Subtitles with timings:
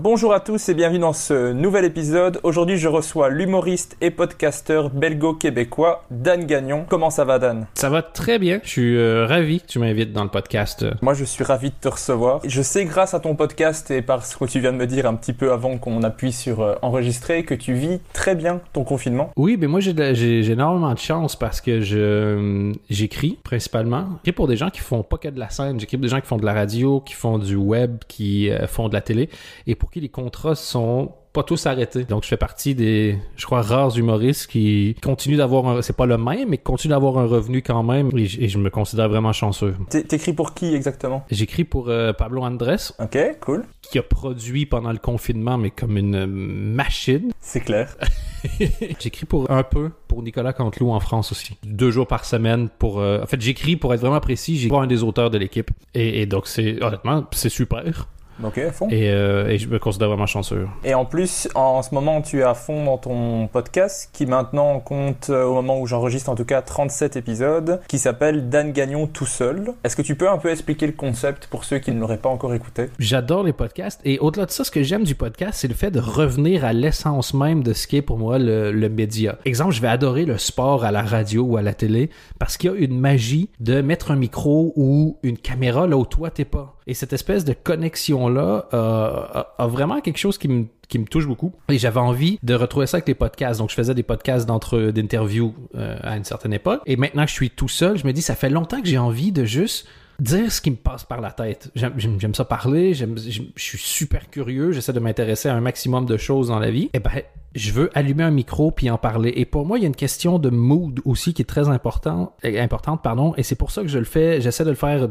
[0.00, 2.38] Bonjour à tous et bienvenue dans ce nouvel épisode.
[2.44, 6.86] Aujourd'hui, je reçois l'humoriste et podcasteur belgo-québécois Dan Gagnon.
[6.88, 7.66] Comment ça va, Dan?
[7.74, 8.60] Ça va très bien.
[8.62, 10.86] Je suis euh, ravi que tu m'invites dans le podcast.
[11.02, 12.40] Moi, je suis ravi de te recevoir.
[12.44, 15.04] Je sais, grâce à ton podcast et par ce que tu viens de me dire
[15.04, 18.84] un petit peu avant qu'on appuie sur euh, enregistrer, que tu vis très bien ton
[18.84, 19.32] confinement.
[19.36, 24.06] Oui, mais moi j'ai énormément de chance parce que je euh, j'écris principalement.
[24.22, 25.80] J'écris pour des gens qui font pas que de la scène.
[25.80, 28.68] J'écris pour des gens qui font de la radio, qui font du web, qui euh,
[28.68, 29.28] font de la télé
[29.66, 32.04] et pour qui les contrats sont pas tous arrêtés.
[32.04, 36.06] Donc je fais partie des, je crois, rares humoristes qui continuent d'avoir, un- c'est pas
[36.06, 38.10] le même, mais qui continuent d'avoir un revenu quand même.
[38.16, 39.74] Et, je- et je me considère vraiment chanceux.
[39.90, 41.24] T'é- T'écris pour qui exactement?
[41.30, 43.64] J'écris pour euh, Pablo Andrés, Ok, cool.
[43.82, 47.30] qui a produit pendant le confinement, mais comme une euh, machine.
[47.40, 47.94] C'est clair.
[49.00, 51.56] j'écris pour un peu pour Nicolas Canteloup en France aussi.
[51.64, 53.00] Deux jours par semaine pour.
[53.00, 54.56] euh, En fait, j'écris pour être vraiment précis.
[54.58, 55.70] J'ai pas un des auteurs de l'équipe.
[55.94, 58.08] Et, et donc, c'est honnêtement, c'est super.
[58.42, 58.88] Ok, à fond.
[58.90, 60.66] Et, euh, et je me considère vraiment chanceux.
[60.84, 64.78] Et en plus, en ce moment, tu es à fond dans ton podcast qui maintenant
[64.80, 69.06] compte, euh, au moment où j'enregistre en tout cas, 37 épisodes, qui s'appelle Dan Gagnon
[69.06, 69.72] tout seul.
[69.84, 72.28] Est-ce que tu peux un peu expliquer le concept pour ceux qui ne l'auraient pas
[72.28, 72.86] encore écouté?
[72.98, 74.00] J'adore les podcasts.
[74.04, 76.72] Et au-delà de ça, ce que j'aime du podcast, c'est le fait de revenir à
[76.72, 79.36] l'essence même de ce qui est pour moi le, le média.
[79.44, 82.70] Exemple, je vais adorer le sport à la radio ou à la télé parce qu'il
[82.70, 86.44] y a une magie de mettre un micro ou une caméra là où toi t'es
[86.44, 86.76] pas.
[86.88, 91.26] Et cette espèce de connexion-là euh, a, vraiment quelque chose qui me qui me touche
[91.26, 91.52] beaucoup.
[91.68, 93.60] Et j'avais envie de retrouver ça avec les podcasts.
[93.60, 96.80] Donc, je faisais des podcasts d'entre d'interviews euh, à une certaine époque.
[96.86, 98.96] Et maintenant que je suis tout seul, je me dis, ça fait longtemps que j'ai
[98.96, 99.86] envie de juste
[100.18, 101.70] dire ce qui me passe par la tête.
[101.74, 103.04] J'aime- ça parler, je
[103.56, 106.88] suis super curieux, j'essaie de m'intéresser à un maximum de choses dans la vie.
[106.94, 107.10] Et ben,
[107.54, 109.32] je veux allumer un micro puis en parler.
[109.36, 112.34] Et pour moi, il y a une question de mood aussi qui est très important,
[112.46, 113.34] euh, importante, pardon.
[113.36, 115.08] Et c'est pour ça que je le fais, j'essaie de le faire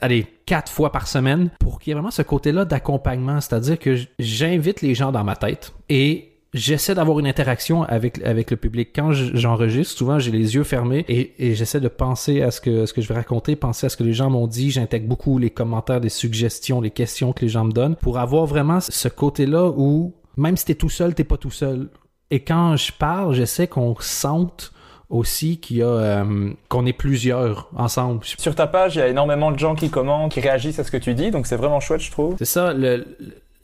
[0.00, 3.40] allez, quatre fois par semaine pour qu'il y ait vraiment ce côté-là d'accompagnement.
[3.40, 8.56] C'est-à-dire que j'invite les gens dans ma tête et j'essaie d'avoir une interaction avec, le
[8.56, 8.90] public.
[8.94, 12.92] Quand j'enregistre, souvent j'ai les yeux fermés et, j'essaie de penser à ce que, ce
[12.92, 14.70] que je vais raconter, penser à ce que les gens m'ont dit.
[14.70, 18.46] J'intègre beaucoup les commentaires, les suggestions, les questions que les gens me donnent pour avoir
[18.46, 21.88] vraiment ce côté-là où même si t'es tout seul, t'es pas tout seul.
[22.30, 24.72] Et quand je parle, j'essaie qu'on sente
[25.10, 28.20] aussi a euh, qu'on est plusieurs ensemble.
[28.24, 30.90] Sur ta page, il y a énormément de gens qui commentent, qui réagissent à ce
[30.90, 32.36] que tu dis, donc c'est vraiment chouette, je trouve.
[32.38, 33.04] C'est ça, le,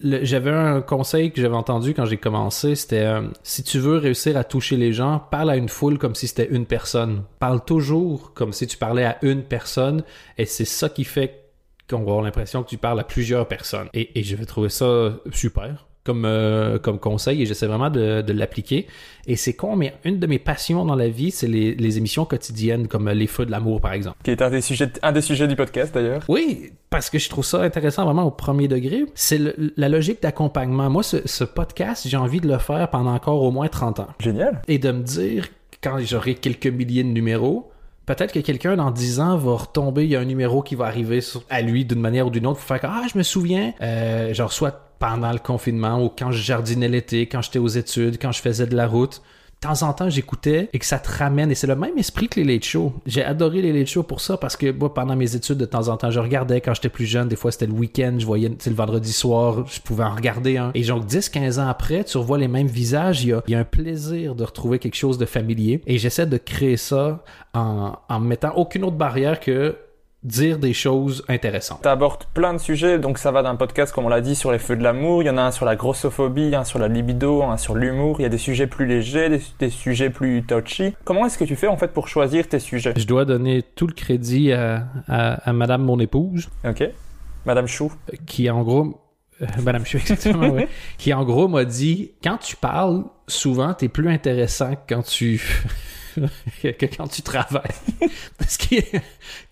[0.01, 3.97] le- j'avais un conseil que j'avais entendu quand j'ai commencé, c'était euh, si tu veux
[3.97, 7.23] réussir à toucher les gens, parle à une foule comme si c'était une personne.
[7.39, 10.03] Parle toujours comme si tu parlais à une personne
[10.37, 11.45] et c'est ça qui fait
[11.89, 13.87] qu'on va avoir l'impression que tu parles à plusieurs personnes.
[13.95, 18.23] Et, et je vais trouver ça super comme, euh, comme conseil et j'essaie vraiment de,
[18.23, 18.87] de l'appliquer.
[19.27, 22.25] Et c'est con, mais une de mes passions dans la vie, c'est les, les émissions
[22.25, 24.17] quotidiennes comme Les Feux de l'amour, par exemple.
[24.23, 26.23] Qui est un des sujets, un des sujets du podcast d'ailleurs.
[26.29, 29.05] Oui, parce que je trouve ça intéressant vraiment au premier degré.
[29.15, 29.41] C'est
[29.77, 30.89] la logique d'accompagnement.
[30.89, 34.07] Moi, ce, ce podcast, j'ai envie de le faire pendant encore au moins 30 ans.
[34.21, 34.63] Génial.
[34.69, 35.49] Et de me dire,
[35.83, 37.71] quand j'aurai quelques milliers de numéros,
[38.07, 40.85] peut-être que quelqu'un dans 10 ans va retomber, il y a un numéro qui va
[40.87, 43.25] arriver sur- à lui d'une manière ou d'une autre pour faire que, ah, je me
[43.25, 47.69] souviens, euh, genre soit pendant le confinement ou quand je jardinais l'été, quand j'étais aux
[47.69, 49.22] études, quand je faisais de la route,
[49.63, 51.51] de temps en temps j'écoutais et que ça te ramène.
[51.51, 52.93] Et c'est le même esprit que les late shows.
[53.07, 55.89] J'ai adoré les late shows pour ça parce que moi, pendant mes études, de temps
[55.89, 57.28] en temps, je regardais quand j'étais plus jeune.
[57.28, 60.71] Des fois, c'était le week-end, je voyais, le vendredi soir, je pouvais en regarder un.
[60.75, 63.25] Et donc, 10, 15 ans après, tu revois les mêmes visages.
[63.25, 65.81] Il y a, il y a un plaisir de retrouver quelque chose de familier.
[65.87, 69.77] Et j'essaie de créer ça en, en mettant aucune autre barrière que
[70.27, 71.81] dire des choses intéressantes.
[71.83, 74.53] Tu abordes plein de sujets, donc ça va d'un podcast, comme on l'a dit, sur
[74.53, 76.89] les feux de l'amour, il y en a un sur la grossophobie, un sur la
[76.89, 80.43] libido, un sur l'humour, il y a des sujets plus légers, des, des sujets plus
[80.43, 80.95] touchy.
[81.05, 82.93] Comment est-ce que tu fais en fait pour choisir tes sujets?
[82.97, 86.83] Je dois donner tout le crédit à, à, à Madame mon épouse, Ok.
[87.45, 87.93] Madame Chou.
[88.27, 89.01] qui en gros...
[89.41, 90.69] euh, Madame Chou, exactement, ouais.
[90.99, 95.41] Qui en gros m'a dit, quand tu parles, souvent, t'es plus intéressant que quand tu...
[96.63, 97.63] que quand tu travailles.
[98.48, 99.03] ce, qui est,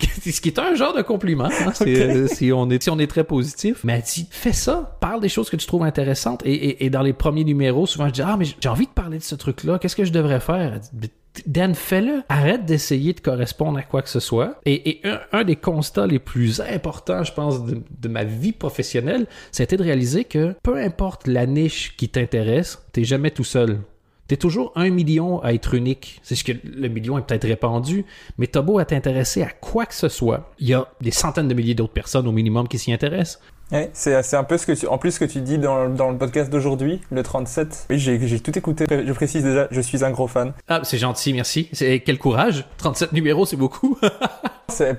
[0.01, 3.07] ce qui est un genre de compliment, hein, euh, si, on est, si on est
[3.07, 3.81] très positif.
[3.85, 6.43] Mais elle dit, fais ça, parle des choses que tu trouves intéressantes.
[6.45, 8.93] Et, et, et dans les premiers numéros, souvent, je dis, ah, mais j'ai envie de
[8.93, 10.75] parler de ce truc-là, qu'est-ce que je devrais faire?
[10.75, 11.11] Elle dit, Mais
[11.47, 12.23] Dan, fais-le.
[12.29, 14.61] Arrête d'essayer de correspondre à quoi que ce soit.
[14.65, 18.53] Et, et un, un des constats les plus importants, je pense, de, de ma vie
[18.53, 23.81] professionnelle, c'était de réaliser que peu importe la niche qui t'intéresse, t'es jamais tout seul.
[24.27, 26.21] T'es toujours un million à être unique.
[26.23, 28.07] C'est ce que le million est peut-être répandu,
[28.39, 30.51] mais t'as beau à t'intéresser à quoi que ce soit.
[30.59, 33.41] Il y a des centaines de milliers d'autres personnes au minimum qui s'y intéressent.
[33.73, 36.11] Ouais, c'est un peu ce que tu, en plus ce que tu dis dans, dans
[36.11, 37.87] le podcast d'aujourd'hui, le 37.
[37.91, 38.85] Oui, j'ai tout écouté.
[38.89, 40.53] Je précise déjà, je suis un gros fan.
[40.69, 41.69] Ah, c'est gentil, merci.
[41.73, 42.65] C'est quel courage.
[42.79, 43.99] 37 numéros, c'est beaucoup.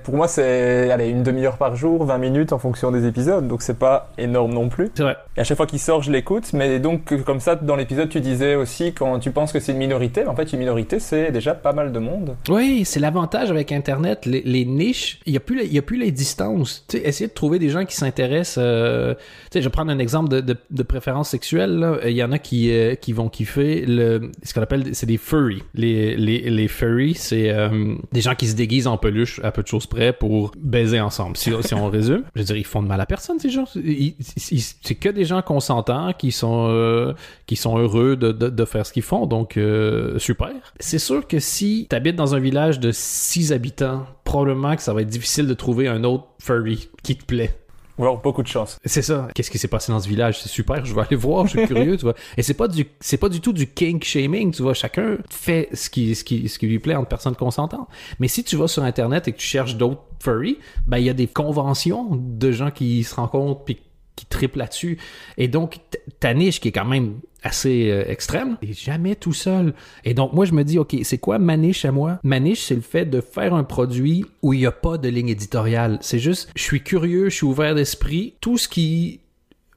[0.04, 3.60] Pour moi c'est allez une demi-heure par jour, 20 minutes en fonction des épisodes, donc
[3.62, 4.90] c'est pas énorme non plus.
[4.94, 5.16] c'est vrai.
[5.36, 8.20] Et à chaque fois qu'il sort, je l'écoute, mais donc comme ça dans l'épisode tu
[8.20, 11.52] disais aussi quand tu penses que c'est une minorité, en fait une minorité c'est déjà
[11.52, 12.36] pas mal de monde.
[12.48, 14.24] Oui, c'est l'avantage avec Internet.
[14.24, 16.84] Les, les niches, il n'y a, plus les- il y a plus les distances.
[16.88, 18.55] Tu sais, essayer de trouver des gens qui s'intéressent.
[18.58, 19.14] Euh,
[19.54, 21.98] je vais prendre un exemple de, de, préférence sexuelle.
[22.04, 25.16] Il y en a qui, euh, qui vont kiffer le, ce qu'on appelle, c'est des
[25.16, 25.62] furries.
[25.74, 29.62] Les, les, les furries, c'est euh, des gens qui se déguisent en peluche à peu
[29.62, 31.36] de choses près pour baiser ensemble.
[31.36, 33.64] Si, si on résume, je veux dire, ils font de mal à personne, ces gens.
[33.66, 37.14] C'est que des gens consentants qui sont, euh,
[37.46, 39.26] qui sont heureux de, de, faire ce qu'ils font.
[39.26, 40.50] Donc, euh, super.
[40.80, 44.92] C'est sûr que si tu habites dans un village de 6 habitants, probablement que ça
[44.92, 47.56] va être difficile de trouver un autre furry qui te plaît.
[47.98, 48.78] Alors beaucoup de chance.
[48.84, 49.28] C'est ça.
[49.34, 50.40] Qu'est-ce qui s'est passé dans ce village?
[50.42, 50.84] C'est super.
[50.84, 51.46] Je vais aller voir.
[51.46, 52.14] Je suis curieux, tu vois.
[52.36, 54.74] Et c'est pas du, c'est pas du tout du kink shaming, tu vois.
[54.74, 57.88] Chacun fait ce qui, ce qui, ce qui lui plaît entre personnes consentantes.
[58.20, 61.10] Mais si tu vas sur Internet et que tu cherches d'autres furry, ben, il y
[61.10, 63.78] a des conventions de gens qui se rencontrent puis
[64.16, 64.98] qui triplent là-dessus.
[65.36, 65.78] Et donc,
[66.20, 69.74] ta niche qui est quand même assez euh, extrême, t'es jamais tout seul.
[70.04, 72.18] Et donc, moi, je me dis, OK, c'est quoi ma niche à moi?
[72.24, 75.08] Ma niche, c'est le fait de faire un produit où il n'y a pas de
[75.08, 75.98] ligne éditoriale.
[76.00, 78.34] C'est juste, je suis curieux, je suis ouvert d'esprit.
[78.40, 79.20] Tout ce qui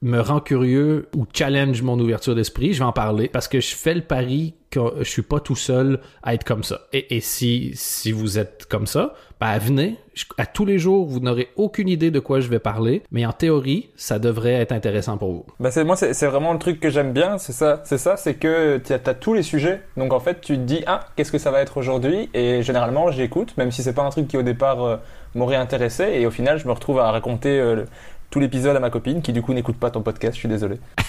[0.02, 3.74] me rend curieux ou challenge mon ouverture d'esprit, je vais en parler parce que je
[3.74, 6.82] fais le pari que je suis pas tout seul à être comme ça.
[6.92, 9.96] Et, et si, si vous êtes comme ça, ben venez.
[10.36, 13.32] À tous les jours, vous n'aurez aucune idée de quoi je vais parler, mais en
[13.32, 15.46] théorie, ça devrait être intéressant pour vous.
[15.58, 18.34] Bah c'est moi c'est vraiment le truc que j'aime bien, c'est ça, c'est ça, c'est
[18.34, 19.82] que tu as, tous les sujets.
[19.96, 22.28] Donc en fait, tu te dis ah, qu'est-ce que ça va être aujourd'hui?
[22.34, 24.96] Et généralement, j'écoute même si c'est pas un truc qui au départ euh,
[25.34, 27.84] m'aurait intéressé et au final, je me retrouve à raconter euh,
[28.30, 30.76] tout l'épisode à ma copine qui du coup n'écoute pas ton podcast, je suis désolé.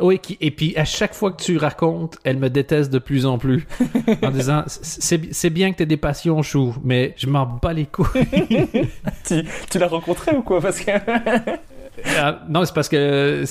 [0.00, 3.24] Oui, qui- et puis à chaque fois que tu racontes, elle me déteste de plus
[3.26, 3.66] en plus
[4.22, 8.08] en disant c'est bien que tu des passions, chou, mais je m'en bats les couilles.
[9.24, 10.60] tu tu l'as rencontré ou quoi?
[10.60, 10.90] Parce que
[12.18, 13.44] Ah, non, c'est parce que.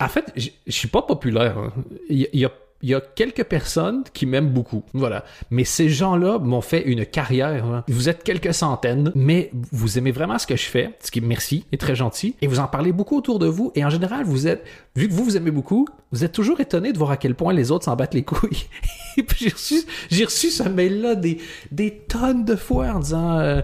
[0.00, 1.56] en fait, je suis pas populaire.
[1.58, 1.72] hein.
[2.08, 2.50] Y, il y a,
[2.82, 4.82] il y a quelques personnes qui m'aiment beaucoup.
[4.92, 5.24] Voilà.
[5.50, 7.64] Mais ces gens-là m'ont fait une carrière.
[7.64, 7.84] hein.
[7.88, 11.22] Vous êtes quelques centaines, mais vous aimez vraiment ce que je fais, ce qui est
[11.22, 12.34] merci et très gentil.
[12.42, 13.72] Et vous en parlez beaucoup autour de vous.
[13.74, 14.64] Et en général, vous êtes,
[14.96, 17.52] vu que vous vous aimez beaucoup, vous êtes toujours étonné de voir à quel point
[17.52, 18.66] les autres s'en battent les couilles.
[19.36, 21.38] j'ai reçu, j'ai reçu ce mail-là des,
[21.70, 23.38] des tonnes de fois en disant.
[23.38, 23.62] euh,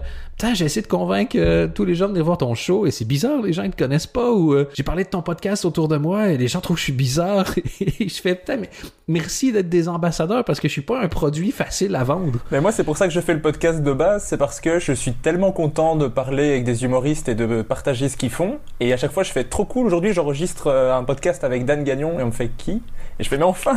[0.53, 3.05] j'ai essayé de convaincre euh, tous les gens de venir voir ton show et c'est
[3.05, 5.87] bizarre, les gens ils te connaissent pas ou euh, j'ai parlé de ton podcast autour
[5.87, 7.45] de moi et les gens trouvent que je suis bizarre
[7.81, 8.69] et je fais putain mais
[9.07, 12.39] merci d'être des ambassadeurs parce que je suis pas un produit facile à vendre.
[12.51, 14.79] Mais moi, c'est pour ça que je fais le podcast de base, c'est parce que
[14.79, 18.59] je suis tellement content de parler avec des humoristes et de partager ce qu'ils font.
[18.79, 19.87] Et à chaque fois, je fais trop cool.
[19.87, 22.81] Aujourd'hui, j'enregistre euh, un podcast avec Dan Gagnon et on me fait qui?
[23.19, 23.75] Et je fais mais enfin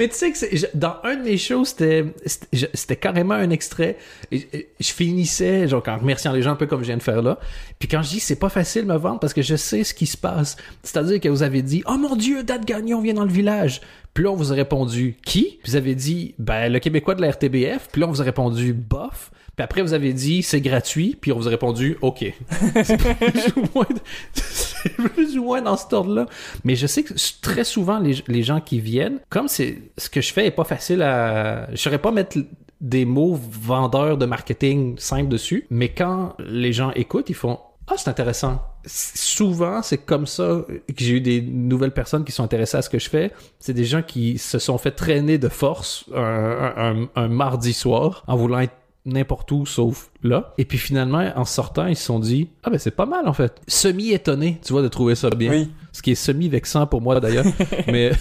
[0.00, 3.98] Mais tu sais que dans un de mes shows, c'était carrément un extrait.
[4.32, 4.38] Je
[4.80, 7.38] finissais, genre, en remerciant les gens un peu comme je viens de faire là.
[7.78, 10.06] Puis quand je dis c'est pas facile me vendre parce que je sais ce qui
[10.06, 10.56] se passe.
[10.82, 13.82] C'est-à-dire que vous avez dit Oh mon Dieu, Dad Gagnon vient dans le village.
[14.14, 17.20] Puis là, on vous a répondu Qui Puis vous avez dit Ben, le Québécois de
[17.20, 17.90] la RTBF.
[17.92, 19.30] Puis là, on vous a répondu Bof.
[19.56, 21.16] Puis après, vous avez dit c'est gratuit.
[21.20, 22.24] Puis on vous a répondu OK.
[22.84, 23.86] C'est plus ou moins-
[24.32, 26.26] c'est plus ou moins dans cet ordre-là.
[26.64, 30.20] Mais je sais que très souvent, les, les gens qui viennent, comme c'est ce que
[30.20, 31.68] je fais est pas facile à...
[31.72, 32.38] Je saurais pas mettre
[32.80, 37.58] des mots vendeurs de marketing simples dessus, mais quand les gens écoutent, ils font
[37.92, 38.62] ah, c'est intéressant.
[38.86, 42.88] Souvent, c'est comme ça que j'ai eu des nouvelles personnes qui sont intéressées à ce
[42.88, 43.32] que je fais.
[43.58, 48.36] C'est des gens qui se sont fait traîner de force un, un mardi soir en
[48.36, 48.76] voulant être
[49.06, 50.54] n'importe où sauf là.
[50.58, 53.32] Et puis finalement, en sortant, ils se sont dit Ah ben c'est pas mal en
[53.32, 53.60] fait.
[53.66, 55.50] Semi-étonné, tu vois, de trouver ça bien.
[55.50, 55.70] Oui.
[55.92, 57.46] Ce qui est semi-vexant pour moi d'ailleurs.
[57.86, 58.12] mais...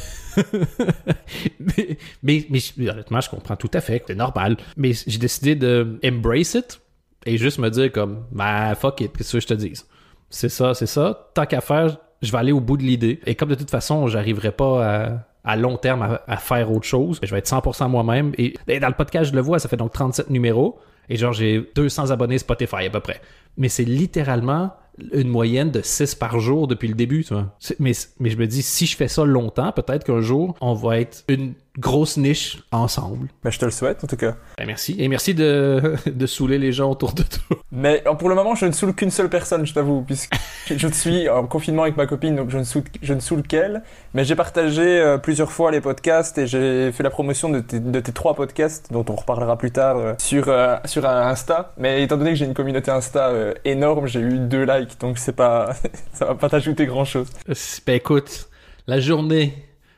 [2.24, 4.58] mais, mais, honnêtement, je comprends tout à fait, c'est normal.
[4.78, 6.80] Mais j'ai décidé de embrace it
[7.26, 9.74] et juste me dire comme bah fuck it, qu'est-ce que je te dis?
[10.30, 11.30] C'est ça, c'est ça.
[11.34, 13.20] Tant qu'à faire, je vais aller au bout de l'idée.
[13.26, 17.20] Et comme de toute façon, j'arriverai pas à à long terme à, faire autre chose.
[17.24, 18.34] Je vais être 100% moi-même.
[18.38, 20.80] Et, dans le podcast, je le vois, ça fait donc 37 numéros.
[21.10, 23.20] Et genre, j'ai 200 abonnés Spotify à peu près.
[23.58, 24.74] Mais c'est littéralement
[25.14, 27.56] une moyenne de 6 par jour depuis le début, tu vois.
[27.80, 31.00] Mais, mais je me dis, si je fais ça longtemps, peut-être qu'un jour, on va
[31.00, 33.28] être une grosse niche ensemble.
[33.44, 34.36] Ben, je te le souhaite, en tout cas.
[34.58, 34.96] Ben, merci.
[34.98, 37.58] Et merci de, de saouler les gens autour de toi.
[37.72, 40.34] Mais pour le moment, je ne saoule qu'une seule personne, je t'avoue, puisque
[40.68, 43.84] je suis en confinement avec ma copine, donc je ne saoule, je ne saoule qu'elle.
[44.14, 47.80] Mais j'ai partagé euh, plusieurs fois les podcasts et j'ai fait la promotion de tes,
[47.80, 51.74] de tes, trois podcasts, dont on reparlera plus tard, euh, sur, euh, sur Insta.
[51.78, 53.32] Mais étant donné que j'ai une communauté Insta
[53.66, 55.74] énorme, j'ai eu deux likes, donc c'est pas,
[56.14, 57.30] ça va pas t'ajouter grand chose.
[57.86, 58.50] Ben écoute,
[58.88, 59.54] la journée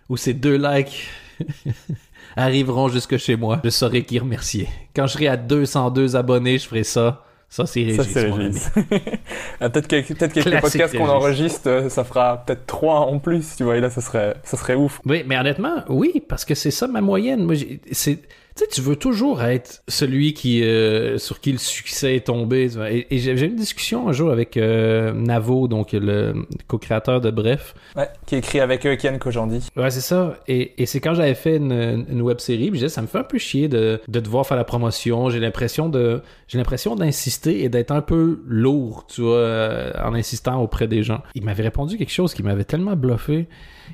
[0.10, 1.08] où ces deux likes
[2.36, 4.68] arriveront jusque chez moi, je saurai qui remercier.
[4.96, 7.24] Quand je serai à 202 abonnés, je ferai ça.
[7.50, 8.70] Ça, c'est Régis.
[9.60, 13.58] Ah, peut-être que, peut quelques podcasts qu'on enregistre, euh, ça fera peut-être 3 en plus,
[13.58, 15.02] tu vois, et là, ça serait, ça serait ouf.
[15.06, 17.44] Oui, mais honnêtement, oui, parce que c'est ça ma moyenne.
[17.44, 17.56] Moi,
[17.92, 18.20] c'est
[18.56, 22.70] tu sais, tu veux toujours être celui qui euh, sur qui le succès est tombé.
[23.10, 26.34] Et, j'ai eu une discussion un jour avec euh, Navo, donc le
[26.68, 27.74] co-créateur de Bref.
[27.96, 29.68] Ouais, qui écrit avec eux Ken Kojandi.
[29.78, 30.36] Ouais, c'est ça.
[30.48, 33.20] Et, et c'est quand j'avais fait une, une web série, je disais, ça me fait
[33.20, 35.30] un peu chier de, de devoir faire la promotion.
[35.30, 40.62] J'ai l'impression de j'ai l'impression d'insister et d'être un peu lourd, tu vois, en insistant
[40.62, 41.22] auprès des gens.
[41.36, 43.48] Il m'avait répondu quelque chose qui m'avait tellement bluffé.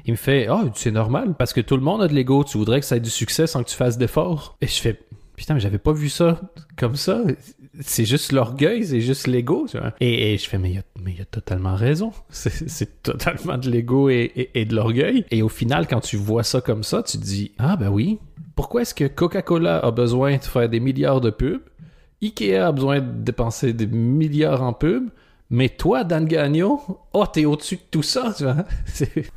[0.06, 2.44] Il me fait oh, c'est normal, parce que tout le monde a de l'ego.
[2.44, 4.58] Tu voudrais que ça ait du succès sans que tu fasses d'efforts?
[4.62, 5.00] Et je fais
[5.38, 6.42] Putain, mais j'avais pas vu ça
[6.78, 7.22] comme ça.
[7.80, 9.68] C'est juste l'orgueil, c'est juste l'ego.
[10.02, 12.12] Et, je fais Mais il a, a totalement raison.
[12.32, 15.26] C'est totalement de l'ego et, et, de l'orgueil.
[15.30, 18.18] Et au final, quand tu vois ça comme ça, tu te dis Ah, ben oui.
[18.56, 21.62] Pourquoi est-ce que Coca-Cola a besoin de faire des milliards de pubs?
[22.24, 25.12] Ikea a besoin de dépenser des milliards en pubs
[25.50, 26.80] mais toi, Dan Gagnon,
[27.14, 28.66] oh, t'es au-dessus de tout ça, tu vois.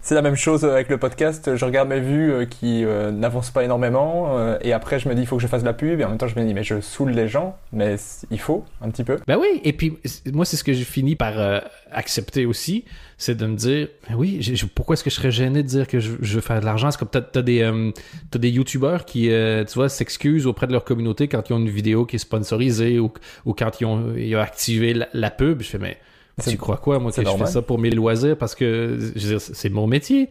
[0.01, 1.55] C'est la même chose avec le podcast.
[1.55, 5.15] Je regarde mes vues euh, qui euh, n'avancent pas énormément, euh, et après je me
[5.15, 6.45] dis il faut que je fasse de la pub, et en même temps je me
[6.45, 7.95] dis mais je saoule les gens, mais
[8.31, 9.19] il faut un petit peu.
[9.29, 9.99] Ben oui, et puis
[10.33, 11.63] moi c'est ce que j'ai fini par
[11.93, 12.85] accepter aussi,
[13.21, 14.41] c'est de me dire oui,
[14.75, 16.91] pourquoi est-ce que je serais gêné de dire que je, veux faire de l'argent?
[16.91, 20.85] C'est comme t'as as des as des youtubeurs qui tu vois s'excusent auprès de leur
[20.85, 23.13] communauté quand ils ont une vidéo qui est sponsorisée ou,
[23.45, 25.61] ou quand ils ont, ils ont activé la, la pub.
[25.61, 25.99] Je fais mais
[26.43, 28.37] tu crois quoi, moi, que je fais ça pour mes loisirs?
[28.39, 28.99] Parce que
[29.39, 30.31] c'est mon métier?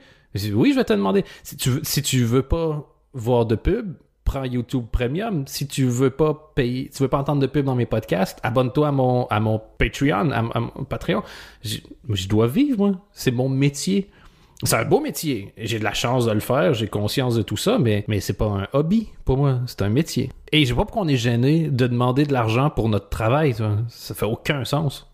[0.54, 1.24] oui, je vais te demander.
[1.44, 3.94] Si tu, veux, si tu veux pas voir de pub,
[4.30, 5.46] prends YouTube Premium.
[5.48, 8.90] Si tu veux pas payer, tu veux pas entendre de pub dans mes podcasts, abonne-toi
[8.90, 11.24] à mon, à mon Patreon, à, mon Patreon.
[11.64, 12.92] Je dois vivre, moi.
[13.12, 14.10] C'est mon métier.
[14.64, 15.54] C'est un beau métier.
[15.58, 18.34] J'ai de la chance de le faire, j'ai conscience de tout ça, mais, mais c'est
[18.34, 20.30] pas un hobby pour moi, c'est un métier.
[20.52, 23.54] Et je sais pas pourquoi on est gêné de demander de l'argent pour notre travail.
[23.54, 25.09] Ça, ça fait aucun sens.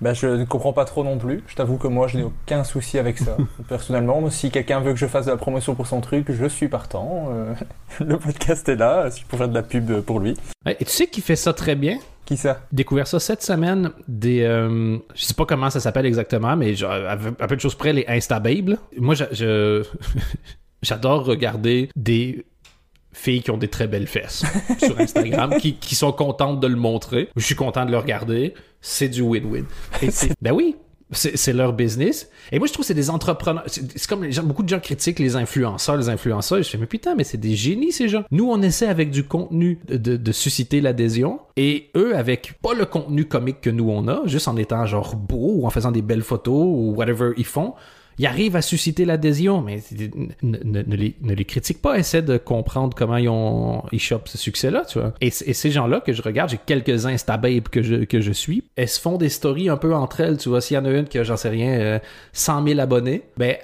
[0.00, 1.42] Ben, je ne comprends pas trop non plus.
[1.46, 3.36] Je t'avoue que moi, je n'ai aucun souci avec ça.
[3.68, 6.68] Personnellement, si quelqu'un veut que je fasse de la promotion pour son truc, je suis
[6.68, 7.28] partant.
[7.32, 7.54] Euh,
[8.04, 10.34] le podcast est là, si je peux faire de la pub pour lui.
[10.66, 11.98] Et tu sais qui fait ça très bien?
[12.26, 12.60] Qui ça?
[12.72, 14.42] Découvert ça cette semaine des.
[14.42, 17.92] Euh, je sais pas comment ça s'appelle exactement, mais genre, à peu de choses près,
[17.92, 18.76] les Instababes.
[18.98, 19.82] Moi, je...
[20.82, 22.44] j'adore regarder des
[23.18, 24.44] filles qui ont des très belles fesses
[24.78, 27.28] sur Instagram, qui, qui, sont contentes de le montrer.
[27.36, 28.54] Je suis content de le regarder.
[28.80, 29.64] C'est du win-win.
[30.40, 30.76] ben oui,
[31.12, 32.30] c'est leur business.
[32.52, 33.64] Et moi, je trouve que c'est des entrepreneurs.
[33.66, 36.62] C'est comme les gens, beaucoup de gens critiquent les influenceurs, les influenceurs.
[36.62, 38.24] Je fais, mais putain, mais c'est des génies, ces gens.
[38.30, 41.40] Nous, on essaie avec du contenu de, de susciter l'adhésion.
[41.56, 45.16] Et eux, avec pas le contenu comique que nous, on a, juste en étant genre
[45.16, 47.74] beau ou en faisant des belles photos ou whatever ils font,
[48.18, 49.80] il arrive à susciter l'adhésion, mais
[50.42, 54.98] ne, les, critique pas, essaie de comprendre comment ils, ont, ils chopent ce succès-là, tu
[54.98, 55.14] vois.
[55.20, 58.88] Et, ces gens-là que je regarde, j'ai quelques instababes que je, que je suis, elles
[58.88, 60.60] se font des stories un peu entre elles, tu vois.
[60.60, 62.00] S'il y en a une qui a, j'en sais rien,
[62.32, 63.56] 100 euh, 000 abonnés, ben,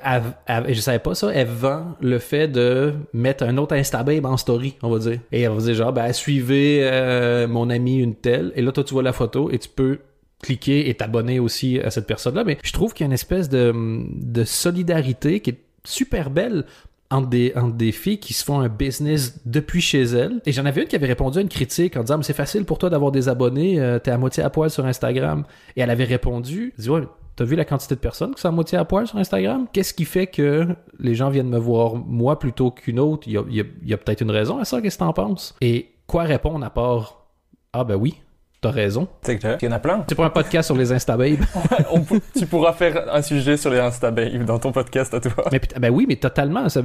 [0.69, 4.77] je savais pas ça, elle vend le fait de mettre un autre instababe en story,
[4.83, 5.21] on va dire.
[5.33, 8.85] Et elle va dire genre, ben, suivez euh, mon ami une telle, et là, toi,
[8.85, 9.99] tu vois la photo et tu peux
[10.45, 12.45] cliquer et t'abonner aussi à cette personne-là.
[12.45, 16.65] Mais je trouve qu'il y a une espèce de, solidarité qui est super belle
[17.11, 20.41] entre des, entre filles qui se font un business depuis chez elles.
[20.47, 22.65] Et j'en avais une qui avait répondu à une critique en disant Mais c'est facile
[22.65, 25.45] pour toi d'avoir des abonnés, euh, t'es à moitié à poil sur Instagram.
[25.77, 27.03] Et elle avait répondu dit, Ouais,
[27.37, 29.67] T'as vu la quantité de personnes qui sont à moitié à poil sur Instagram?
[29.73, 30.69] Qu'est-ce qui fait que
[31.01, 33.27] les gens viennent me voir moi plutôt qu'une autre?
[33.27, 35.57] Il y a, a peut-être une raison à ça, qu'est-ce que t'en penses?
[35.61, 37.27] Et quoi répondre à part
[37.73, 38.21] Ah ben oui,
[38.65, 39.09] t'as raison.
[39.23, 39.59] C'est clair.
[39.61, 40.05] Il y en a plein.
[40.09, 41.45] C'est pour un podcast sur les Instababes.
[41.91, 45.45] On peut- tu pourras faire un sujet sur les Instababes dans ton podcast à toi.
[45.53, 46.69] mais putain, ben oui, mais totalement.
[46.69, 46.81] Ça,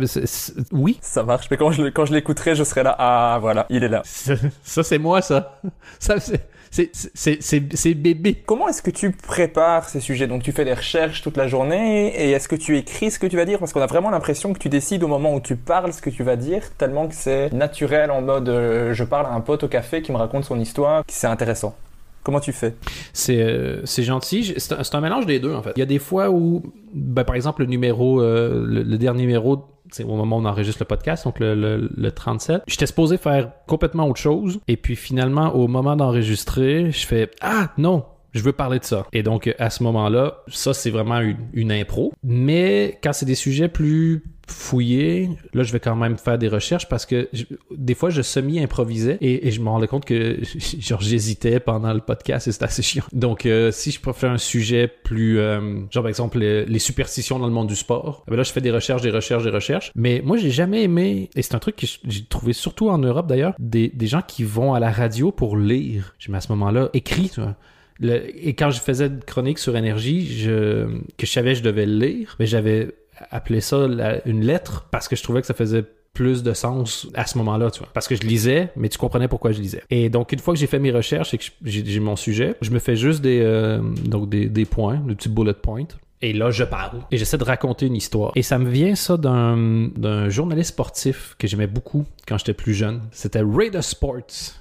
[0.72, 1.00] oui.
[1.02, 1.48] Ça marche.
[1.50, 2.96] Mais quand je, quand je l'écouterai, je serai là.
[3.00, 4.02] Ah, voilà, il est là.
[4.06, 4.34] Ça,
[4.64, 5.60] ça, c'est moi, ça.
[6.00, 8.36] Ça, c'est- c'est c'est- c'est- c'est bébé.
[8.46, 10.28] Comment est-ce que tu prépares ces sujets?
[10.28, 13.28] Donc tu fais des recherches toute la journée et est-ce que tu écris ce que
[13.28, 13.60] tu vas dire?
[13.60, 16.10] Parce qu'on a vraiment l'impression que tu décides au moment où tu parles ce que
[16.10, 19.64] tu vas dire, tellement que c'est naturel en mode euh, je parle à un pote
[19.64, 21.76] au café qui me raconte son histoire, qui c'est intéressant.
[22.22, 22.76] Comment tu fais?
[23.14, 24.54] C'est euh, c'est gentil.
[24.58, 25.72] C'est un, c'est un mélange des deux, en fait.
[25.78, 26.62] Il y a des fois où,
[26.94, 29.64] ben, par exemple, le numéro, euh, le, le dernier numéro,
[30.04, 33.52] au moment où on enregistre le podcast, donc le, le, le 37, j'étais supposé faire
[33.68, 34.60] complètement autre chose.
[34.68, 38.06] Et puis finalement, au moment d'enregistrer, je fais Ah non!
[38.34, 39.08] Je veux parler de ça.
[39.14, 41.20] Et donc, à ce moment-là, ça, c'est vraiment
[41.54, 42.14] une, impro.
[42.24, 46.90] Mais quand c'est des sujets plus fouillés, là, je vais quand même faire des recherches
[46.90, 47.30] parce que
[47.70, 50.40] des fois, je semi-improvisais et, je me rendais compte que
[50.80, 53.04] genre, j'hésitais pendant le podcast et c'était assez chiant.
[53.14, 57.46] Donc, euh, si je préfère un sujet plus, euh, genre par exemple, les, superstitions dans
[57.46, 59.92] le monde du sport, eh ben là, je fais des recherches, des recherches, des recherches.
[59.96, 63.28] Mais moi, j'ai jamais aimé, et c'est un truc que j'ai trouvé surtout en Europe
[63.28, 66.16] d'ailleurs, des, des gens qui vont à la radio pour lire.
[66.18, 67.56] Je mets à ce moment-là écrit, tu vois.
[68.02, 71.98] Et quand je faisais de chronique sur énergie, que je savais que je devais le
[71.98, 72.96] lire, mais j'avais
[73.32, 73.88] appelé ça
[74.26, 77.72] une lettre parce que je trouvais que ça faisait plus de sens à ce moment-là,
[77.72, 77.90] tu vois.
[77.94, 79.84] Parce que je lisais, mais tu comprenais pourquoi je lisais.
[79.90, 82.72] Et donc, une fois que j'ai fait mes recherches et que j'ai mon sujet, je
[82.72, 85.88] me fais juste des, euh, donc des, points, des petits bullet points.
[86.22, 87.00] Et là, je parle.
[87.12, 88.34] Et j'essaie de raconter une histoire.
[88.36, 93.02] Et ça me vient, ça, d'un journaliste sportif que j'aimais beaucoup quand j'étais plus jeune.
[93.12, 94.58] C'était Raider Sports,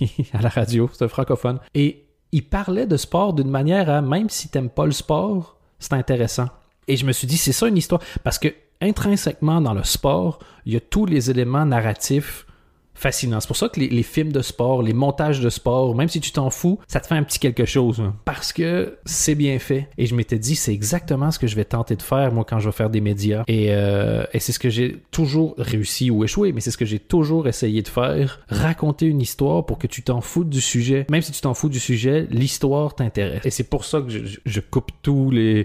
[0.32, 0.88] à la radio.
[1.00, 1.58] Un francophone.
[1.74, 5.92] Et il parlait de sport d'une manière à, même si t'aimes pas le sport, c'est
[5.92, 6.48] intéressant.
[6.88, 8.00] Et je me suis dit, c'est ça une histoire.
[8.24, 8.48] Parce que
[8.80, 12.46] intrinsèquement, dans le sport, il y a tous les éléments narratifs
[12.94, 13.40] fascinants.
[13.40, 16.32] C'est pour ça que les, films de sport, les montages de sport, même si tu
[16.32, 18.00] t'en fous, ça te fait un petit quelque chose.
[18.00, 18.14] hein.
[18.24, 19.88] Parce que c'est bien fait.
[19.98, 22.58] Et je m'étais dit, c'est exactement ce que je vais tenter de faire, moi, quand
[22.58, 23.44] je vais faire des médias.
[23.48, 26.98] Et, euh, c'est ce que j'ai toujours réussi ou échoué, mais c'est ce que j'ai
[26.98, 28.40] toujours essayé de faire.
[28.48, 31.06] Raconter une histoire pour que tu t'en foutes du sujet.
[31.10, 33.44] Même si tu t'en fous du sujet, l'histoire t'intéresse.
[33.44, 35.64] Et c'est pour ça que je, coupe tout le,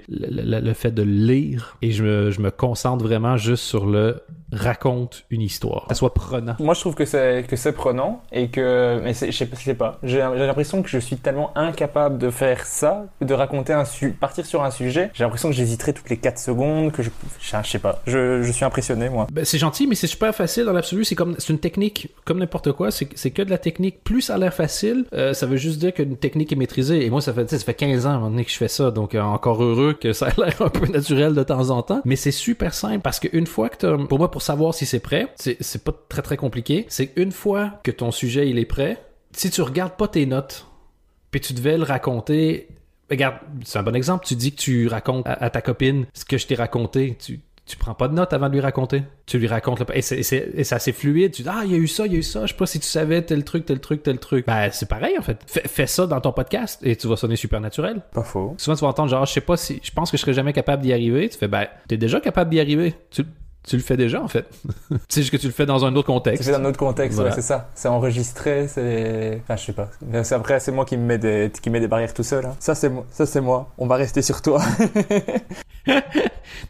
[0.74, 5.84] fait de lire et je me concentre vraiment juste sur le raconte une histoire.
[5.84, 6.56] Que ça soit prenant.
[6.60, 9.58] Moi, je trouve que c'est que c'est prenant et que mais c'est- je sais pas-
[9.60, 10.00] je sais pas.
[10.04, 14.12] J'ai j'ai l'impression que je suis tellement incapable de faire ça, de raconter un su
[14.12, 15.12] partir sur un sujet.
[15.14, 18.02] J'ai l'impression que j'hésiterai toutes les 4 secondes, que je je, sais pas.
[18.08, 19.28] Je, je suis impressionné moi.
[19.32, 21.04] Ben, c'est gentil, mais c'est super facile dans l'absolu.
[21.06, 22.92] C'est comme c'est une technique, comme n'importe quoi.
[22.92, 24.04] C'est c'est que de la technique.
[24.04, 27.06] Plus ça a l'air facile, euh, ça veut juste dire qu'une technique est maîtrisée.
[27.06, 28.58] Et moi, ça fait, tu ça fait 15 ans à un moment donné que je
[28.58, 31.70] fais ça, donc euh, encore heureux que ça a l'air un peu naturel de temps
[31.70, 32.02] en temps.
[32.06, 35.00] Mais c'est super simple parce qu'une fois que t'as, pour moi, pour savoir si c'est
[35.00, 36.86] prêt, c'est pas très très compliqué.
[36.90, 40.68] C'est qu'une fois que ton sujet il est prêt, si tu regardes pas tes notes,
[41.32, 42.68] puis tu devais le raconter.
[43.10, 44.28] Regarde, c'est un bon exemple.
[44.28, 47.18] Tu dis que tu racontes à, à ta copine ce que je t'ai raconté.
[47.20, 49.02] Tu, tu prends pas de notes avant de lui raconter.
[49.26, 49.80] Tu lui racontes.
[49.80, 50.22] le- Et c'est,
[50.54, 51.32] et assez fluide.
[51.32, 52.42] Tu dis, ah, il y a eu ça, il y a eu ça.
[52.46, 54.46] Je sais pas si tu savais tel truc, tel truc, tel truc.
[54.46, 55.40] Ben, c'est pareil, en fait.
[55.48, 58.04] Fais, fais ça dans ton podcast et tu vas sonner super naturel.
[58.14, 58.54] Pas faux.
[58.60, 60.54] Souvent, tu vas entendre genre, je sais pas si, je pense que je serais jamais
[60.54, 61.28] capable d'y arriver.
[61.28, 62.94] Tu fais, ben, t'es déjà capable d'y arriver.
[63.10, 63.24] Tu,
[63.68, 64.46] tu le fais déjà, en fait.
[65.10, 66.44] c'est juste que tu le fais dans un autre contexte.
[66.44, 67.30] C'est dans un autre contexte, Voilà.
[67.32, 67.70] ouais, c'est ça.
[67.76, 69.42] C'est enregistré, c'est.
[69.44, 69.90] Enfin, je sais pas.
[70.24, 72.46] C'est après, c'est moi qui me mets des, qui met des barrières tout seul.
[72.46, 72.56] hein.
[72.60, 73.06] Ça, c'est moi.
[73.12, 73.70] Ça, c'est moi.
[73.78, 74.62] On va rester sur toi.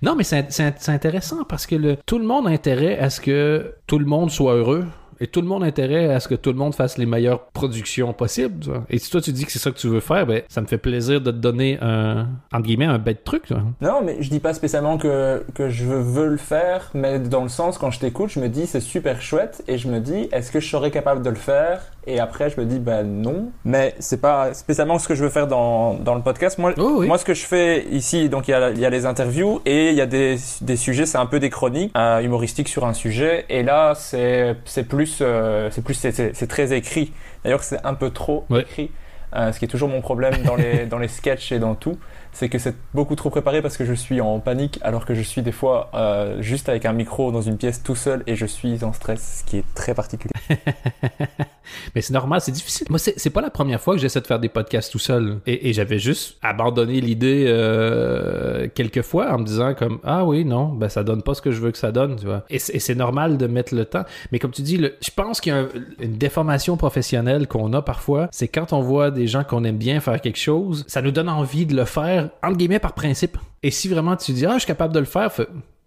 [0.01, 3.73] Non, mais c'est intéressant parce que le, tout le monde a intérêt à ce que
[3.87, 4.85] tout le monde soit heureux.
[5.19, 7.45] Et tout le monde a intérêt à ce que tout le monde fasse les meilleures
[7.47, 8.59] productions possibles.
[8.63, 8.83] tu vois.
[8.89, 10.67] Et si toi tu dis que c'est ça que tu veux faire, ben ça me
[10.67, 13.43] fait plaisir de te donner un entre guillemets un bête truc.
[13.47, 13.63] tu vois.
[13.81, 17.49] Non, mais je dis pas spécialement que, que je veux le faire, mais dans le
[17.49, 20.51] sens, quand je t'écoute, je me dis c'est super chouette et je me dis est-ce
[20.51, 21.81] que je serais capable de le faire?
[22.09, 23.49] Et après, je me dis bah non.
[23.65, 26.57] Mais c'est pas spécialement ce que je veux faire dans, dans le podcast.
[26.57, 27.07] Moi, Oh oui.
[27.07, 29.89] moi, ce que je fais ici, donc il y a, y a les interviews et
[29.89, 32.93] il y a des, des sujets, c'est un peu des chroniques euh, humoristiques sur un
[32.93, 33.45] sujet.
[33.49, 37.11] Et là, c'est c'est plus, euh, c'est plus, c'est- très écrit.
[37.43, 38.61] D'ailleurs, c'est un peu trop Ouais.
[38.61, 38.91] écrit.
[39.35, 41.97] euh, ce qui est toujours mon problème dans les, dans les sketchs et dans tout,
[42.31, 45.21] c'est que c'est beaucoup trop préparé parce que je suis en panique alors que je
[45.21, 48.45] suis des fois euh, juste avec un micro dans une pièce tout seul et je
[48.45, 50.31] suis en stress, ce qui est très particulier.
[51.95, 52.87] Mais c'est normal, c'est difficile.
[52.89, 55.39] Moi, c'est pas la première fois que j'essaie de faire des podcasts tout seul.
[55.45, 60.69] Et, j'avais juste abandonné l'idée euh, quelques fois en me disant comme ah oui non,
[60.69, 62.43] ben ça donne pas ce que je veux que ça donne, tu vois.
[62.49, 64.03] Et c'est normal de mettre le temps.
[64.31, 65.67] Mais comme tu dis, le- je pense qu'il y a un-
[65.99, 68.27] une déformation professionnelle qu'on a parfois.
[68.31, 71.29] C'est quand on voit des gens qu'on aime bien faire quelque chose, ça nous donne
[71.29, 73.37] envie de le faire entre guillemets par principe.
[73.63, 75.31] Et si vraiment tu dis ah je suis capable de le faire,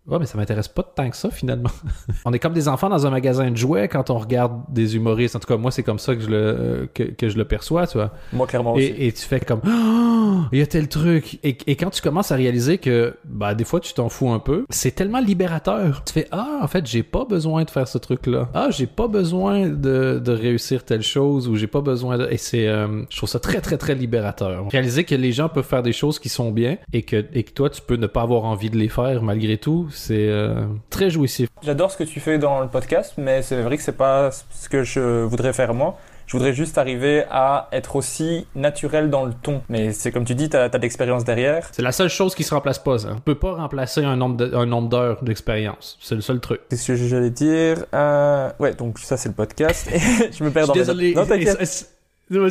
[0.06, 1.70] Ouais, mais ça m'intéresse pas tant que ça, finalement.
[2.24, 5.36] on est comme des enfants dans un magasin de jouets quand on regarde des humoristes.
[5.36, 7.86] En tout cas, moi, c'est comme ça que je le, que, que je le perçois,
[7.86, 8.10] tu vois.
[8.32, 8.86] Moi, clairement aussi.
[8.86, 11.38] Et, et tu fais comme, oh, il y a tel truc.
[11.44, 14.38] Et, et quand tu commences à réaliser que, bah, des fois, tu t'en fous un
[14.38, 16.02] peu, c'est tellement libérateur.
[16.04, 18.48] Tu fais, ah, en fait, j'ai pas besoin de faire ce truc-là.
[18.54, 22.26] Ah, j'ai pas besoin de, de réussir telle chose ou j'ai pas besoin de.
[22.30, 24.66] Et c'est, euh, je trouve ça très, très, très libérateur.
[24.70, 27.52] Réaliser que les gens peuvent faire des choses qui sont bien et que, et que
[27.52, 31.10] toi, tu peux ne pas avoir envie de les faire malgré tout, c'est euh, très
[31.10, 31.48] jouissif.
[31.62, 34.68] J'adore ce que tu fais dans le podcast, mais c'est vrai que c'est pas ce
[34.68, 35.98] que je voudrais faire moi.
[36.26, 39.62] Je voudrais juste arriver à être aussi naturel dans le ton.
[39.68, 41.68] Mais c'est comme tu dis, t'as as, de l'expérience derrière.
[41.72, 43.08] C'est la seule chose qui se remplace pas, ça.
[43.16, 45.98] On peut pas remplacer un nombre de- un nombre d'heures d'expérience.
[46.00, 46.60] C'est le seul truc.
[46.70, 47.84] C'est ce que j'allais dire.
[47.92, 48.48] Euh...
[48.60, 49.90] Ouais, donc ça c'est le podcast.
[50.32, 51.14] je me perds dans mes désolé.
[51.14, 51.26] Non,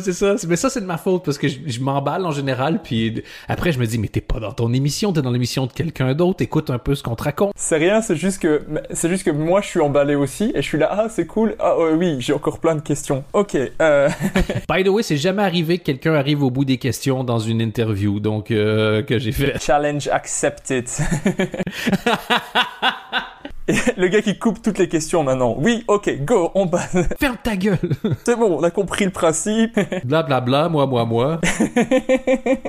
[0.00, 0.34] c'est ça.
[0.48, 2.80] Mais ça, c'est de ma faute parce que je, je m'emballe en général.
[2.82, 5.72] Puis après, je me dis, mais t'es pas dans ton émission, t'es dans l'émission de
[5.72, 6.42] quelqu'un d'autre.
[6.42, 7.52] Écoute un peu ce qu'on te raconte.
[7.56, 8.62] C'est rien, c'est juste que
[8.92, 11.54] c'est juste que moi je suis emballé aussi et je suis là ah c'est cool
[11.58, 14.08] ah ouais, oui j'ai encore plein de questions ok euh...
[14.68, 17.60] By the way, c'est jamais arrivé que quelqu'un arrive au bout des questions dans une
[17.60, 19.60] interview, donc euh, que j'ai fait.
[19.60, 20.86] challenge accepted
[23.70, 27.36] Et le gars qui coupe toutes les questions maintenant oui ok go on passe Ferme
[27.42, 27.78] ta gueule.
[28.24, 30.68] c'est bon on a compris le principe Bla bla bla.
[30.68, 31.40] Moi moi moi.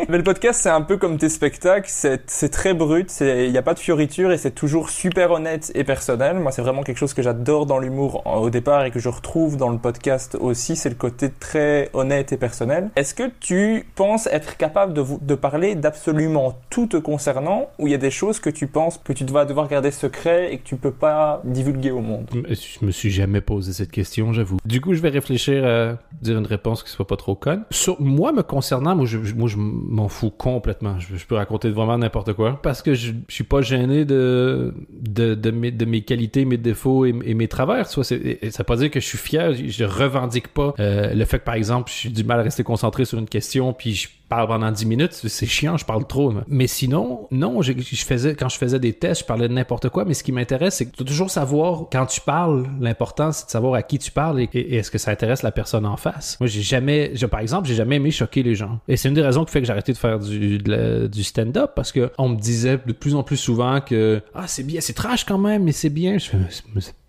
[0.10, 3.58] mais le podcast c'est un peu comme tes spectacles c'est c'est très brut il y
[3.58, 6.98] a pas de fioriture et c'est toujours super honnête et personnel moi c'est vraiment quelque
[6.98, 10.76] chose que j'adore dans l'humour au départ et que je retrouve dans le podcast aussi
[10.76, 15.20] c'est le côté très honnête et personnel est-ce que tu penses être capable de, vous-
[15.22, 19.00] de parler d'absolument tout te concernant ou il y a des choses que tu penses
[19.04, 22.86] que tu vas devoir garder secret et que tu peux pas divulguer au monde Je
[22.86, 24.58] me suis jamais posé cette question, j'avoue.
[24.66, 27.64] Du coup, je vais réfléchir à dire une réponse qui soit pas trop conne.
[27.72, 31.00] Sur moi, me concernant, moi, je, je- moi, je m'en fous complètement.
[31.00, 34.74] Je, je peux raconter vraiment n'importe quoi parce que je, je suis pas gêné de
[34.92, 37.88] de, de, mes, de mes qualités, mes défauts et, mes travers.
[37.90, 39.54] Soit ça veut pas dire que je suis fier.
[39.54, 42.64] Je, je revendique pas euh, le fait que, par exemple, j'ai du mal à rester
[42.64, 46.34] concentré sur une question puis je parle pendant 10 minutes, c'est chiant, je parle trop.
[46.48, 50.06] Mais sinon, non, je, faisais, quand je faisais des tests, je parlais de n'importe quoi,
[50.06, 53.52] mais ce qui m'intéresse, c'est que tu toujours savoir, quand tu parles, l'important, c'est de
[53.52, 56.38] savoir à qui tu parles et, est-ce que ça intéresse la personne en face.
[56.40, 58.80] Moi, j'ai jamais, par exemple, j'ai jamais aimé choquer les gens.
[58.88, 61.92] Et c'est une des raisons qui fait que j'ai arrêté de faire du, stand-up, parce
[61.92, 65.26] que on me disait de plus en plus souvent que, ah, c'est bien, c'est trash
[65.26, 66.18] quand même, mais c'est bien.
[66.18, 66.30] Je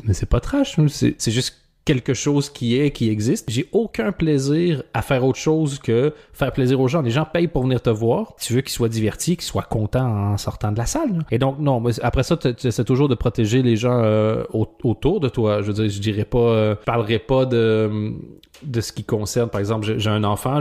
[0.04, 3.50] mais c'est- pas trash, c'est juste quelque chose qui est, qui existe.
[3.50, 7.02] J'ai aucun plaisir à faire autre chose que faire plaisir aux gens.
[7.02, 8.34] Les gens payent pour venir te voir.
[8.40, 11.24] Tu veux qu'ils soient divertis, qu'ils soient contents en sortant de la salle.
[11.30, 15.18] Et donc, non, après ça, tu essaies toujours de protéger les gens euh, au- autour
[15.20, 15.60] de toi.
[15.62, 18.12] Je veux dire, je dirais pas, euh, je parlerai pas de
[18.62, 20.60] de ce qui concerne, par exemple, j'ai un enfant,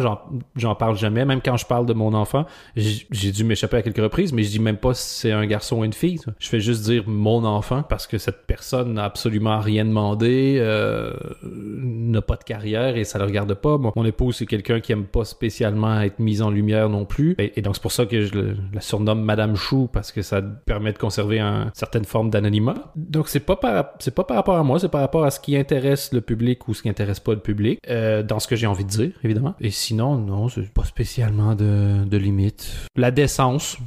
[0.56, 3.98] j'en- parle jamais, même quand je parle de mon enfant, j'ai dû m'échapper à quelques
[4.02, 6.20] reprises, mais je dis même pas si c'est un garçon ou une fille.
[6.40, 11.11] Je fais juste dire mon enfant parce que cette personne n'a absolument rien demandé, euh,
[11.12, 13.78] euh n'a pas de carrière et ça le regarde pas.
[13.78, 17.36] Mon, épouse, c'est quelqu'un qui aime pas spécialement être mise en lumière non plus.
[17.38, 20.94] Et, donc, c'est pour ça que je la surnomme Madame Chou parce que ça permet
[20.94, 22.92] de conserver une certaine forme d'anonymat.
[22.96, 25.40] Donc, c'est pas par, c'est pas par rapport à moi, c'est par rapport à ce
[25.40, 28.56] qui intéresse le public ou ce qui intéresse pas le public, euh, dans ce que
[28.56, 29.56] j'ai envie de dire, évidemment.
[29.60, 32.72] Et sinon, non, c'est pas spécialement de, de limite.
[32.96, 33.78] La décence.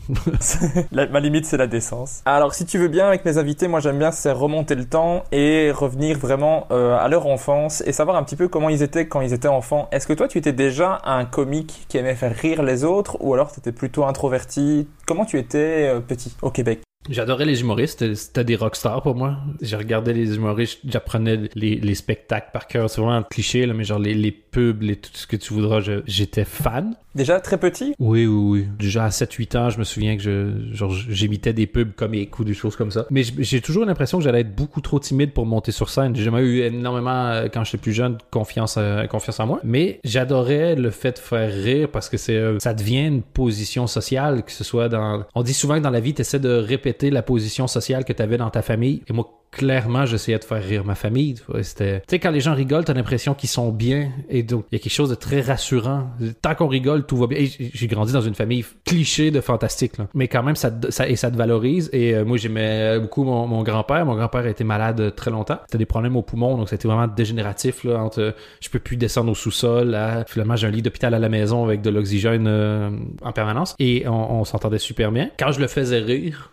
[0.93, 2.23] Ma limite, c'est la décence.
[2.25, 5.25] Alors, si tu veux bien, avec mes invités, moi j'aime bien, c'est remonter le temps
[5.33, 9.07] et revenir vraiment euh, à leur enfance et savoir un petit peu comment ils étaient
[9.09, 9.89] quand ils étaient enfants.
[9.93, 13.35] Est-ce que toi, tu étais déjà un comique qui aimait faire rire les autres ou
[13.35, 14.89] alors tu étais plutôt introverti?
[15.07, 16.81] Comment tu étais euh, petit au Québec?
[17.11, 19.37] J'adorais les humoristes, c'était- des rockstars pour moi.
[19.61, 22.89] Je regardais les humoristes, j'apprenais les, les spectacles par cœur.
[22.89, 25.53] C'est vraiment un cliché, là, mais genre les, les pubs, les, tout ce que tu
[25.53, 26.97] voudras, j'étais fan.
[27.15, 27.95] Déjà très petit?
[27.99, 28.69] Oui, oui, oui.
[28.79, 32.45] Déjà à 7-8 ans, je me souviens que je, genre, j'imitais des pubs comiques ou
[32.45, 33.07] des choses comme ça.
[33.11, 36.17] Mais j'ai toujours l'impression que j'allais être beaucoup trop timide pour monter sur scène.
[36.17, 39.61] J'ai jamais eu énormément, euh, quand j'étais plus jeune, confiance, euh, confiance en moi.
[39.63, 43.87] Mais j'adorais le fait de faire rire parce que c'est, euh, ça devient une position
[43.87, 45.25] sociale, que ce soit dans...
[45.35, 48.13] On dit souvent que dans la vie, tu essaies de répéter la position sociale que
[48.13, 49.03] tu avais dans ta famille.
[49.09, 51.35] Et moi, clairement, j'essayais de faire rire ma famille.
[51.35, 54.11] Tu sais, quand les gens rigolent, t'as l'impression qu'ils sont bien.
[54.29, 56.11] Et donc, il y a quelque chose de très rassurant.
[56.43, 57.47] Tant qu'on rigole, tout va bien.
[57.59, 59.93] J'ai grandi dans une famille cliché de fantastique.
[60.15, 60.71] Mais quand même, ça,
[61.07, 61.91] et ça te valorise.
[61.93, 64.05] Et euh, moi, j'aimais beaucoup mon, grand-père.
[64.07, 65.59] Mon grand-père a été malade euh, très longtemps.
[65.67, 69.31] C'était des problèmes au poumon, donc c'était vraiment dégénératif, là, entre je peux plus descendre
[69.31, 72.91] au sous-sol, finalement, j'ai un lit d'hôpital à la maison avec de l'oxygène euh,
[73.23, 73.75] en permanence.
[73.79, 75.31] Et on, s'entendait super bien.
[75.39, 76.51] Quand je le faisais rire,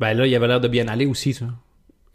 [0.00, 1.38] ben là, il avait l'air de bien aller aussi.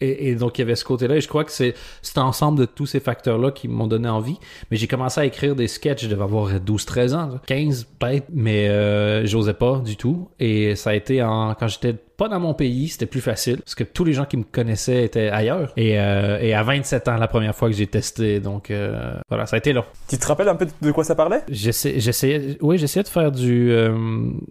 [0.01, 1.15] Et, et donc, il y avait ce côté-là.
[1.15, 4.37] Et je crois que c'est cet ensemble de tous ces facteurs-là qui m'ont donné envie.
[4.71, 6.03] Mais j'ai commencé à écrire des sketchs.
[6.03, 8.27] Je devais avoir 12-13 ans, 15 peut-être.
[8.33, 10.29] Mais euh, j'osais pas du tout.
[10.39, 13.57] Et ça a été en, quand j'étais pas dans mon pays, c'était plus facile.
[13.57, 15.71] Parce que tous les gens qui me connaissaient étaient ailleurs.
[15.77, 18.39] Et, euh, et à 27 ans, la première fois que j'ai testé.
[18.39, 19.83] Donc, euh, voilà, ça a été long.
[20.09, 21.43] Tu te rappelles un peu de quoi ça parlait?
[21.49, 23.95] J'essayais, oui, j'essayais de faire du, euh,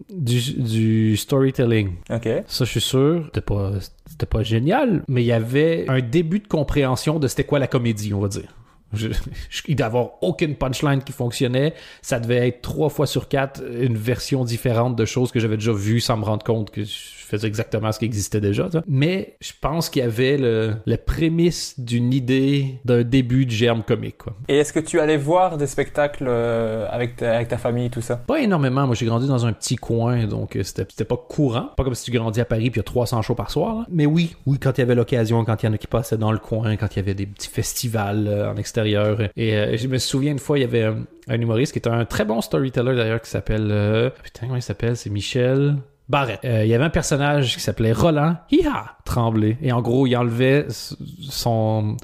[0.09, 1.91] du, du storytelling.
[2.09, 2.29] Ok.
[2.47, 3.73] Ça, je suis sûr, c'était pas,
[4.09, 7.67] c'était pas génial, mais il y avait un début de compréhension de c'était quoi la
[7.67, 8.53] comédie, on va dire.
[8.93, 9.09] Je-
[9.49, 9.75] je- il
[10.21, 11.73] aucune punchline qui fonctionnait.
[12.01, 15.73] Ça devait être trois fois sur quatre une version différente de choses que j'avais déjà
[15.73, 16.89] vues sans me rendre compte que je
[17.27, 18.69] faisais exactement ce qui existait déjà.
[18.71, 18.83] ça.
[18.87, 23.83] Mais je pense qu'il y avait le, le prémisse d'une idée d'un début de germe
[23.83, 24.17] comique.
[24.19, 24.33] Quoi.
[24.47, 28.01] Et est-ce que tu allais voir des spectacles euh, avec, ta, avec ta famille, tout
[28.01, 28.15] ça?
[28.17, 28.85] Pas énormément.
[28.85, 31.69] Moi, j'ai grandi dans un petit coin, donc euh, c'était c'était pas courant.
[31.75, 33.75] Pas comme si tu grandis à Paris puis il y a 300 shows par soir.
[33.75, 33.85] là.
[33.89, 36.17] Mais oui, oui, quand il y avait l'occasion, quand il y en a qui passaient
[36.17, 39.19] dans le coin, quand il y avait des petits festivals euh, en extérieur.
[39.35, 40.85] Et euh, je me souviens une fois, il y avait
[41.27, 43.67] un humoriste qui était un très bon storyteller d'ailleurs qui s'appelle...
[43.69, 44.95] euh, putain, comment il s'appelle?
[44.95, 45.75] C'est Michel...
[46.09, 46.39] Barrett.
[46.45, 49.57] Euh, il y avait un personnage qui s'appelait Roland Hiha Tremblay.
[49.61, 51.97] Et en gros, il enlevait son...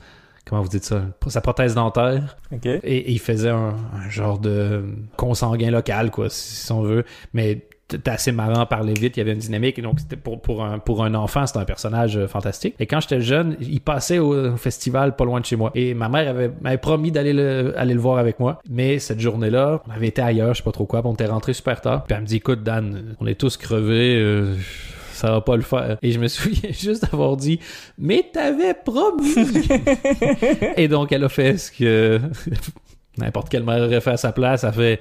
[0.46, 1.04] Comment vous dites ça?
[1.28, 2.36] Sa prothèse dentaire.
[2.64, 4.84] Et, et il faisait un, un genre de
[5.16, 7.06] consanguin local, quoi, si, si on veut.
[7.34, 9.78] Mais c'était assez marrant parler vite, il y avait une dynamique.
[9.78, 12.76] Et donc, c'était pour, pour, un, pour un enfant, c'était un personnage euh, fantastique.
[12.80, 15.72] Et quand j'étais jeune, il passait au festival pas loin de chez moi.
[15.76, 18.60] Et ma mère avait, m'avait promis d'aller le, aller le voir avec moi.
[18.70, 21.02] Mais cette journée-là, on avait été ailleurs, je sais pas trop quoi.
[21.02, 22.04] puis on était rentré super tard.
[22.06, 24.16] Puis elle me dit, écoute, Dan, on est tous crevés.
[24.20, 24.56] euh,
[25.14, 25.98] ça va pas le faire.
[26.02, 27.60] Et je me souviens juste d'avoir dit,
[27.98, 29.36] mais t'avais promis.
[30.78, 32.20] Et donc, elle a fait ce que
[33.18, 34.64] n'importe quelle mère aurait fait à sa place.
[34.64, 35.00] Elle a fait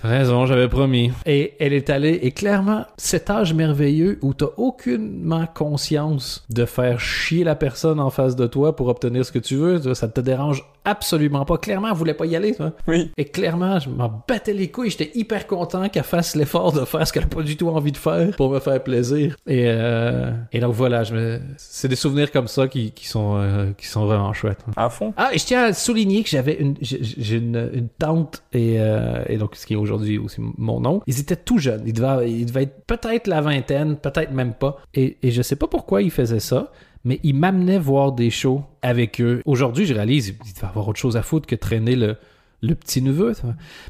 [0.00, 1.10] T'as raison, j'avais promis.
[1.26, 7.00] Et elle est allée, et clairement, cet âge merveilleux où t'as aucunement conscience de faire
[7.00, 10.20] chier la personne en face de toi pour obtenir ce que tu veux, ça te
[10.20, 11.58] dérange absolument pas.
[11.58, 12.72] Clairement, elle voulait pas y aller, toi.
[12.86, 13.10] Oui.
[13.18, 14.90] Et clairement, je m'en battais les couilles.
[14.90, 17.92] J'étais hyper content qu'elle fasse l'effort de faire ce qu'elle a pas du tout envie
[17.92, 19.36] de faire pour me faire plaisir.
[19.46, 21.40] Et, euh, et donc voilà, je me...
[21.56, 24.64] c'est des souvenirs comme ça qui, qui sont, euh, qui sont vraiment chouettes.
[24.76, 25.12] À fond.
[25.16, 29.36] Ah, et je tiens à souligner que j'avais une, j'ai une tante et, euh, et
[29.36, 31.02] donc ce qui est aujourd'hui aussi mon nom.
[31.06, 31.82] Ils étaient tout jeunes.
[31.86, 34.78] Ils devaient, ils devaient être peut-être la vingtaine, peut-être même pas.
[34.94, 36.72] Et, et je sais pas pourquoi ils faisaient ça.
[37.04, 39.40] Mais ils m'amenaient voir des shows avec eux.
[39.46, 42.16] Aujourd'hui, je réalise, il devait avoir autre chose à foutre que traîner le,
[42.60, 43.32] le petit neveu.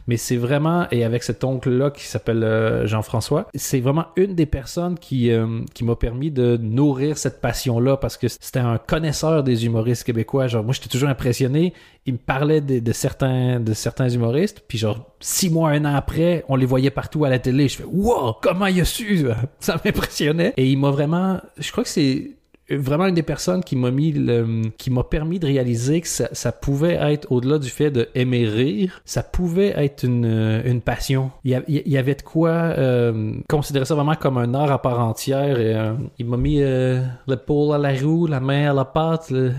[0.07, 4.47] Mais c'est vraiment, et avec cet oncle-là qui s'appelle euh, Jean-François, c'est vraiment une des
[4.47, 9.43] personnes qui, euh, qui m'a permis de nourrir cette passion-là parce que c'était un connaisseur
[9.43, 10.47] des humoristes québécois.
[10.47, 11.73] Genre, moi, j'étais toujours impressionné.
[12.07, 15.95] Il me parlait de, de certains, de certains humoristes, puis genre, six mois, un an
[15.95, 17.69] après, on les voyait partout à la télé.
[17.69, 19.27] Je fais, wow, comment il a su?
[19.61, 20.55] Ça m'impressionnait.
[20.57, 22.38] Et il m'a vraiment, je crois que c'est
[22.71, 26.29] vraiment une des personnes qui m'a mis le, qui m'a permis de réaliser que ça,
[26.33, 30.81] ça pouvait être au-delà du fait de aimer rire, ça pouvait être une, euh, une
[30.81, 31.31] passion.
[31.45, 35.59] Il y, avait de quoi euh, considérer ça vraiment comme un art à part entière.
[35.59, 39.31] Et, euh, il m'a mis euh, l'épaule à la roue, la main à la pâte,
[39.31, 39.53] le-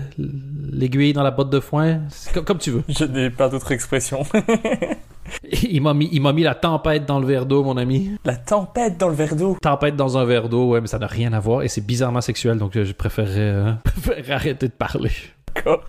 [0.72, 2.00] l'aiguille dans la botte de foin,
[2.34, 2.84] comme, comme tu veux.
[2.88, 4.22] Je n'ai pas d'autre expression.
[5.62, 8.12] Il m'a mis, il m'a mis la tempête dans le verre d'eau, mon ami.
[8.24, 9.56] La tempête dans le verre d'eau.
[9.60, 12.20] Tempête dans un verre d'eau, ouais, mais ça n'a rien à voir et c'est bizarrement
[12.20, 15.12] sexuel, donc euh, je préférerais, euh, préférerais arrêter de parler.
[15.54, 15.82] D'accord.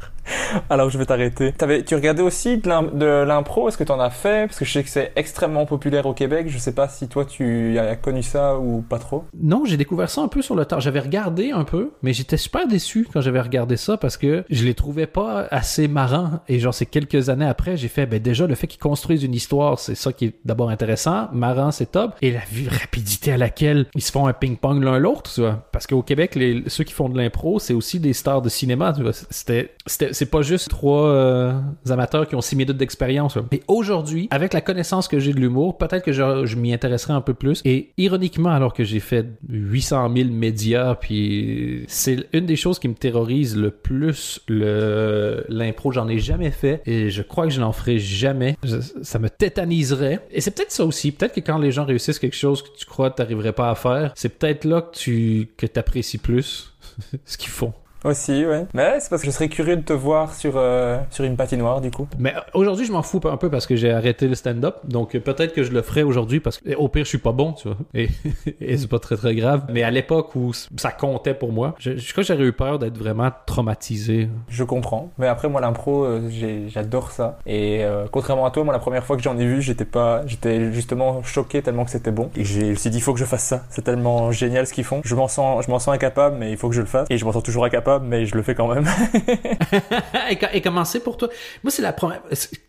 [0.70, 1.54] Alors je vais t'arrêter.
[1.86, 3.68] Tu regardais aussi de l'im- de l'impro?
[3.68, 4.48] Est-ce que tu en as fait?
[4.48, 6.48] Parce que je sais que c'est extrêmement populaire au Québec.
[6.50, 9.26] Je sais pas si toi tu as connu ça ou pas trop.
[9.40, 10.80] Non, j'ai découvert ça un peu sur le tard.
[10.82, 14.64] J'avais regardé un peu, mais j'étais super déçu quand j'avais regardé ça parce que je
[14.66, 16.40] les trouvais pas assez marrants.
[16.48, 19.34] Et genre, c'est quelques années après, j'ai fait, ben déjà, le fait qu'ils construisent une
[19.36, 21.28] histoire, c'est ça qui est d'abord intéressant.
[21.34, 22.16] Marrant, c'est top.
[22.22, 25.64] Et la rapidité à laquelle ils se font un ping-pong l'un l'autre, tu vois.
[25.72, 26.38] Parce qu'au Québec,
[26.68, 29.12] ceux qui font de l'impro, c'est aussi des stars de cinéma, tu vois.
[29.30, 33.36] C'était, c'est pas juste trois euh, amateurs qui ont six minutes d'expérience.
[33.36, 33.43] là.
[33.51, 37.21] Et aujourd'hui, avec la connaissance que j'ai de l'humour, peut-être que je, m'y intéresserai un
[37.21, 37.62] peu plus.
[37.65, 42.88] Et ironiquement, alors que j'ai fait 800 000 médias, puis c'est une des choses qui
[42.88, 45.91] me terrorise le plus, l'impro.
[45.91, 48.56] J'en ai jamais fait et je crois que je n'en ferai jamais.
[49.01, 50.19] Ça me tétaniserait.
[50.32, 51.12] Et c'est peut-être ça aussi.
[51.12, 53.69] Peut-être que quand les gens réussissent quelque chose que tu crois que tu n'arriverais pas
[53.69, 56.73] à faire, c'est peut-être là que tu que apprécies plus
[57.25, 57.73] ce qu'ils font.
[58.04, 58.66] Aussi, ouais.
[58.74, 61.82] Mais c'est parce que je serais curieux de te voir sur, euh, sur une patinoire,
[61.82, 62.08] du coup.
[62.18, 64.78] Mais aujourd'hui, je m'en fous un peu parce que j'ai arrêté le stand-up.
[64.86, 67.32] Donc euh, peut-être que je le ferai aujourd'hui parce que au pire, je suis pas
[67.32, 67.78] bon, tu vois.
[67.94, 68.10] Et,
[68.62, 69.64] et c'est pas très très grave.
[69.70, 72.80] Mais à l'époque où ça comptait pour moi, je, je crois que j'aurais eu peur
[72.80, 74.30] d'être vraiment traumatisé.
[74.50, 75.12] Je comprends.
[75.18, 76.30] Mais après, moi, l'impro, euh,
[76.70, 77.38] j'adore ça.
[77.46, 80.22] Et euh, contrairement à toi, moi, la première fois que j'en ai vu, j'étais pas,
[80.26, 82.32] j'étais justement choqué tellement que c'était bon.
[82.36, 83.64] Et j'ai- je me suis dit, il faut que je fasse ça.
[83.70, 85.02] C'est tellement génial ce qu'ils font.
[85.04, 87.06] Je m'en sens, je m'en sens incapable, mais il faut que je le fasse.
[87.10, 88.86] Et je m'en sens toujours incapable, mais je le fais quand même.
[90.30, 91.30] et, co- et comment c'est pour toi?
[91.63, 92.21] Moi, c'est la première.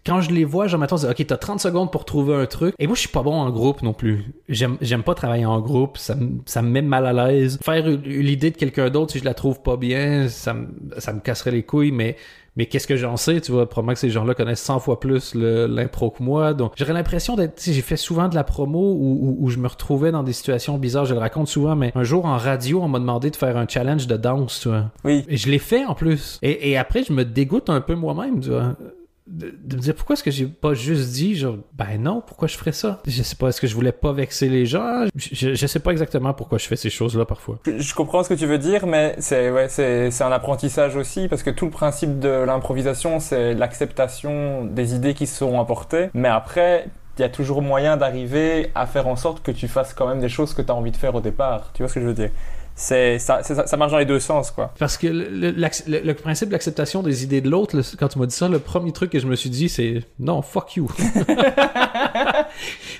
[0.04, 2.74] Quand je les vois, genre, mettons, c'est, ok, t'as 30 secondes pour trouver un truc.
[2.78, 4.24] Et moi, je suis pas bon en groupe non plus.
[4.48, 5.98] J'aime, pas travailler en groupe.
[5.98, 7.58] Ça, me- met mal à l'aise.
[7.64, 10.54] Faire l'idée de quelqu'un d'autre, si je la trouve pas bien, ça
[10.98, 12.16] ça me casserait les couilles, mais.
[12.56, 13.66] Mais qu'est-ce que j'en sais, tu vois?
[13.68, 16.52] Probablement que ces gens-là connaissent 100 fois plus l'impro que moi.
[16.52, 19.66] Donc, j'aurais l'impression d'être, j'ai fait souvent de la promo où, où- où je me
[19.68, 21.06] retrouvais dans des situations bizarres.
[21.06, 23.66] Je le raconte souvent, mais un jour en radio, on m'a demandé de faire un
[23.66, 24.90] challenge de danse, tu vois.
[25.04, 25.24] oui.
[25.28, 26.38] Et je l'ai fait en plus.
[26.42, 28.76] Et, et après, je me dégoûte un peu moi-même, tu vois.
[29.32, 32.48] De, de me dire pourquoi est-ce que j'ai pas juste dit genre ben non pourquoi
[32.48, 33.00] je ferais ça?
[33.06, 35.06] Je sais pas est-ce que je voulais pas vexer les gens?
[35.16, 38.28] Je, je, sais pas exactement pourquoi je fais ces choses là parfois Je- comprends ce
[38.28, 41.64] que tu veux dire, mais c'est ouais, c'est c'est un apprentissage aussi parce que tout
[41.64, 46.10] le principe de l'improvisation, c'est l'acceptation des idées qui sont apportées.
[46.12, 49.94] Mais après, il y a toujours moyen d'arriver à faire en sorte que tu fasses
[49.94, 51.70] quand même des choses que tu as envie de faire au départ.
[51.74, 52.30] Tu vois ce que je veux dire?
[52.74, 54.72] C'est ça, ça, ça marche dans les deux sens, quoi.
[54.78, 58.26] parce que le, le- le- principe de l'acceptation des idées de l'autre quand tu m'as
[58.26, 60.88] dit ça le premier truc que je me suis dit c'est non fuck you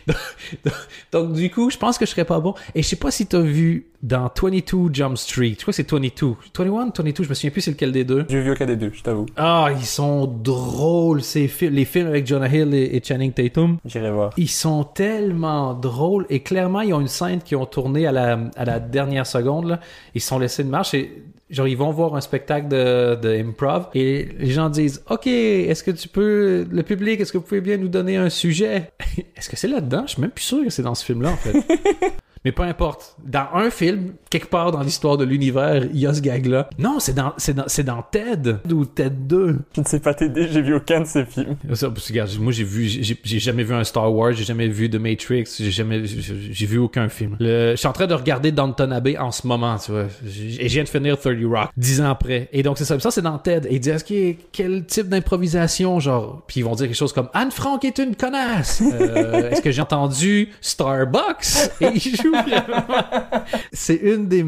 [1.12, 3.26] donc, du coup je pense que je serais pas bon et je sais pas si
[3.26, 7.34] t'as vu dans 22 Jump Street je crois que c'est 22 21 22 je me
[7.34, 9.26] souviens plus c'est lequel des deux J'ai vu aucun des deux, je t'avoue.
[9.36, 11.74] Ah, ils sont drôles, ces films.
[11.74, 13.78] Les films avec Jonah Hill et, et Channing Tatum.
[13.84, 14.32] J'irai voir.
[14.36, 18.38] Ils sont tellement drôles et clairement, ils ont une scène qui ont tourné à la,
[18.56, 19.68] à la dernière seconde.
[19.68, 19.80] Là.
[20.14, 23.88] Ils sont laissés de marche et genre ils vont voir un spectacle de, de improv
[23.94, 27.60] et les gens disent OK, est-ce que tu peux le public, est-ce que vous pouvez
[27.60, 28.90] bien nous donner un sujet?
[29.36, 30.04] Est-ce que c'est là-dedans?
[30.06, 31.52] Je suis même plus sûr que c'est dans ce film-là en fait.
[32.44, 33.16] Mais peu importe.
[33.24, 36.68] Dans un film, quelque part dans l'histoire de l'univers, il y a ce gag-là.
[36.78, 39.58] Non, c'est dans, c'est dans, c'est dans Ted ou Ted 2.
[39.76, 41.56] Je ne sais pas t'aider, j'ai vu aucun de ces films.
[41.74, 44.44] Ça, parce que, regarde, moi j'ai vu, j'ai j'ai jamais vu un Star Wars, j'ai
[44.44, 47.36] jamais vu The Matrix, j'ai jamais, j'ai vu aucun film.
[47.38, 50.06] Le- je suis en train de regarder Downton Abbey en ce moment, tu vois.
[50.24, 52.48] Et je viens de finir 30 Rock, dix ans après.
[52.52, 53.68] Et donc c'est ça, ça c'est dans Ted.
[53.70, 56.42] Et ils disent, ok, quel type d'improvisation, genre?
[56.48, 58.82] Puis ils vont dire quelque chose comme Anne Frank est une connasse.
[58.92, 61.70] Euh, Est-ce que j'ai entendu Starbucks?
[61.80, 62.31] Et ils jouent vraiment.
[63.72, 64.44] C'est une des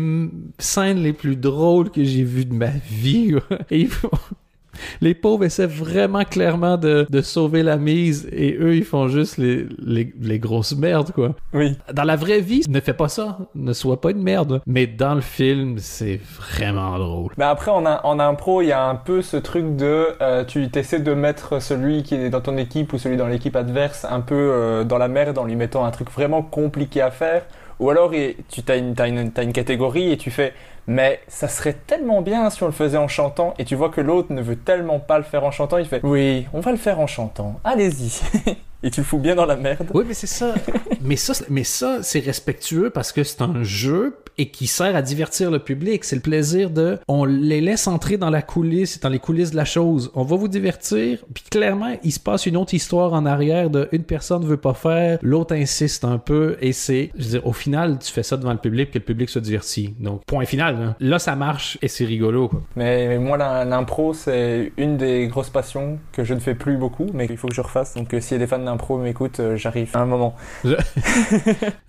[0.59, 3.35] scènes les plus drôles que j'ai vues de ma vie.
[3.71, 3.89] Et
[5.01, 9.39] les pauvres essaient vraiment clairement de, de sauver la mise et eux, ils font juste
[9.39, 11.37] les, les, les grosses merdes, quoi.
[11.53, 11.77] Oui.
[11.93, 13.39] Dans la vraie vie, ne fais pas ça.
[13.55, 14.61] Ne sois pas une merde.
[14.67, 17.33] Mais dans le film, c'est vraiment drôle.
[17.37, 20.45] Mais après, en, in- en impro, il y a un peu ce truc de euh,
[20.45, 24.05] tu t'essaies de mettre celui qui est dans ton équipe ou celui dans l'équipe adverse
[24.11, 27.47] un peu euh, dans la merde en lui mettant un truc vraiment compliqué à faire.
[27.81, 28.13] Ou alors
[28.49, 30.53] tu as une catégorie et tu fais
[30.87, 33.55] mais ça serait tellement bien si on le faisait en chantant.
[33.59, 36.01] Et tu vois que l'autre ne veut tellement pas le faire en chantant, il fait
[36.03, 38.21] oui, on va le faire en chantant, allez-y.
[38.85, 39.89] et tu le fous bien dans la merde.
[39.95, 40.55] Oui, mais c'est ça.
[41.03, 44.97] mais ça, c'est- mais ça, c'est respectueux parce que c'est un jeu et qui sert
[44.97, 46.05] à divertir le public.
[46.05, 49.57] C'est le plaisir de, on les laisse entrer dans la coulisse, dans les coulisses de
[49.57, 50.11] la chose.
[50.15, 51.19] On va vous divertir.
[51.33, 54.75] Puis clairement, il se passe une autre histoire en arrière de une personne veut pas
[54.75, 58.37] faire, l'autre insiste un peu et c'est, je veux dire, au final, tu fais ça
[58.37, 59.95] devant le public que le public se divertit.
[60.01, 60.97] Donc, point final.
[61.01, 62.61] Là, Là, ça marche et c'est rigolo, quoi.
[62.75, 67.07] Mais, mais moi, l'impro, c'est une des grosses passions que je ne fais plus beaucoup,
[67.15, 67.95] mais qu'il faut que je refasse.
[67.95, 70.35] Donc, euh, s'il y a des fans d'impro m'écoutent, euh, j'arrive à un moment.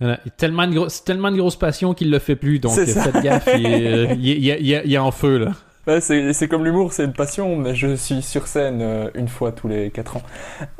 [0.00, 0.18] Voilà.
[0.36, 2.58] Tellement de gros- tellement de grosse passion qu'il le fait plus.
[2.58, 3.48] Donc, faites gaffe.
[3.56, 5.52] Il est, euh, il est- il est- il est- il est en feu, là.
[5.88, 9.52] Ouais, c'est comme l'humour, c'est une passion, mais je suis sur scène euh, une fois
[9.52, 10.22] tous les 4 ans.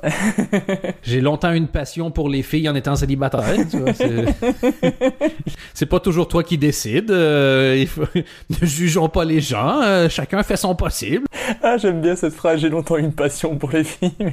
[1.05, 3.45] J'ai longtemps une passion pour les filles en étant célibataire.
[5.75, 5.87] c'est...
[5.87, 7.13] pas toujours toi qui décides.
[7.13, 9.81] euh, il faut- Ne jugeons pas les gens.
[9.83, 11.27] euh, chacun fait son possible.
[11.63, 14.33] Ah, j'aime bien cette phrase, j'ai longtemps une passion pour les filles, mais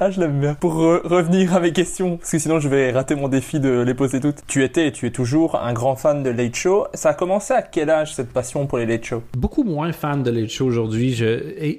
[0.00, 0.54] Ah, je l'aime bien.
[0.54, 3.80] Pour re- revenir à mes questions, parce que sinon je vais rater mon défi de
[3.80, 4.38] les poser toutes.
[4.46, 6.86] Tu étais et tu es toujours un grand fan de Late Show.
[6.94, 10.22] Ça a commencé à quel âge cette passion pour les Late Show Beaucoup moins fan
[10.22, 11.16] de Late Show aujourd'hui.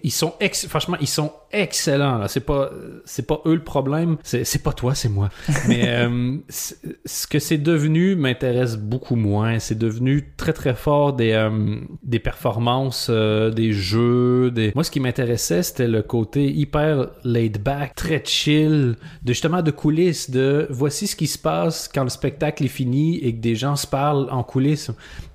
[0.03, 0.67] Ils sont ex...
[0.67, 2.17] franchement, ils sont excellents.
[2.17, 2.27] Là.
[2.27, 2.69] C'est pas,
[3.05, 4.17] c'est pas eux le problème.
[4.23, 5.29] C'est, c'est pas toi, c'est moi.
[5.67, 9.59] Mais euh, ce que c'est devenu m'intéresse beaucoup moins.
[9.59, 14.51] C'est devenu très très fort des, euh, des performances, euh, des jeux.
[14.51, 14.71] Des...
[14.75, 19.71] Moi, ce qui m'intéressait, c'était le côté hyper laid back, très chill, de justement de
[19.71, 23.55] coulisses, de voici ce qui se passe quand le spectacle est fini et que des
[23.55, 24.91] gens se parlent en coulisses.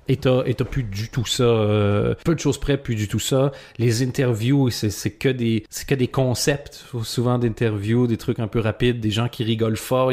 [0.09, 1.43] Et t'as, plus du tout ça.
[1.43, 3.51] euh, peu de choses près, plus du tout ça.
[3.77, 6.85] Les interviews, c'est, que des c'est que des concepts.
[7.03, 10.11] Souvent d'interviews, des trucs un peu rapides, des gens qui rigolent fort.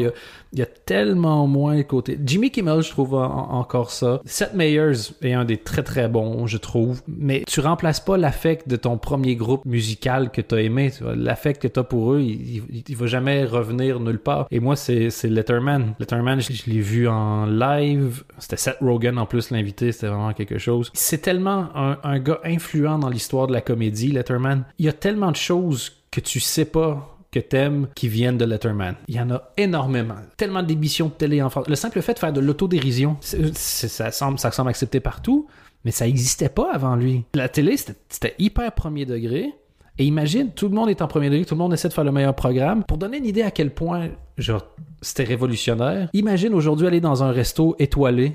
[0.55, 2.19] Il y a tellement moins le côté.
[2.25, 4.21] Jimmy Kimmel, je trouve en- en- encore ça.
[4.25, 7.03] Seth Meyers est un des très très bons, je trouve.
[7.09, 10.93] Mais tu remplaces pas l'affect de ton premier groupe musical que t'as aimé.
[11.17, 14.47] L'affect que t'as pour eux, il, il, va jamais revenir nulle part.
[14.51, 15.95] Et moi, c'est, Letterman.
[15.99, 18.23] Letterman, je, je l'ai vu en live.
[18.39, 19.91] C'était Seth Rogen en plus l'invité.
[19.93, 20.91] C'était vraiment quelque chose.
[20.95, 24.65] C'est tellement un, un gars influent dans l'histoire de la comédie, Letterman.
[24.79, 28.95] Il y a tellement de choses que tu sais pas que qui viennent de Letterman.
[29.09, 30.15] Il y en a énormément.
[30.37, 31.69] Tellement d'émissions de télé en France.
[31.69, 35.47] Le simple fait de faire de l'autodérision, ça, semble, ça semble accepté partout,
[35.85, 37.25] mais ça n'existait pas avant lui.
[37.35, 39.53] La télé, c'était- hyper premier degré.
[39.99, 42.05] Et imagine, tout le monde est en premier degré, tout le monde essaie de faire
[42.05, 42.83] le meilleur programme.
[42.85, 44.09] Pour donner une idée à quel point,
[44.39, 44.67] genre,
[45.01, 48.33] c'était révolutionnaire, imagine aujourd'hui aller dans un resto étoilé,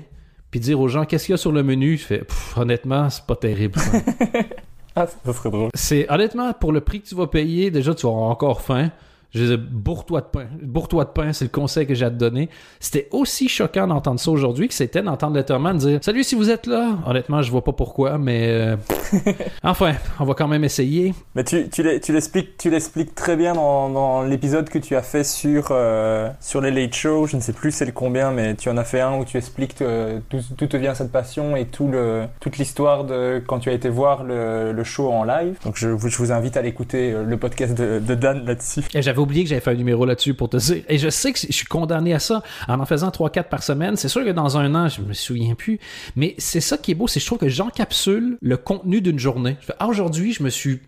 [0.50, 1.98] puis dire aux gens, qu'est-ce qu'il y a sur le menu?
[1.98, 2.22] Tu fais,
[2.56, 3.78] honnêtement, c'est pas terrible.
[4.96, 5.70] Ah, ça serait drôle.
[5.74, 8.90] C'est honnêtement pour le prix que tu vas payer, déjà tu avoir encore faim.
[9.32, 10.46] Je disais, bourre-toi de pain.
[10.62, 12.48] Bourre-toi de pain, c'est le conseil que j'ai à te donner.
[12.80, 16.66] C'était aussi choquant d'entendre ça aujourd'hui que c'était d'entendre Letterman dire Salut, si vous êtes
[16.66, 16.98] là.
[17.06, 18.48] Honnêtement, je vois pas pourquoi, mais.
[18.48, 18.76] euh,
[19.62, 21.14] enfin, on va quand même essayer.
[21.34, 25.24] Mais tu, tu l'expliques tu l'expliques très bien dans, dans l'épisode que tu as fait
[25.24, 27.26] sur, euh, sur les Late Show.
[27.26, 29.36] Je ne sais plus c'est le combien, mais tu en as fait un où tu
[29.36, 33.60] expliques euh, d'où d'où te vient cette passion et tout le, toute l'histoire de quand
[33.60, 35.56] tu as été voir le, le show en live.
[35.64, 38.82] Donc je, vous- je vous invite à l'écouter, euh, le podcast de, de Dan là-dessus.
[38.94, 40.82] Et J'avais oublié que j'avais fait un numéro là-dessus pour te dire.
[40.88, 43.96] Et je sais que je suis condamné à ça en en faisant 3-4 par semaine.
[43.96, 45.78] C'est sûr que dans un an, je me souviens plus.
[46.16, 49.18] Mais c'est ça qui est beau, c'est que je trouve que j'encapsule le contenu d'une
[49.18, 49.56] journée.
[49.60, 50.80] Je fais, ah, aujourd'hui, je me suis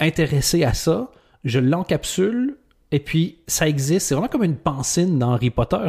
[0.00, 1.10] intéressé à ça.
[1.44, 2.56] Je l'encapsule.
[2.92, 4.06] Et puis, ça existe.
[4.06, 5.88] C'est vraiment comme une pensine dans Harry Potter.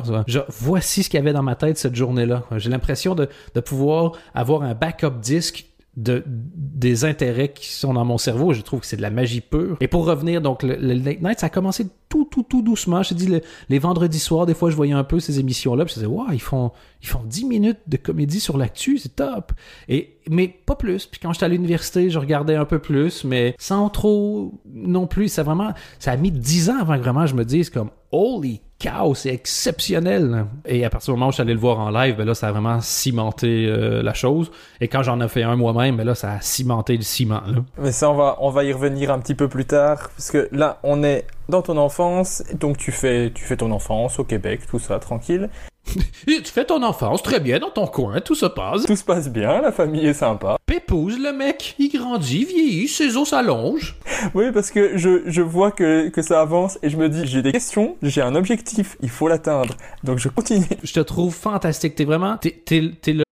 [0.50, 2.44] voici ce qu'il y avait dans ma tête cette journée-là.
[2.58, 5.67] J'ai l'impression de pouvoir avoir un backup disque
[5.98, 8.54] de, des intérêts qui sont dans mon cerveau.
[8.54, 9.78] Je trouve que c'est de la magie pure.
[9.82, 13.02] Et pour revenir, donc, le, Late Night, ça a commencé tout, tout, tout doucement.
[13.02, 15.86] Je te dis, le- les vendredis soirs, des fois, je voyais un peu ces émissions-là,
[15.86, 16.72] puis je disais, waouh, ils font,
[17.02, 19.54] ils font 10 minutes de comédie sur l'actu, c'est top.
[19.90, 21.08] Et, mais pas plus.
[21.08, 25.30] Puis quand j'étais à l'université, je regardais un peu plus, mais sans trop non plus.
[25.30, 28.62] Ça vraiment, ça a mis 10 ans avant que vraiment je me dise comme, holy
[28.80, 30.46] cow, c'est exceptionnel.
[30.66, 32.36] Et à partir du moment où je suis allé le voir en live, ben là,
[32.36, 34.52] ça a vraiment cimenté euh, la chose.
[34.82, 37.42] Et quand j'en ai fait un moi-même, ben là, ça a cimenté le ciment.
[37.48, 37.64] Là.
[37.78, 40.48] Mais ça, on va, on va y revenir un petit peu plus tard, parce que
[40.52, 44.62] là, on est dans ton enfance, donc tu fais, tu fais ton enfance au Québec,
[44.70, 45.50] tout ça, tranquille.
[46.26, 48.84] Tu fais ton enfance très bien dans ton coin, tout se passe.
[48.84, 50.57] Tout se passe bien, la famille est sympa.
[50.78, 53.96] Pépouze, le mec, il grandit, vieillit, ses os s'allongent.
[54.36, 57.42] Oui, parce que je, je vois que, que ça avance et je me dis, j'ai
[57.42, 59.76] des questions, j'ai un objectif, il faut l'atteindre.
[60.04, 60.68] Donc je continue.
[60.84, 61.96] Je te trouve fantastique.
[61.96, 63.24] T'es vraiment, t'es, t'es- t'es le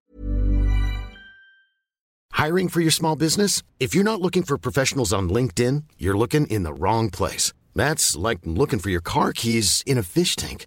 [2.36, 3.62] Hiring for your small business?
[3.78, 7.52] If you're not looking for professionals on LinkedIn, you're looking in the wrong place.
[7.76, 10.66] That's like looking for your car keys in a fish tank.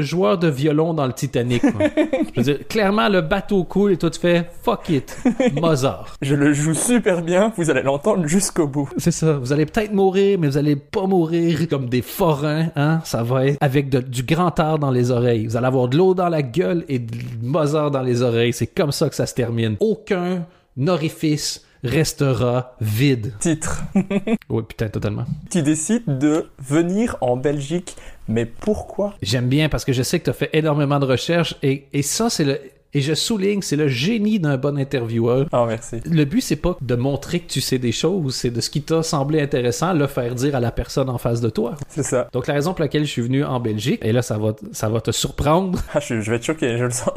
[0.00, 1.60] Joueur de violon dans le Titanic.
[1.60, 1.86] quoi.
[2.34, 5.18] Je veux dire, clairement, le bateau coule et toi, tu fais fuck it,
[5.60, 6.16] Mozart.
[6.22, 8.88] Je le joue super bien, vous allez l'entendre jusqu'au bout.
[8.96, 9.34] C'est ça.
[9.34, 13.00] Vous allez peut-être mourir, mais vous allez pas mourir comme des forains, hein.
[13.04, 15.46] Ça va être avec de- du grand air dans les oreilles.
[15.46, 18.54] Vous allez avoir de l'eau dans la gueule et de Mozart dans les oreilles.
[18.54, 19.76] C'est comme ça que ça se termine.
[19.80, 20.46] Aucun
[20.86, 23.32] orifice restera vide.
[23.40, 23.82] Titre.
[24.48, 25.24] Oui, putain, totalement.
[25.50, 27.96] tu décides de venir en Belgique,
[28.28, 29.14] mais pourquoi?
[29.22, 32.02] J'aime bien parce que je sais que tu as fait énormément de recherches et, et
[32.02, 32.60] ça, c'est le.
[32.94, 35.46] Et je souligne, c'est le génie d'un bon intervieweur.
[35.50, 35.96] Ah, merci.
[36.04, 38.82] Le but, c'est pas de montrer que tu sais des choses, c'est de ce qui
[38.82, 41.74] t'a semblé intéressant, le faire dire à la personne en face de toi.
[41.88, 42.28] C'est ça.
[42.32, 44.90] Donc, la raison pour laquelle je suis venu en Belgique, et là, ça va, ça
[44.90, 47.14] va te surprendre, Ah, je, je vais être choqué, je le sens.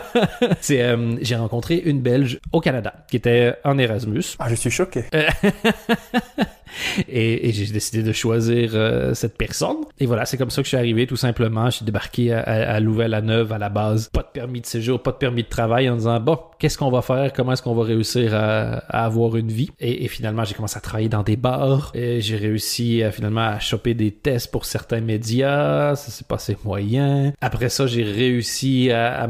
[0.60, 4.24] c'est euh, j'ai rencontré une Belge au Canada qui était en Erasmus.
[4.40, 5.04] Ah, je suis choqué.
[7.08, 9.78] Et, j'ai décidé de choisir euh, cette personne.
[9.98, 11.66] Et voilà, c'est comme ça que je suis arrivé, tout simplement.
[11.66, 14.08] Je suis débarqué à, à, à Louvel-la-Neuve à la base.
[14.12, 16.90] Pas de permis de séjour, pas de permis de travail en disant, bon, qu'est-ce qu'on
[16.90, 17.32] va faire?
[17.32, 19.70] Comment est-ce qu'on va réussir à, avoir une vie?
[19.80, 21.90] Et, finalement, j'ai commencé à travailler dans des bars.
[21.94, 25.94] Et j'ai réussi à, finalement à choper des tests pour certains médias.
[25.96, 27.32] Ça s'est passé moyen.
[27.40, 29.28] Après ça, j'ai réussi à, à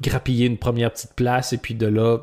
[0.00, 1.52] grappiller une première petite place.
[1.52, 2.18] Et puis de là,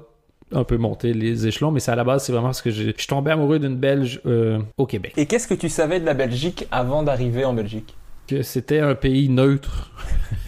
[0.54, 2.91] un peu monter les échelons, mais c'est à la base, c'est vraiment parce que j'ai-
[2.95, 5.14] je suis tombé amoureux d'une Belge euh, au Québec.
[5.18, 7.95] Et qu'est-ce que tu savais de la Belgique avant d'arriver en Belgique?
[8.28, 9.91] Que c'était un pays neutre.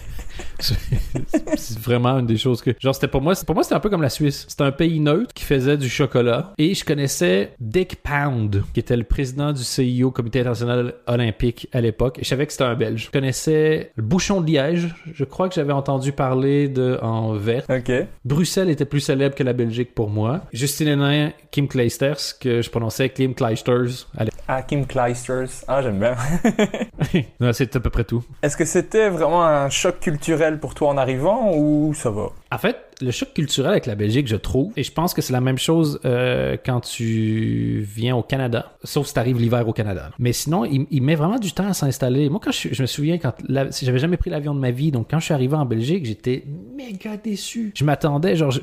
[1.56, 3.90] c'est vraiment une des choses que genre c'était pour moi pour moi c'était un peu
[3.90, 7.96] comme la Suisse c'était un pays neutre qui faisait du chocolat et je connaissais Dick
[8.02, 12.46] Pound qui était le président du CIO Comité international olympique à l'époque et je savais
[12.46, 16.12] que c'était un belge je connaissais le bouchon de Liège je crois que j'avais entendu
[16.12, 17.90] parler de en vert Ok.
[18.24, 20.42] Bruxelles était plus célèbre que la Belgique pour moi.
[20.52, 24.06] Justine Hénin, Kim Kleisters, que je prononçais Kim Kleisters.
[24.16, 24.40] à l'époque.
[24.46, 25.64] Ah, Kim Kleisters.
[25.66, 26.14] Ah, j'aime bien.
[27.40, 28.24] Non, C'est à peu près tout.
[28.42, 32.30] Est-ce que c'était vraiment un choc culturel pour toi en arrivant ou ça va?
[32.52, 35.32] En fait, le choc culturel avec la Belgique, je trouve, et je pense que c'est
[35.32, 39.72] la même chose euh, quand tu viens au Canada, sauf si tu arrives l'hiver au
[39.72, 40.10] Canada.
[40.18, 42.28] Mais sinon, il, met vraiment du temps à s'installer.
[42.28, 43.34] Moi, quand je, me souviens, quand
[43.70, 46.06] si j'avais jamais pris l'avion de ma vie, donc quand je suis arrivé en Belgique,
[46.06, 46.44] j'étais
[46.76, 47.72] méga déçu.
[47.74, 48.60] Je m'attendais, genre, je-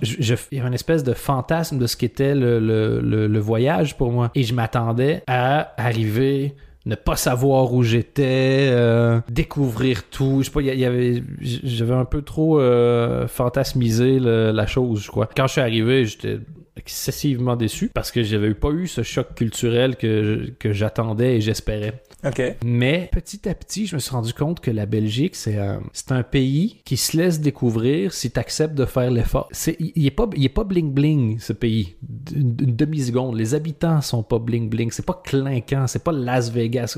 [0.52, 4.44] il y avait une espèce de fantasme de ce qu'était le voyage pour moi, et
[4.44, 6.56] je m'attendais à arriver
[6.86, 10.40] ne pas savoir où j'étais, euh, découvrir tout.
[10.40, 15.30] Je sais pas, y, avait, j'avais un peu trop euh, fantasmisé la chose, je crois.
[15.36, 16.40] Quand je suis arrivé, j'étais
[16.78, 22.02] excessivement déçu parce que j'avais pas eu ce choc culturel que j'attendais et j'espérais.
[22.24, 22.41] Ok.
[22.63, 26.11] Mais petit à petit, je me suis rendu compte que la Belgique, c'est euh, c'est
[26.11, 29.49] un pays qui se laisse découvrir si tu acceptes de faire l'effort.
[29.80, 31.95] Il il est pas pas bling bling ce pays.
[32.36, 33.36] Une, une demi seconde.
[33.36, 34.91] Les habitants sont pas bling bling.
[34.91, 35.88] C'est pas clinquant.
[35.88, 36.97] C'est pas Las Vegas.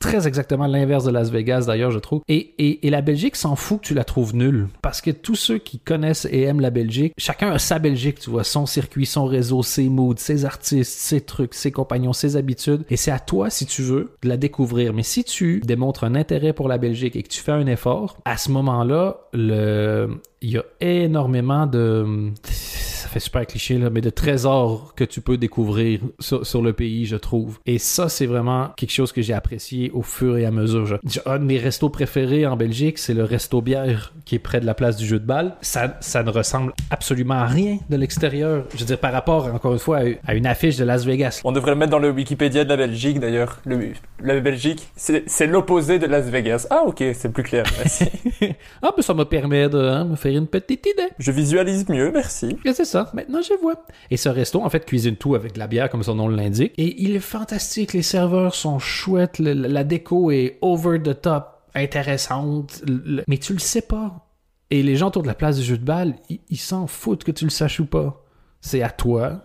[0.00, 2.22] Très exactement l'inverse de Las Vegas d'ailleurs je trouve.
[2.26, 4.68] Et, et, et la Belgique s'en fout que tu la trouves nulle.
[4.82, 8.30] Parce que tous ceux qui connaissent et aiment la Belgique chacun a sa Belgique tu
[8.30, 8.42] vois.
[8.42, 12.84] Son circuit son réseau ses moods ses artistes ses trucs ses compagnons ses habitudes.
[12.90, 14.92] Et c'est à toi si tu veux de la découvrir.
[14.92, 18.16] Mais si tu démontres un intérêt pour la Belgique et que tu fais un effort
[18.24, 23.88] à ce moment là le il y a énormément de ça fait super cliché là,
[23.90, 27.58] mais de trésors que tu peux découvrir sur, sur le pays, je trouve.
[27.66, 30.84] Et ça, c'est vraiment quelque chose que j'ai apprécié au fur et à mesure.
[30.86, 34.60] Je- un de mes restos préférés en Belgique, c'est le resto bière qui est près
[34.60, 35.56] de la place du jeu de balle.
[35.62, 38.64] Ça, ça ne ressemble absolument à rien de l'extérieur.
[38.74, 41.40] Je veux dire, par rapport, encore une fois, à, à une affiche de Las Vegas.
[41.44, 43.60] On devrait le mettre dans le Wikipédia de la Belgique d'ailleurs.
[43.64, 46.66] Le- La Belgique, c'est c'est l'opposé de Las Vegas.
[46.70, 47.64] Ah ok, c'est plus clair.
[47.78, 48.04] Merci.
[48.82, 51.08] ah, mais ça me permet de hein, me faire une petite idée.
[51.18, 52.56] Je visualise mieux, merci.
[52.64, 53.84] Et c'est ça, maintenant je vois.
[54.10, 56.72] Et ce resto, en fait, cuisine tout avec de la bière, comme son nom l'indique.
[56.78, 61.60] Et il est fantastique, les serveurs sont chouettes, le- la déco est over the top,
[61.74, 64.26] intéressante, le- mais tu le sais pas.
[64.70, 67.24] Et les gens autour de la place du jeu de balle, ils ils s'en foutent
[67.24, 68.24] que tu le saches ou pas.
[68.60, 69.42] C'est à toi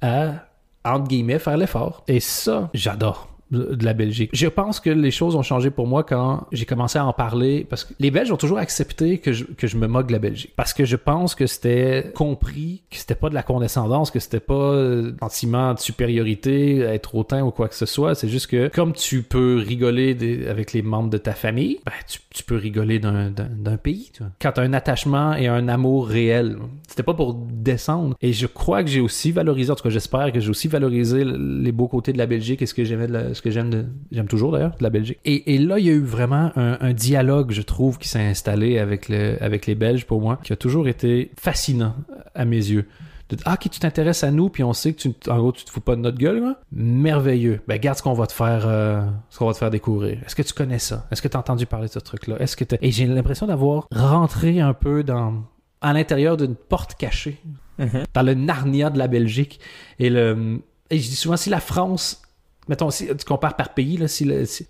[0.00, 0.46] à,
[0.84, 2.04] entre guillemets, faire l'effort.
[2.08, 4.30] Et ça, j'adore de la Belgique.
[4.32, 7.66] Je pense que les choses ont changé pour moi quand j'ai commencé à en parler
[7.68, 10.18] parce que les Belges ont toujours accepté que je, que je me moque de la
[10.18, 14.20] Belgique parce que je pense que c'était compris que c'était pas de la condescendance, que
[14.20, 18.14] c'était pas euh, sentiment de supériorité, être hautain ou quoi que ce soit.
[18.14, 21.92] C'est juste que comme tu peux rigoler des- avec les membres de ta famille, ben,
[22.08, 23.30] tu, tu peux rigoler d'un-
[23.82, 24.10] pays.
[24.12, 24.32] Tu vois.
[24.40, 26.56] Quand as un attachement et un amour réel,
[26.88, 28.14] c'était pas pour descendre.
[28.20, 31.24] Et je crois que j'ai aussi valorisé, en tout cas j'espère que j'ai aussi valorisé
[31.24, 33.70] les beaux côtés de la Belgique et ce que j'aimais de la- ce que j'aime
[33.70, 35.18] de, j'aime toujours d'ailleurs de la Belgique.
[35.24, 38.20] Et, et là, il y a eu vraiment un, un dialogue, je trouve, qui s'est
[38.20, 41.94] installé avec, le, avec les Belges pour moi, qui a toujours été fascinant
[42.34, 42.86] à mes yeux.
[43.30, 45.64] de ah, ok, tu t'intéresses à nous, puis on sait que tu, en gros, tu
[45.64, 46.60] te fous pas de notre gueule, là.
[46.70, 47.60] merveilleux.
[47.68, 50.18] Ben, garde ce qu'on va te faire, euh, ce qu'on va te faire découvrir.
[50.26, 51.06] Est-ce que tu connais ça?
[51.10, 52.36] Est-ce que tu as entendu parler de ce truc-là?
[52.40, 55.44] Est-ce que t'as- Et j'ai l'impression d'avoir rentré un peu dans,
[55.80, 57.38] à l'intérieur d'une porte cachée,
[57.78, 58.02] Mhm.
[58.12, 59.58] dans le Narnia de la Belgique.
[59.98, 60.60] Et le,
[60.90, 62.19] et je dis souvent, si la France,
[62.70, 64.06] mettons, si tu compares par pays, là,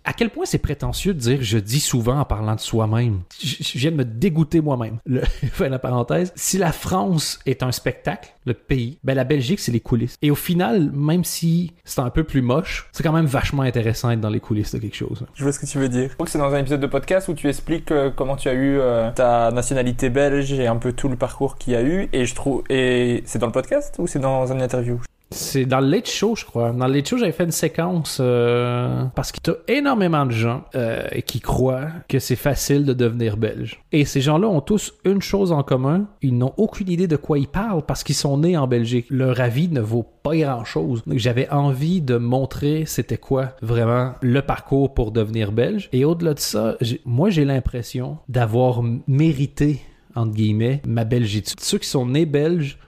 [0.04, 3.20] à quel point c'est prétentieux de dire je dis souvent en parlant de soi-même?
[3.40, 4.98] Je, je viens de me dégoûter moi-même.
[5.06, 5.20] Le,
[5.52, 6.32] fin de la parenthèse.
[6.34, 10.16] Si la France est un spectacle, le pays, ben la Belgique, c'est les coulisses.
[10.22, 14.08] Et au final, même si c'est un peu plus moche, c'est quand même vachement intéressant
[14.08, 15.26] d'être dans les coulisses de quelque chose.
[15.34, 16.08] Je vois ce que tu veux dire.
[16.08, 18.48] Je crois que c'est dans un épisode de podcast où tu expliques euh, comment tu
[18.48, 21.82] as eu euh, ta nationalité belge et un peu tout le parcours qu'il y a
[21.82, 22.08] eu.
[22.12, 22.62] Et je trouve.
[22.70, 25.00] Et c'est dans le podcast ou c'est dans une interview?
[25.32, 26.72] C'est dans le Late Show, je crois.
[26.72, 30.32] Dans le Late Show, j'avais fait une séquence euh, parce qu'il y a énormément de
[30.32, 33.80] gens euh, qui croient que c'est facile de devenir belge.
[33.92, 36.08] Et ces gens-là ont tous une chose en commun.
[36.22, 39.06] Ils n'ont aucune idée de quoi ils parlent parce qu'ils sont nés en Belgique.
[39.08, 41.02] Leur avis ne vaut pas grand-chose.
[41.06, 45.88] J'avais envie de montrer c'était quoi vraiment le parcours pour devenir belge.
[45.92, 49.80] Et au-delà de ça, moi, j'ai l'impression d'avoir mérité,
[50.16, 51.60] entre guillemets, ma belgitude.
[51.60, 52.78] Ceux qui sont nés belges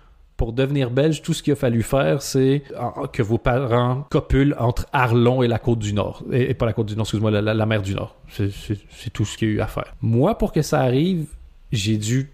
[0.42, 4.56] pour devenir belge, tout ce qu'il a fallu faire, c'est euh, que vos parents copulent
[4.58, 6.24] entre Arlon et la côte du Nord.
[6.32, 8.16] Et, pas la côte du Nord, excuse-moi, la, mer du Nord.
[8.28, 8.50] C'est-
[9.12, 9.94] tout ce qu'il y a eu à faire.
[10.02, 11.26] Moi, pour que ça arrive,
[11.70, 12.28] j'ai dû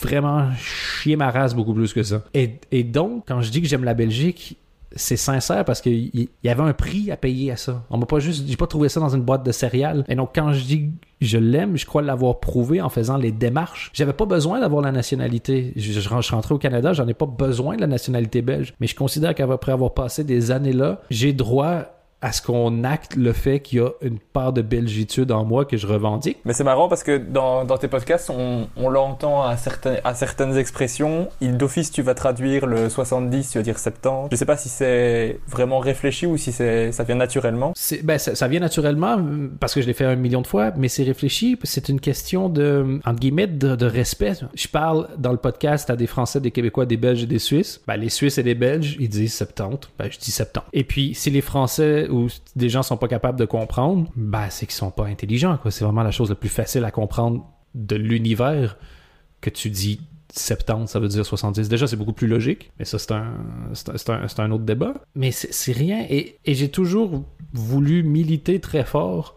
[0.00, 2.22] vraiment chier ma race beaucoup plus que ça.
[2.32, 4.56] Et donc, quand je dis que j'aime la Belgique,
[4.94, 7.84] c'est sincère parce qu'il y, y avait un prix à payer à ça.
[7.90, 10.04] On m'a pas juste, j'ai pas trouvé ça dans une boîte de céréales.
[10.08, 13.90] Et donc, quand je dis je l'aime, je crois l'avoir prouvé en faisant les démarches.
[13.92, 15.72] J'avais pas besoin d'avoir la nationalité.
[15.76, 18.74] Je, je, je suis rentré au Canada, j'en ai pas besoin de la nationalité belge.
[18.80, 21.86] Mais je considère qu'après avoir passé des années là, j'ai droit
[22.20, 25.64] à ce qu'on acte le fait qu'il y a une part de belgitude en moi
[25.64, 26.38] que je revendique.
[26.44, 30.14] Mais c'est marrant parce que dans, dans tes podcasts, on, on l'entend à, certains, à
[30.14, 31.28] certaines expressions.
[31.40, 34.28] Il d'office, tu vas traduire le 70, tu vas dire 70.
[34.32, 37.72] Je sais pas si c'est vraiment réfléchi ou si c'est ça vient naturellement.
[37.76, 39.18] C'est- Ben, ça, ça vient naturellement
[39.60, 41.56] parce que je l'ai fait un million de fois, mais c'est réfléchi.
[41.62, 44.32] C'est une question de, entre guillemets, de, de respect.
[44.54, 47.80] Je parle dans le podcast à des Français, des Québécois, des Belges et des Suisses.
[47.86, 49.88] Ben, les Suisses et les Belges, ils disent 70.
[49.98, 50.66] Ben, je dis 70.
[50.72, 54.66] Et puis, si les Français ou des gens sont pas capables de comprendre, ben, c'est
[54.66, 55.58] qu'ils sont pas intelligents.
[55.70, 57.44] C'est vraiment la chose la plus facile à comprendre
[57.74, 58.76] de l'univers
[59.40, 60.00] que tu dis
[60.32, 61.68] 70, ça veut dire 70.
[61.68, 63.32] Déjà, c'est beaucoup plus logique, mais ça, c'est un,
[64.08, 64.94] un, un- autre débat.
[65.14, 66.04] Mais c'est c'est rien.
[66.10, 69.36] Et, et j'ai toujours voulu militer très fort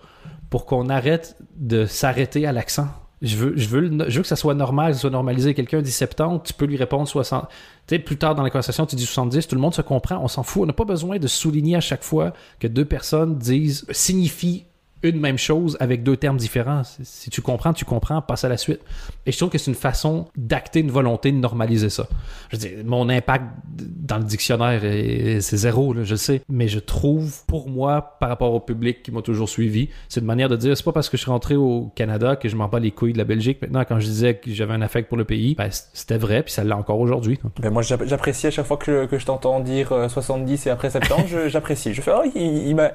[0.50, 2.88] pour qu'on arrête de s'arrêter à l'accent.
[3.22, 5.54] Je veux, je, veux, je veux que ça soit normal, que ça soit normalisé.
[5.54, 7.48] Quelqu'un dit 70, tu peux lui répondre 60.
[7.48, 10.18] Tu sais, plus tard dans la conversation, tu dis 70, tout le monde se comprend,
[10.24, 10.64] on s'en fout.
[10.64, 14.66] On n'a pas besoin de souligner à chaque fois que deux personnes disent, signifient
[15.04, 16.82] une même chose avec deux termes différents.
[17.04, 18.80] Si- tu comprends, tu comprends, passe à la suite.
[19.26, 22.08] Et je trouve que c'est une façon d'acter une volonté de normaliser ça.
[22.52, 23.46] Je dire, mon impact
[23.78, 26.42] dans le dictionnaire, est- c'est zéro, là, je sais.
[26.50, 30.26] Mais je trouve, pour moi, par rapport au public qui m'a toujours suivi, c'est une
[30.26, 32.68] manière de dire, c'est pas parce que je suis rentré au Canada que je m'en
[32.68, 33.60] bats les couilles de la Belgique.
[33.62, 36.54] Maintenant, quand je disais que j'avais un affect pour le pays, ben, c'était vrai, puis
[36.54, 37.40] ça l'est encore aujourd'hui.
[37.62, 40.70] Ben moi, j'app- j'apprécie à chaque fois que, que je t'entends dire euh, 70 et
[40.70, 41.94] après 70, je- j'apprécie.
[41.94, 42.92] Je fais, oh, il, il m'a-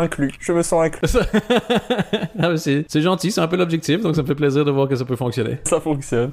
[0.00, 0.32] m'inclut.
[0.40, 1.08] Je me sens inclus.
[2.56, 4.96] C'est c'est gentil, c'est un peu l'objectif, donc ça me fait plaisir de voir que
[4.96, 5.58] ça peut fonctionner.
[5.64, 6.30] Ça fonctionne.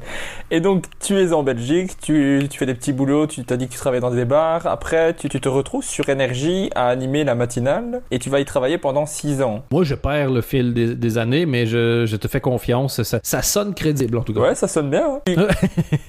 [0.52, 3.68] Et donc, tu es en Belgique, tu, tu fais des petits boulots, tu t'as dit
[3.68, 4.66] que tu travaillais dans des bars.
[4.68, 8.46] Après, tu, tu te retrouves sur Énergie à animer la matinale et tu vas y
[8.46, 9.64] travailler pendant 6 ans.
[9.72, 13.04] Moi, je perds le fil des, des années, mais je, je te fais confiance.
[13.04, 14.42] Ça, ça sonne crédible, en tout cas.
[14.42, 15.20] Ouais, ça sonne bien.
[15.28, 15.32] hein.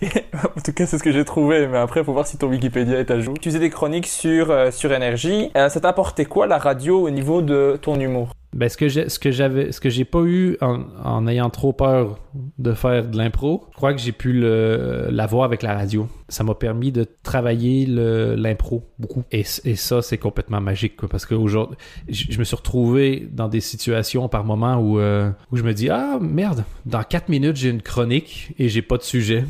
[0.57, 2.99] en tout cas, c'est ce que j'ai trouvé, mais après, faut voir si ton Wikipédia
[2.99, 3.35] est à jour.
[3.41, 5.51] Tu faisais des chroniques sur, euh, sur Énergie.
[5.57, 8.31] Euh, ça t'a apporté quoi la radio au niveau de ton humour?
[8.59, 11.73] Ben, ce que j'ai, ce que j'avais, ce que j'ai pas eu en, ayant trop
[11.73, 12.19] peur
[12.59, 16.09] de faire de l'impro, je crois que j'ai pu le, l'avoir avec la radio.
[16.29, 19.23] Ça m'a permis de travailler le, l'impro beaucoup.
[19.31, 21.77] Et, et ça, c'est complètement magique, parce que aujourd'hui,
[22.09, 25.89] je, me suis retrouvé dans des situations par moments où, euh, où je me dis,
[25.89, 29.45] ah, merde, dans 4 minutes, j'ai une chronique et j'ai pas de sujet.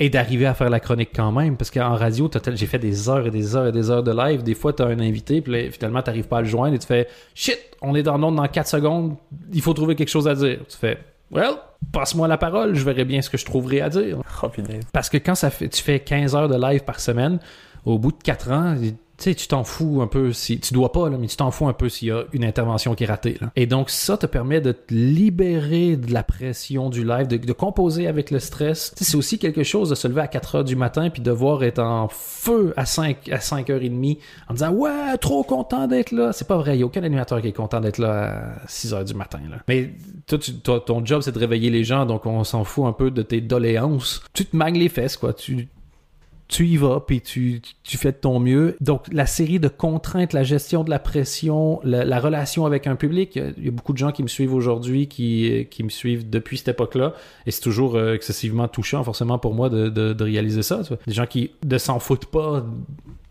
[0.00, 3.26] Et d'arriver à faire la chronique quand même, parce qu'en radio, j'ai fait des heures
[3.26, 4.44] et des heures et des heures de live.
[4.44, 6.86] Des fois, t'as un invité, puis là, finalement, t'arrives pas à le joindre et tu
[6.86, 9.16] fais Shit, on est dans le nombre dans 4 secondes,
[9.52, 10.60] il faut trouver quelque chose à dire.
[10.68, 10.98] Tu fais
[11.30, 11.54] Well,
[11.92, 14.18] passe-moi la parole, je verrai bien ce que je trouverai à dire.
[14.42, 14.48] Oh.
[14.92, 17.38] Parce que quand ça fait, tu fais 15 heures de live par semaine,
[17.84, 18.76] au bout de 4 ans,
[19.18, 20.60] tu sais, tu t'en fous un peu si.
[20.60, 22.94] Tu dois pas, là, mais tu t'en fous un peu s'il y a une intervention
[22.94, 23.36] qui est ratée.
[23.40, 23.50] là.
[23.56, 28.06] Et donc, ça te permet de te libérer de la pression du live, de, composer
[28.06, 28.94] avec le stress.
[28.96, 31.80] C'est aussi quelque chose de se lever à 4 heures du matin puis devoir être
[31.80, 36.12] en feu à 5, à 5 heures et demie en disant Ouais, trop content d'être
[36.12, 36.32] là.
[36.32, 38.94] C'est pas vrai, il n'y a aucun animateur qui est content d'être là à 6
[38.94, 39.40] heures du matin.
[39.50, 39.56] Là.
[39.66, 39.94] Mais
[40.62, 43.22] toi, ton job, c'est de réveiller les gens, donc on s'en fout un peu de
[43.22, 44.22] tes doléances.
[44.32, 45.32] Tu te magnes les fesses, quoi.
[45.32, 45.66] Tu,
[46.48, 48.76] tu y vas, puis tu, tu fais de ton mieux.
[48.80, 52.96] Donc, la série de contraintes, la gestion de la pression, la, la relation avec un
[52.96, 56.28] public, il y a beaucoup de gens qui me suivent aujourd'hui, qui, qui me suivent
[56.28, 57.12] depuis cette époque-là,
[57.46, 60.80] et c'est toujours euh, excessivement touchant, forcément, pour moi, de, de, réaliser ça.
[61.06, 62.64] Des gens qui ne s'en foutent pas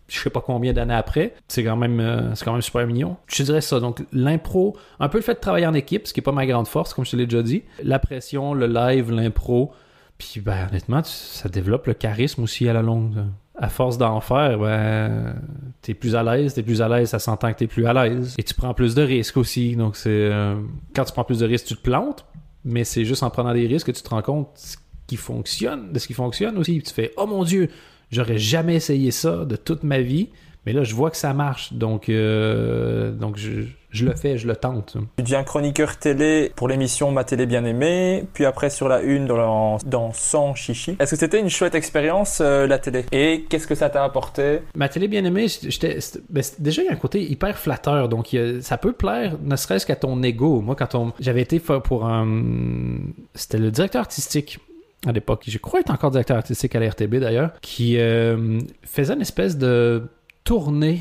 [0.08, 1.34] je sais pas combien d'années après.
[1.48, 3.16] C'est quand même euh, c'est quand même super mignon.
[3.26, 3.78] Je dirais ça.
[3.78, 6.46] Donc l'impro, un peu le fait de travailler en équipe, ce qui est pas ma
[6.46, 7.62] grande force, comme je te l'ai déjà dit.
[7.84, 9.72] La pression, le live, l'impro.
[10.18, 13.14] Puis ben honnêtement, tu- ça développe le charisme aussi à la longue.
[13.60, 15.34] À force d'en faire, ben,
[15.82, 18.34] t'es plus à l'aise, t'es plus à l'aise, ça s'entend que t'es plus à l'aise.
[18.38, 19.74] Et tu prends plus de risques aussi.
[19.76, 20.54] Donc c'est euh,
[20.94, 22.24] quand tu prends plus de risques, tu te plantes,
[22.64, 24.76] mais c'est juste en prenant des risques que tu te rends compte ce
[25.08, 26.80] qui fonctionne, de ce qui fonctionne aussi.
[26.82, 27.68] Tu fais oh mon dieu,
[28.10, 30.30] J'aurais jamais essayé ça de toute ma vie,
[30.64, 31.74] mais là, je vois que ça marche.
[31.74, 34.96] Donc, euh, donc je, je le fais, je le tente.
[35.16, 39.26] Tu deviens chroniqueur télé pour l'émission Ma télé bien aimée, puis après sur la une
[39.26, 40.96] dans, dans Sans Chichi.
[41.00, 43.04] Est-ce que c'était une chouette expérience euh, la télé?
[43.12, 44.60] Et qu'est-ce que ça t'a apporté?
[44.74, 48.08] Ma télé bien aimée, j'étais, ben, c'est- déjà, il y a un côté hyper flatteur.
[48.08, 50.60] Donc, a- ça peut plaire, ne serait-ce qu'à ton ego.
[50.60, 52.98] Moi, quand on, j'avais été pour un.
[53.34, 54.58] C'était le directeur artistique
[55.06, 55.44] à l'époque.
[55.46, 59.56] Je crois être encore directeur artistique à la RTB d'ailleurs, qui euh, faisait une espèce
[59.56, 60.02] de
[60.44, 61.00] tournée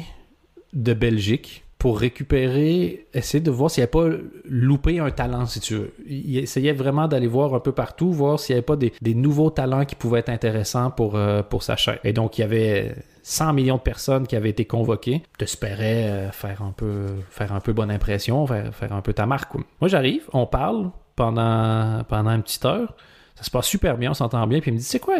[0.73, 5.59] de Belgique pour récupérer, essayer de voir s'il n'y avait pas loupé un talent, si
[5.59, 5.93] tu veux.
[6.07, 9.51] Il essayait vraiment d'aller voir un peu partout, voir s'il n'y avait pas des, nouveaux
[9.51, 11.99] talents qui pouvaient être intéressants pour, euh, pour sa chaîne.
[12.03, 15.21] Et donc, il y avait 100 millions de personnes qui avaient été convoquées.
[15.38, 19.28] T'espérais euh, faire un peu faire un peu bonne impression, faire, faire un peu ta
[19.28, 19.53] marque.
[19.53, 22.95] Moi, j'arrive, on parle pendant, pendant une petite heure.
[23.36, 24.61] Ça se passe super bien, on s'entend bien.
[24.61, 25.17] Puis il me dit, c'est quoi?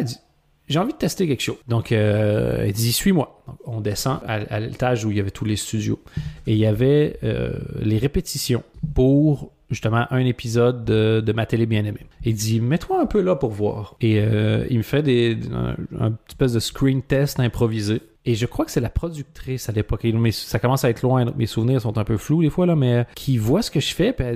[0.68, 1.58] J'ai envie de tester quelque chose.
[1.66, 3.42] Donc, euh, elle dit, suis-moi.
[3.64, 6.00] On descend à, l'étage où il y avait tous les studios.
[6.46, 8.62] Et il y avait euh, les répétitions
[8.94, 12.06] pour justement un épisode de, ma télé bien-aimée.
[12.24, 13.96] Il dit, mets-toi un peu là pour voir.
[14.00, 18.00] Et euh, il me fait des, un, un petit espèce de screen test improvisé.
[18.24, 20.06] Et je crois que c'est la productrice à l'époque.
[20.32, 21.24] Ça commence à être loin.
[21.36, 23.80] Mes souvenirs sont un peu flous des fois, là, mais euh, qui voit ce que
[23.80, 24.12] je fais.
[24.12, 24.26] Puis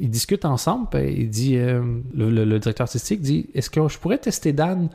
[0.00, 0.88] ils discutent ensemble.
[0.90, 1.80] Puis il dit, euh,
[2.14, 4.88] le directeur artistique dit, est-ce que je pourrais tester Dan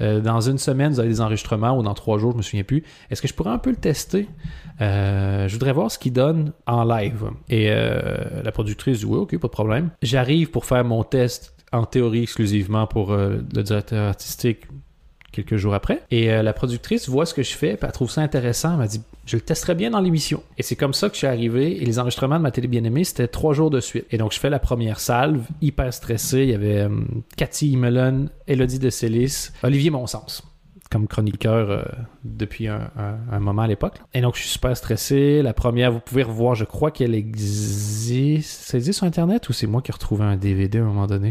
[0.00, 2.64] euh, dans une semaine, vous avez des enregistrements ou dans trois jours, je me souviens
[2.64, 2.82] plus.
[3.10, 4.28] Est-ce que je pourrais un peu le tester?
[4.80, 7.30] Euh, je voudrais voir ce qu'il donne en live.
[7.48, 9.90] Et euh, la productrice dit oui, ok, pas de problème.
[10.02, 14.66] J'arrive pour faire mon test en théorie exclusivement pour le directeur artistique
[15.32, 16.02] quelques jours après.
[16.10, 18.72] Et la productrice voit ce que je fais, elle trouve ça intéressant.
[18.72, 20.42] Elle m'a dit, je le testerai bien dans l'émission.
[20.58, 21.80] Et c'est comme ça que je suis arrivé.
[21.80, 24.06] Et les enregistrements de ma télé bien-aimée, c'était trois jours de suite.
[24.10, 26.42] Et donc, je fais la première salve, hyper stressé.
[26.42, 26.88] Il y avait euh,
[27.36, 30.42] Cathy Mellon, Elodie de Célis, Olivier Monsens
[30.90, 31.82] comme chroniqueur euh,
[32.22, 32.90] depuis un,
[33.40, 33.94] moment à l'époque.
[34.12, 35.40] Et donc, je suis super stressé.
[35.40, 38.64] La première, vous pouvez revoir, je crois qu'elle existe.
[38.64, 41.06] Ça existe sur Internet ou c'est moi qui ai retrouvé un DVD à un moment
[41.06, 41.30] donné?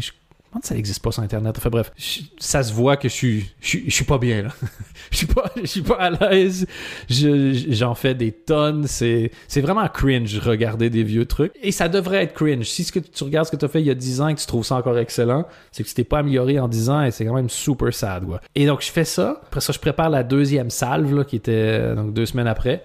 [0.62, 1.54] Ça n'existe pas sur Internet.
[1.56, 4.48] Enfin bref, je- ça se voit que je suis, je, suis- pas bien là.
[5.10, 6.66] je suis pas, je suis pas à l'aise.
[7.08, 8.86] Je- J'en fais des tonnes.
[8.86, 11.52] C'est, c'est vraiment cringe regarder des vieux trucs.
[11.62, 12.64] Et ça devrait être cringe.
[12.66, 14.28] Si ce que tu regardes ce que tu as fait il y a 10 ans
[14.28, 16.90] et que tu trouves ça encore excellent, c'est que tu t'es pas amélioré en 10
[16.90, 18.26] ans et c'est quand même super sad.
[18.26, 18.40] Quoi.
[18.54, 19.40] Et donc je fais ça.
[19.44, 22.84] Après ça, je prépare la deuxième salve là, qui était euh, donc deux semaines après.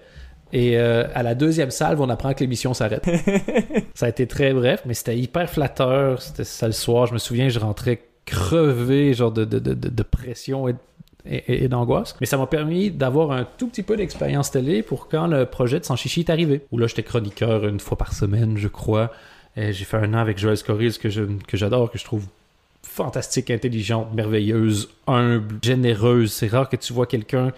[0.52, 3.04] Et euh, à la deuxième salve, on apprend que l'émission s'arrête.
[3.94, 6.22] ça a été très bref, mais c'était hyper flatteur.
[6.22, 7.06] C'était ça le soir.
[7.06, 10.74] Je me souviens, je rentrais crevé, genre de, de, de, pression et,
[11.26, 12.14] et- et d'angoisse.
[12.20, 15.80] Mais ça m'a permis d'avoir un tout petit peu d'expérience télé pour quand le projet
[15.80, 16.62] de Sans Chichi est arrivé.
[16.72, 19.10] Où là, j'étais chroniqueur une fois par semaine, je crois.
[19.56, 22.24] Et J'ai fait un an avec Joël Scoris que je- que j'adore, que je trouve
[22.82, 26.32] fantastique, intelligente, merveilleuse, humble, généreuse.
[26.32, 27.52] C'est rare que tu vois quelqu'un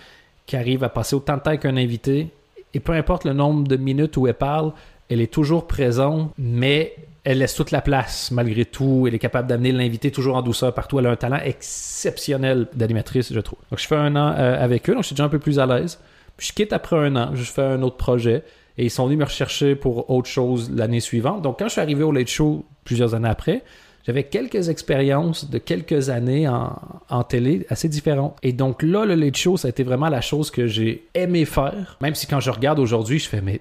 [0.47, 2.28] qui arrive à passer autant de temps qu'un invité
[2.74, 4.72] et peu importe le nombre de minutes où elle parle,
[5.08, 6.94] elle est toujours présente, mais
[7.24, 9.04] elle laisse toute la place malgré tout.
[9.06, 10.98] Elle est capable d'amener l'invité toujours en douceur partout.
[10.98, 13.58] Elle a un talent exceptionnel d'animatrice, je trouve.
[13.70, 15.58] Donc je fais un an euh, avec eux, donc je suis déjà un peu plus
[15.58, 15.98] à l'aise.
[16.36, 18.42] Puis je quitte après un an, je fais un autre projet.
[18.78, 21.42] Et ils sont venus me rechercher pour autre chose l'année suivante.
[21.42, 23.62] Donc quand je suis arrivé au Late Show plusieurs années après,
[24.07, 28.36] j'avais quelques expériences de quelques années en, télé assez différentes.
[28.42, 31.44] Et donc là, le Late Show, ça a été vraiment la chose que j'ai aimé
[31.44, 31.98] faire.
[32.01, 33.61] Même si quand je regarde aujourd'hui, je fais, mais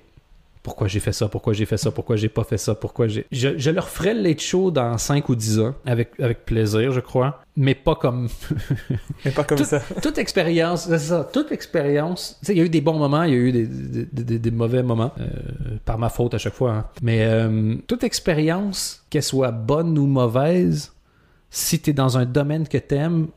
[0.62, 3.26] pourquoi j'ai fait ça, pourquoi j'ai fait ça, pourquoi j'ai pas fait ça, pourquoi j'ai...
[3.32, 6.92] Je, je leur ferai le Late Show dans 5 ou 10 ans, avec, avec plaisir,
[6.92, 7.42] je crois.
[7.56, 8.28] Mais pas comme...
[9.26, 9.82] Mais pas comme ça.
[10.02, 13.24] toute expérience, c'est ça, toute expérience, tu sais, il y a eu des bons moments,
[13.24, 15.28] il y a eu des, des, des- des mauvais moments, euh,
[15.86, 16.72] par ma faute à chaque fois.
[16.74, 16.86] hein.
[17.02, 20.94] Mais euh, toute expérience, qu'elle soit bonne ou mauvaise,
[21.50, 23.28] si tu es dans un domaine que t'aimes,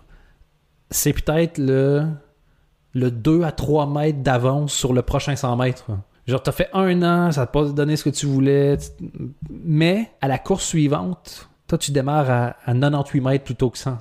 [0.90, 2.04] c'est peut-être le,
[2.94, 5.86] le 2 à 3 mètres d'avance sur le prochain 100 mètres.
[6.26, 8.76] Genre, t'as fait un an, ça t'a pas donné ce que tu voulais,
[9.50, 13.98] mais à la course suivante, Toi, tu démarres à, à 98 mètres plutôt que 100.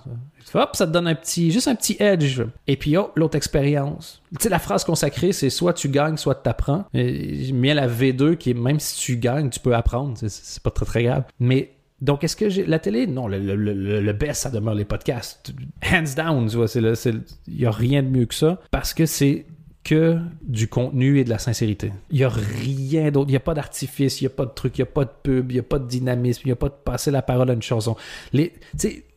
[0.56, 2.42] Hop, ça te donne un petit, juste un petit edge.
[2.68, 4.22] Et puis, oh, l'autre expérience.
[4.32, 6.84] Tu sais, la phrase consacrée, c'est soit tu gagnes, soit tu apprends.
[6.94, 10.16] J'ai mis la V2 qui est même si tu gagnes, tu peux apprendre.
[10.18, 11.24] C'est- pas très très grave.
[11.40, 13.08] Mais donc, est-ce que j'ai la télé?
[13.08, 13.56] Non, le, le,
[14.02, 15.54] le, best, ça demeure les podcasts.
[15.90, 19.46] Hands down, tu vois, il y a rien de mieux que ça parce que c'est
[19.84, 21.92] que du contenu et de la sincérité.
[22.12, 23.30] Il y a rien d'autre.
[23.30, 25.06] Il y a pas d'artifice, il y a pas de truc, il y a pas
[25.06, 27.22] de pub, il y a pas de dynamisme, il y a pas de passer la
[27.22, 27.96] parole à une chanson.
[28.32, 28.54] Les,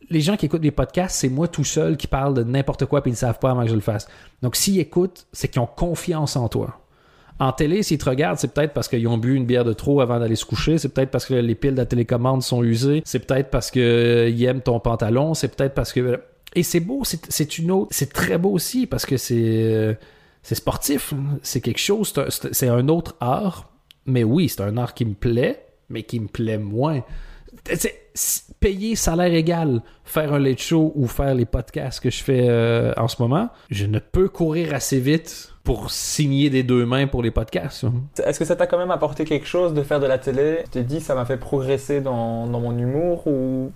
[0.09, 3.01] les gens qui écoutent les podcasts, c'est moi tout seul qui parle de n'importe quoi
[3.01, 4.07] puis ils ne savent pas avant que je le fasse.
[4.41, 6.79] Donc, s'ils écoutent, c'est qu'ils ont confiance en toi.
[7.37, 9.99] En télé, s'ils te regardent, c'est peut-être parce qu'ils ont bu une bière de trop
[9.99, 13.01] avant d'aller se coucher, c'est peut-être parce que les piles de la télécommande sont usées,
[13.05, 16.21] c'est peut-être parce qu'ils aiment ton pantalon, c'est peut-être parce que...
[16.55, 17.89] Et c'est beau, c'est c'est une autre...
[17.91, 19.97] C'est très beau aussi parce que c'est...
[20.47, 22.13] C'est sportif, c'est quelque chose,
[22.51, 23.71] c'est un- autre art,
[24.05, 27.01] mais oui, c'est un art qui me plaît, mais qui me plaît moins.
[28.59, 32.93] Payer salaire égal, faire un late show ou faire les podcasts que je fais euh,
[32.95, 37.23] en ce moment, je ne peux courir assez vite pour signer des deux mains pour
[37.23, 37.85] les podcasts.
[38.23, 40.59] Est-ce que ça t'a quand même apporté quelque chose de faire de la télé?
[40.65, 43.71] Tu t'es dit ça m'a fait progresser dans, dans mon humour ou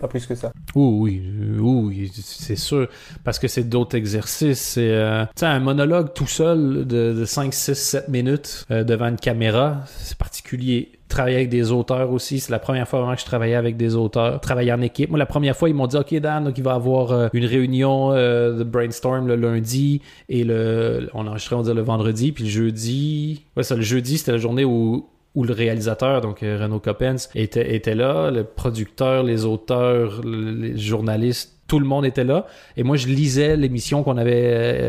[0.00, 1.22] pas plus que ça Oui,
[1.58, 2.88] oui, oui, c'est sûr.
[3.22, 4.60] Parce que c'est d'autres exercices.
[4.60, 9.16] C'est euh, un monologue tout seul de, de 5, 6, 7 minutes euh, devant une
[9.16, 10.92] caméra, c'est particulier.
[11.08, 13.96] Travailler avec des auteurs aussi, c'est la première fois vraiment que je travaillais avec des
[13.96, 14.40] auteurs.
[14.40, 15.10] Travailler en équipe.
[15.10, 17.44] Moi, la première fois, ils m'ont dit Ok, Dan, donc il va avoir euh, une
[17.44, 21.10] réunion euh, de brainstorm le lundi et le.
[21.12, 23.44] On enregistrait, le vendredi, puis le jeudi.
[23.56, 27.28] Ouais, ça, le jeudi, c'était la journée où où le réalisateur, donc euh, Renaud Coppens,
[27.34, 32.46] était, là, le producteur, les auteurs, le- les journalistes, tout le monde était là.
[32.76, 34.42] Et moi, je lisais l'émission qu'on avait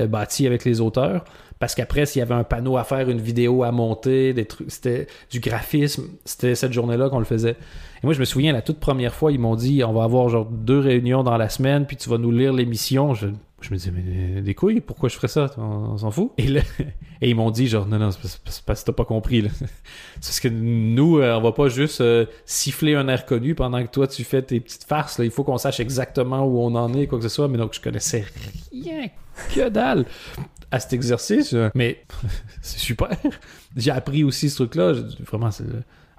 [0.04, 1.24] euh, bâtie avec les auteurs.
[1.60, 4.72] Parce qu'après, s'il y avait un panneau à faire, une vidéo à monter, des trucs,
[4.72, 7.52] c'était du graphisme, c'était cette journée-là qu'on le faisait.
[7.52, 10.28] Et moi, je me souviens, la toute première fois, ils m'ont dit on va avoir
[10.28, 13.14] genre deux réunions dans la semaine, puis tu vas nous lire l'émission.
[13.62, 15.52] Je me disais, mais des couilles, pourquoi je ferais ça?
[15.58, 16.32] On, s'en fout.
[16.38, 18.20] Et, ils m'ont dit, genre, non, non, c'est
[18.66, 19.42] parce- que t'as pas compris.
[19.42, 19.50] là.
[20.22, 23.84] C'est parce que nous, euh, on va pas juste euh, siffler un air connu pendant
[23.84, 25.18] que toi, tu fais tes petites farces.
[25.20, 25.26] Là.
[25.26, 27.48] Il faut qu'on sache exactement où on en est, quoi que ce soit.
[27.48, 28.26] Mais donc, je connaissais
[28.72, 29.10] rien
[29.54, 30.06] que dalle
[30.72, 31.56] à cet exercice.
[31.76, 32.04] Mais
[32.62, 33.10] c'est super.
[33.76, 34.94] J'ai appris aussi ce truc-là.
[35.28, 35.66] Vraiment, c'est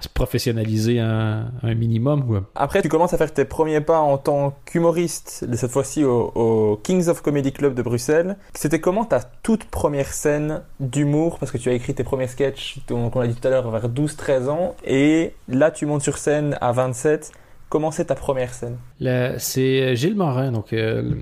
[0.02, 2.26] se professionnaliser un, minimum.
[2.26, 2.44] Quoi.
[2.54, 7.08] Après, tu commences à faire tes premiers pas en tant qu'humoriste, cette fois-ci au, Kings
[7.08, 8.36] of Comedy Club de Bruxelles.
[8.54, 11.38] C'était comment ta toute première scène d'humour?
[11.38, 13.88] Parce que tu as écrit tes premiers sketchs, donc on dit tout à l'heure, vers
[13.88, 14.74] 12-13 ans.
[14.84, 17.32] Et là, tu montes sur scène à 27.
[17.72, 18.76] Comment c'est ta première scène?
[19.00, 21.18] Le- C'est Gilles Morin, donc euh, le,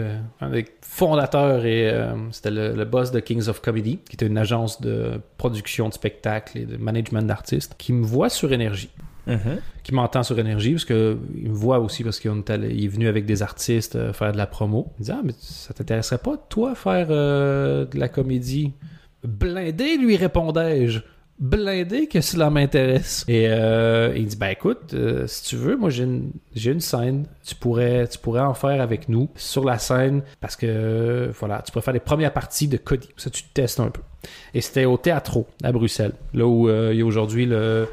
[0.00, 0.10] le-
[0.42, 4.26] un des fondateurs et euh, c'était le, le boss de Kings of Comedy, qui était
[4.26, 8.90] une agence de production de spectacles et de management d'artistes, qui me voit sur Énergie.
[9.82, 13.24] qui m'entend sur Énergie, parce que il me voit aussi parce qu'il est venu avec
[13.24, 14.92] des artistes euh, faire de la promo.
[14.98, 18.74] Il dit Ah, mais ça t'intéresserait pas, toi, faire euh, de la comédie
[19.26, 21.00] Blindé, lui répondais-je.
[21.40, 23.24] Blindé que cela m'intéresse.
[23.26, 26.30] Et euh, il dit Ben écoute, euh, si tu veux, moi j'ai une,
[26.64, 27.26] une scène.
[27.44, 31.72] Tu pourrais, tu pourrais en faire avec nous sur la scène parce que voilà, tu
[31.72, 33.08] pourrais faire les premières parties de Cody.
[33.16, 34.00] Ça, tu te testes un peu.
[34.54, 37.88] Et c'était au Théâtro à Bruxelles, là où euh, il y a aujourd'hui le,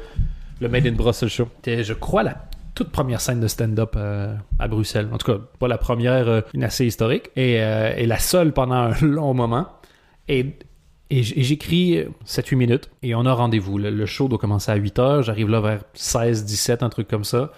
[0.60, 1.48] le Made in Brussels Show.
[1.56, 2.36] C'était, je crois, la
[2.76, 5.08] toute première scène de stand-up à Bruxelles.
[5.12, 7.30] En tout cas, pas la première, une assez historique.
[7.36, 9.66] Et, et la seule pendant un long moment.
[10.28, 10.56] Et,
[11.12, 12.90] et j'écris 7-8 minutes.
[13.02, 13.78] Et on a rendez-vous.
[13.78, 15.22] Le, show doit commencer à 8 heures.
[15.22, 17.52] J'arrive là vers 16-17, un truc comme ça.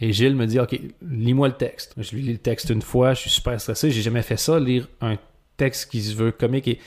[0.00, 1.94] Et Gilles me dit, OK, lis-moi le texte.
[1.98, 3.14] Je lui lis le texte une fois.
[3.14, 3.90] Je suis super stressé.
[3.90, 5.16] J'ai jamais fait ça, lire un
[5.56, 6.68] texte qui se veut comique.
[6.68, 6.78] Et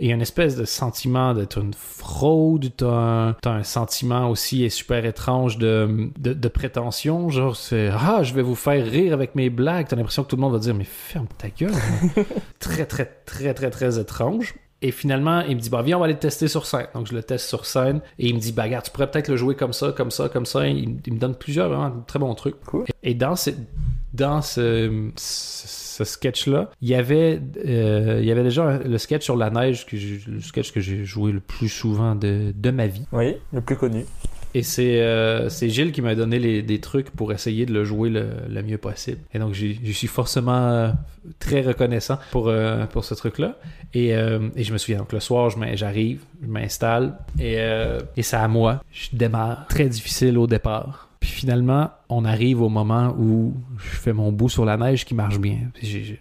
[0.00, 4.30] et il y a une espèce de sentiment d'être une fraude, t'as un, un sentiment
[4.30, 9.12] aussi super étrange de, de, de prétention, genre c'est ah je vais vous faire rire
[9.12, 11.74] avec mes blagues, t'as l'impression que tout le monde va dire mais ferme ta gueule,
[12.60, 14.54] très très très très très étrange.
[14.82, 16.86] Et finalement, il me dit, bah, viens, on va aller le tester sur scène.
[16.94, 18.00] Donc, je le teste sur scène.
[18.18, 20.28] Et il me dit, bah, regarde, tu pourrais peut-être le jouer comme ça, comme ça,
[20.28, 20.66] comme ça.
[20.66, 22.58] Il, il me donne plusieurs vraiment très bons trucs.
[22.64, 22.86] Cool.
[23.02, 23.50] Et, et dans, ce,
[24.14, 29.24] dans ce, ce, ce sketch-là, il y avait, euh, il y avait déjà le sketch
[29.24, 32.86] sur la neige, que le sketch que j'ai joué le plus souvent de, de ma
[32.86, 33.04] vie.
[33.12, 34.06] Oui, le plus connu.
[34.54, 38.62] Et c'est euh, Gilles qui m'a donné des trucs pour essayer de le jouer le,
[38.62, 39.18] mieux possible.
[39.32, 40.90] Et donc, j'y suis forcément euh,
[41.38, 43.56] très reconnaissant pour, euh, pour ce truc-là.
[43.94, 48.00] Et, euh, et je me souviens, donc le soir, je j'arrive, je m'installe et, euh,
[48.16, 48.82] et c'est à moi.
[48.92, 49.66] Je démarre.
[49.68, 51.08] Très difficile au départ.
[51.20, 55.14] Puis finalement, on arrive au moment où je fais mon bout sur la neige qui
[55.14, 55.58] marche bien.
[55.74, 56.18] Puis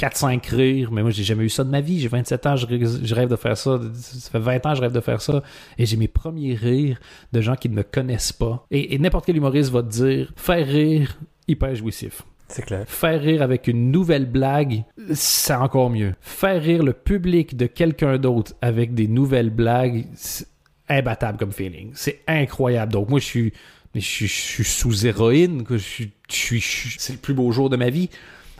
[0.00, 2.00] 4-5 rires, mais moi j'ai jamais eu ça de ma vie.
[2.00, 2.66] J'ai 27 ans, je,
[3.02, 3.78] je rêve de faire ça.
[3.94, 5.42] Ça fait 20 ans, je rêve de faire ça.
[5.78, 6.98] Et j'ai mes premiers rires
[7.32, 8.64] de gens qui ne me connaissent pas.
[8.70, 12.22] Et, et n'importe quel humoriste va te dire faire rire, hyper jouissif.
[12.48, 12.84] C'est clair.
[12.88, 14.82] Faire rire avec une nouvelle blague,
[15.14, 16.14] c'est encore mieux.
[16.20, 20.46] Faire rire le public de quelqu'un d'autre avec des nouvelles blagues, c'est
[20.88, 21.92] imbattable comme feeling.
[21.94, 22.92] C'est incroyable.
[22.92, 23.52] Donc moi, je suis,
[23.94, 25.62] je suis, je suis sous héroïne.
[25.62, 28.10] que suis- je suis- c'est le plus beau jour de ma vie.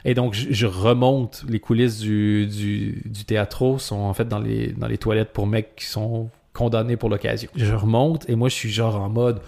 [0.05, 1.45] Et donc, je, je remonte.
[1.49, 5.47] Les coulisses du, du, du théâtre sont en fait dans les, dans les toilettes pour
[5.47, 7.51] mecs qui sont condamnés pour l'occasion.
[7.55, 9.41] Je remonte et moi, je suis genre en mode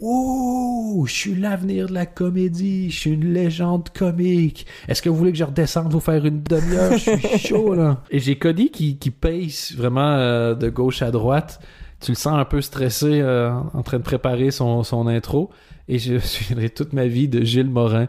[0.00, 4.64] Ouh, je suis l'avenir de la comédie, je suis une légende comique.
[4.86, 6.92] Est-ce que vous voulez que je redescende vous faire une demi-heure?
[6.92, 8.02] Je suis chaud, là.
[8.10, 11.60] Et j'ai Cody qui, qui pace vraiment euh, de gauche à droite.
[12.00, 15.50] Tu le sens un peu stressé euh, en train de préparer son, son intro.
[15.88, 18.06] Et je me souviendrai toute ma vie de Gilles Morin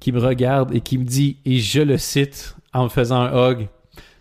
[0.00, 3.50] qui me regarde et qui me dit, et je le cite en me faisant un
[3.50, 3.68] hug,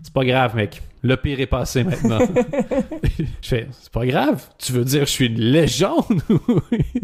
[0.01, 0.81] c'est pas grave, mec.
[1.03, 2.19] Le pire est passé maintenant.
[3.41, 4.43] je fais, c'est pas grave.
[4.57, 6.21] Tu veux dire, je suis une légende?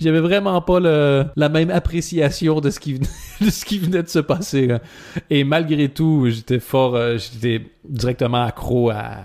[0.00, 3.06] J'avais vraiment pas le- la même appréciation de ce, qui venait,
[3.40, 4.66] de ce qui venait de se passer.
[4.66, 4.80] là.
[5.30, 9.24] Et malgré tout, j'étais fort, euh, j'étais directement accro à, à-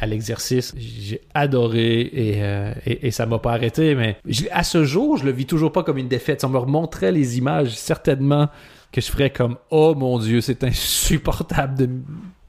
[0.00, 0.74] à l'exercice.
[0.78, 3.94] J'ai adoré et, euh, et, et ça m'a pas arrêté.
[3.94, 4.16] Mais
[4.52, 6.40] à ce jour, je le vis toujours pas comme une défaite.
[6.40, 8.48] Si on me remontrait les images, certainement
[8.92, 11.90] que je ferais comme oh mon dieu, c'est insupportable de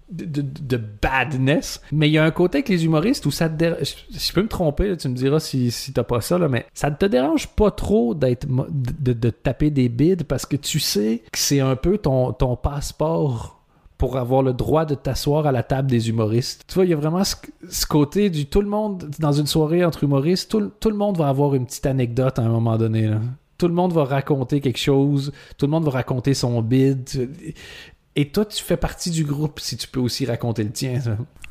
[0.09, 1.81] de, badness.
[1.91, 3.95] Mais il y a un côté avec les humoristes où ça te dérange.
[4.09, 6.89] Je, peux me tromper, tu me diras si, si t'as pas ça, là, mais ça
[6.89, 11.37] ne te dérange pas trop d'être de, taper des bides parce que tu sais que
[11.37, 13.57] c'est un peu ton, ton passeport
[13.97, 16.65] pour avoir le droit de t'asseoir à la table des humoristes.
[16.67, 19.83] Tu vois, il y a vraiment ce, côté du tout le monde, dans une soirée
[19.83, 23.11] entre humoristes, tout, tout le monde va avoir une petite anecdote à un moment donné.
[23.57, 27.09] Tout le monde va raconter quelque chose, tout le monde va raconter son bid.
[28.19, 30.99] Et toi, tu fais partie du groupe si tu peux aussi raconter le tien.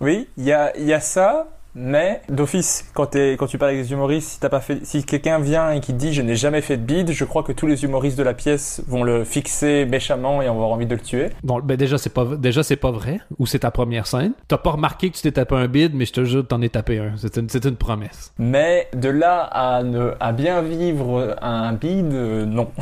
[0.00, 4.30] Oui, il y a, y a ça, mais d'office, quand, tu parles avec des humoristes,
[4.30, 6.82] si, t'as pas fait, si quelqu'un vient et qui dit je n'ai jamais fait de
[6.82, 10.46] bide, je crois que tous les humoristes de la pièce vont le fixer méchamment et
[10.46, 11.28] avoir envie de le tuer.
[11.44, 13.20] Bon, ben déjà, c'est pas, déjà, c'est pas vrai.
[13.38, 14.32] Ou c'est ta première scène.
[14.48, 16.70] T'as pas remarqué que tu t'es tapé un bid, mais je te jure, t'en es
[16.70, 17.12] tapé un.
[17.16, 18.32] C'est une, promesse.
[18.38, 22.70] Mais de là à, ne, à bien vivre un bide, euh, non.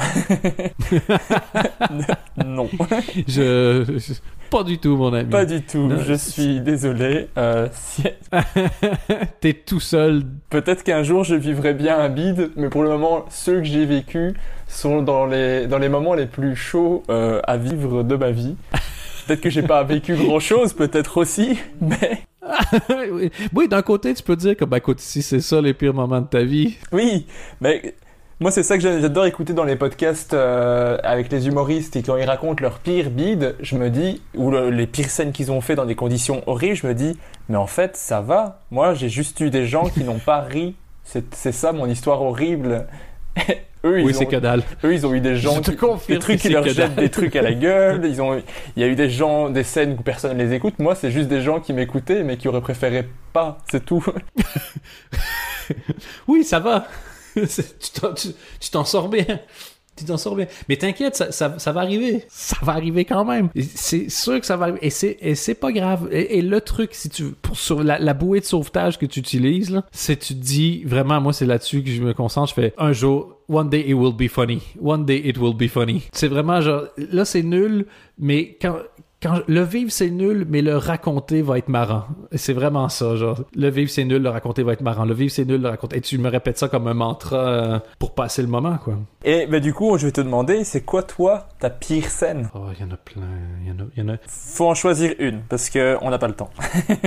[2.44, 2.68] non,
[3.26, 4.14] Je, je-
[4.58, 5.30] Pas du tout, mon ami.
[5.30, 5.86] pas du tout.
[5.88, 7.28] Non, je suis désolé.
[7.36, 8.04] Euh, si-
[9.40, 10.22] T'es tout seul.
[10.50, 13.84] Peut-être qu'un jour je vivrai bien un bide, mais pour le moment, ceux que j'ai
[13.84, 14.34] vécus
[14.68, 18.56] sont dans les, dans les moments les plus chauds euh, à vivre de ma vie.
[19.26, 22.22] Peut-être que j'ai pas vécu grand chose, peut-être aussi, mais
[23.54, 26.20] oui, d'un côté, tu peux dire que, ben, écoute, si c'est ça les pires moments
[26.20, 27.26] de ta vie, oui,
[27.60, 27.94] mais
[28.40, 32.02] moi c'est ça que j'a- j'adore écouter dans les podcasts euh, avec les humoristes et
[32.02, 35.52] quand ils racontent leurs pires bides, je me dis, ou le- les pires scènes qu'ils
[35.52, 37.16] ont fait dans des conditions horribles, je me dis,
[37.48, 38.60] mais en fait ça va.
[38.70, 40.74] Moi j'ai juste eu des gens qui n'ont pas ri.
[41.04, 42.86] C'est ça mon histoire horrible.
[43.84, 44.26] Eux, ils oui, ont- c'est.
[44.84, 45.76] Eux, ils ont eu des gens Je te qui,
[46.08, 48.00] des trucs leur jettent des trucs à la gueule.
[48.06, 48.40] Ils ont,
[48.76, 50.78] il y a eu des gens, des scènes où personne ne les écoute.
[50.78, 53.58] Moi, c'est juste des gens qui m'écoutaient, mais qui auraient préféré pas.
[53.70, 54.02] C'est tout.
[56.28, 56.86] Oui, ça va.
[58.60, 59.40] Tu t'en- sors bien.
[59.96, 60.46] Tu t'en sors bien.
[60.68, 62.24] Mais t'inquiète, ça, va arriver.
[62.28, 63.50] Ça va arriver quand même.
[63.56, 64.80] C'est sûr que ça va arriver.
[64.82, 66.08] Et c'est, pas grave.
[66.10, 70.16] Et, le truc, si tu pour sur la, bouée de sauvetage que tu utilises, c'est
[70.18, 72.48] tu dis, vraiment, moi, c'est là-dessus que je me concentre.
[72.50, 74.60] Je fais, un jour, one day it will be funny.
[74.80, 76.02] One day it will be funny.
[76.12, 77.86] C'est vraiment genre, là, c'est nul,
[78.18, 78.78] mais quand,
[79.24, 82.04] quand le vivre c'est nul, mais le raconter va être marrant.
[82.34, 83.40] C'est vraiment ça, genre.
[83.56, 85.06] Le vivre c'est nul, le raconter va être marrant.
[85.06, 85.96] Le vivre c'est nul, le raconter.
[85.96, 88.98] Et tu me répètes ça comme un mantra euh, pour passer le moment, quoi.
[89.24, 92.50] Et bah, du coup, je vais te demander, c'est quoi toi ta pire scène?
[92.54, 93.22] Oh, il y en a plein.
[93.62, 93.88] Il y en a.
[93.96, 94.18] il y en a...
[94.18, 96.50] Tu Faut en choisir une parce que on n'a pas le temps.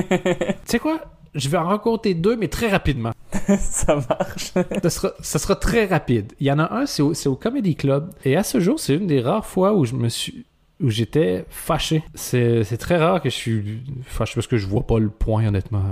[0.65, 0.99] sais quoi?
[1.35, 3.11] Je vais en raconter deux, mais très rapidement.
[3.59, 4.53] ça marche.
[4.81, 6.33] ça, sera, ça sera très rapide.
[6.39, 8.09] Il y en a un, c'est au, c'est au Comedy Club.
[8.25, 10.47] Et à ce jour, c'est une des rares fois où je me suis
[10.81, 12.03] où j'étais fâché.
[12.13, 15.83] C'est très rare que je suis fâché parce que je vois pas le point, honnêtement,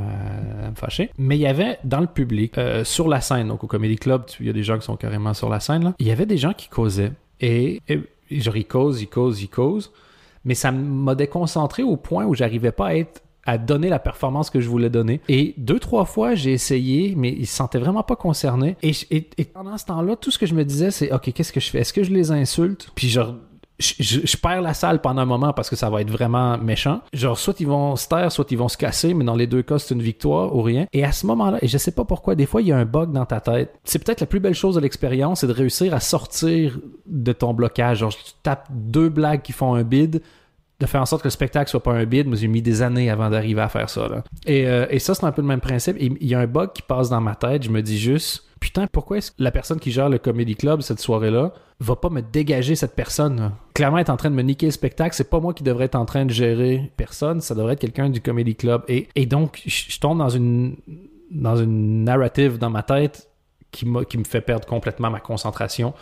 [0.64, 1.10] à, me fâcher.
[1.18, 4.26] Mais il y avait dans le public, euh, sur la scène, donc au Comedy Club,
[4.40, 5.94] il y a des gens qui sont carrément sur la scène.
[6.00, 7.12] Il y avait des gens qui causaient.
[7.42, 7.82] Et,
[8.32, 9.92] genre, ils causent, ils causent, ils causent.
[10.44, 13.22] Mais ça m'a déconcentré au point où j'arrivais pas à être
[13.60, 15.22] donner la performance que je voulais donner.
[15.30, 18.76] Et deux, trois fois, j'ai essayé, mais ils se sentaient vraiment pas concernés.
[18.82, 21.60] Et- et pendant ce temps-là, tout ce que je me disais, c'est OK, qu'est-ce que
[21.60, 21.80] je fais?
[21.80, 22.90] Est-ce que je les insulte?
[22.96, 23.36] Puis genre,
[23.80, 27.02] je, je- perds la salle pendant un moment parce que ça va être vraiment méchant.
[27.14, 29.64] Genre, soit ils vont se taire, soit ils vont se casser, mais dans les deux
[29.64, 30.86] cas, c'est une victoire ou rien.
[30.94, 32.86] Et à ce moment-là, et je sais pas pourquoi, des fois, il y a un
[32.86, 33.78] bug dans ta tête.
[33.84, 37.54] C'est peut-être la plus belle chose de l'expérience, c'est de réussir à sortir de ton
[37.54, 38.00] blocage.
[38.00, 40.22] Genre, tu tapes deux blagues qui font un bid,
[40.80, 42.28] de faire en sorte que le spectacle soit pas un bid.
[42.28, 44.10] Moi, j'ai mis des années avant d'arriver à faire ça.
[44.50, 45.96] Euh, et ça, c'est un peu le même principe.
[46.00, 47.64] Il y a un bug qui passe dans ma tête.
[47.64, 50.82] Je me dis juste, putain, pourquoi est-ce que la personne qui gère le comedy club
[50.82, 53.52] cette soirée-là va pas me dégager cette personne là?
[53.74, 55.16] Clairement, elle est en train de me niquer le spectacle.
[55.16, 57.40] C'est pas moi qui devrais être en train de gérer personne.
[57.40, 58.84] Ça devrait être quelqu'un du comedy club.
[58.88, 60.76] Et, donc, je tombe dans une
[61.32, 63.28] dans une narrative dans ma tête
[63.72, 65.94] qui, qui me fait perdre complètement ma concentration.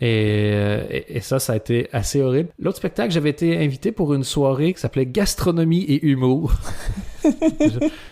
[0.00, 2.48] Et, euh, et- et ça, ça a été assez horrible.
[2.58, 6.52] L'autre spectacle, j'avais été invité pour une soirée qui s'appelait Gastronomie et humour.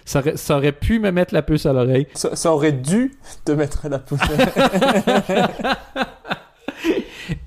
[0.06, 2.06] Ça, aurait, ça aurait pu me mettre la puce à l'oreille.
[2.14, 3.12] Ça, ça aurait dû
[3.44, 4.18] te mettre la pousse.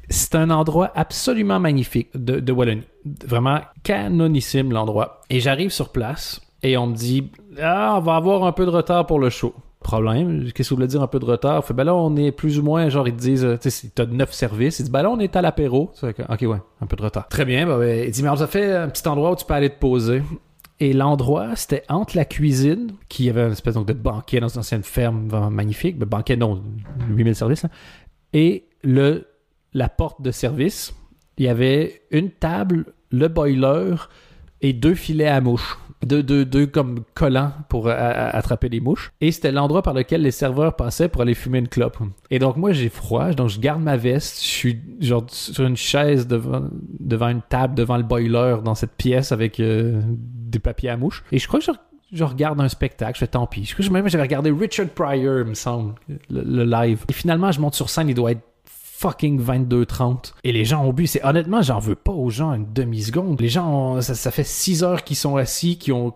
[0.10, 2.84] C'est un endroit absolument magnifique de, de Wallonie.
[3.26, 5.22] Vraiment canonissime l'endroit.
[5.30, 7.32] Et j'arrive sur place et on me dit
[7.62, 9.54] Ah, on va avoir un peu de retard pour le show.
[9.86, 11.64] Problème, qu'est-ce que vous voulez dire un peu de retard?
[11.64, 13.92] Fait, ben là, on est plus ou moins, genre, ils te disent, euh, tu sais,
[13.94, 14.80] t'as neuf services.
[14.80, 15.92] Ils disent, ben là, on est à l'apéro.
[16.02, 17.28] Ok, ouais, un peu de retard.
[17.28, 19.54] Très bien, ben, il dit, mais on a fait un petit endroit où tu peux
[19.54, 20.24] aller te poser.
[20.80, 24.62] Et l'endroit, c'était entre la cuisine, qui avait une espèce donc, de banquet dans une
[24.62, 26.00] ancienne ferme vraiment magnifique.
[26.00, 26.64] Ben, banquet, non,
[27.12, 27.68] 8000 services.
[28.34, 29.28] Et le,
[29.76, 30.96] la porte de service,
[31.38, 33.94] il y avait une table, le boiler
[34.62, 35.78] et deux filets à mouches.
[36.04, 39.12] Deux, deux, deux comme collants pour euh, attraper les mouches.
[39.22, 41.98] Et c'était l'endroit par lequel les serveurs passaient pour aller fumer une clope.
[42.30, 45.78] Et donc moi j'ai froid, donc je garde ma veste, je suis genre sur une
[45.78, 46.64] chaise devant,
[47.00, 51.24] devant une table, devant le boiler dans cette pièce avec euh, des papiers à mouches.
[51.32, 51.72] Et je crois que je,
[52.12, 53.66] je regarde un spectacle, je fais tant pis.
[53.66, 55.96] Je crois que même j'avais regardé Richard Pryor, me semble,
[56.30, 57.04] le, le live.
[57.10, 58.44] Et finalement je monte sur scène, il doit être
[58.98, 60.34] fucking 22-30.
[60.44, 61.08] Et les gens ont bu.
[61.08, 63.42] C'est honnêtement, j'en veux pas aux gens une demi-seconde.
[63.42, 66.14] Les gens, ça, fait 6 heures qu'ils sont assis, qui ont,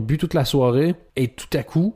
[0.00, 0.94] bu toute la soirée.
[1.16, 1.94] Et tout à coup,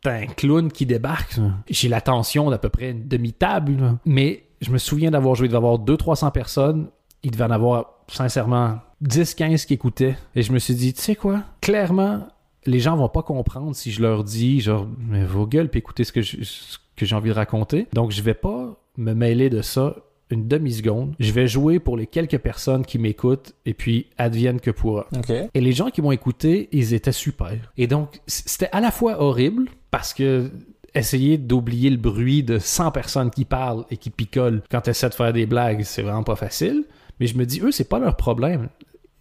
[0.00, 1.38] t'as un clown qui débarque.
[1.68, 3.98] J'ai l'attention d'à peu près une demi-table.
[4.06, 6.88] Mais je me souviens d'avoir joué, il devait y avoir 200-300 personnes.
[7.22, 10.16] Il devait en avoir, sincèrement, 10-15 qui écoutaient.
[10.34, 11.42] Et je me suis dit, tu sais quoi?
[11.60, 12.26] Clairement,
[12.64, 16.04] les gens vont pas comprendre si je leur dis, genre, mais vos gueules, puis écoutez
[16.04, 17.88] ce que ce que j'ai envie de raconter.
[17.92, 19.96] Donc, je vais pas me mêler de ça
[20.30, 21.14] une demi-seconde.
[21.20, 25.06] Je vais jouer pour les quelques personnes qui m'écoutent et puis advienne que pourra.
[25.14, 25.30] ok.
[25.52, 27.72] Et les gens qui m'ont écouté, ils étaient super.
[27.76, 30.50] Et donc, c'était à la fois horrible parce que
[30.94, 35.08] essayer d'oublier le bruit de 100 personnes qui parlent et qui picolent quand tu essaies
[35.08, 36.84] de faire des blagues, c'est vraiment pas facile.
[37.20, 38.68] Mais je me dis, eux, c'est pas leur problème.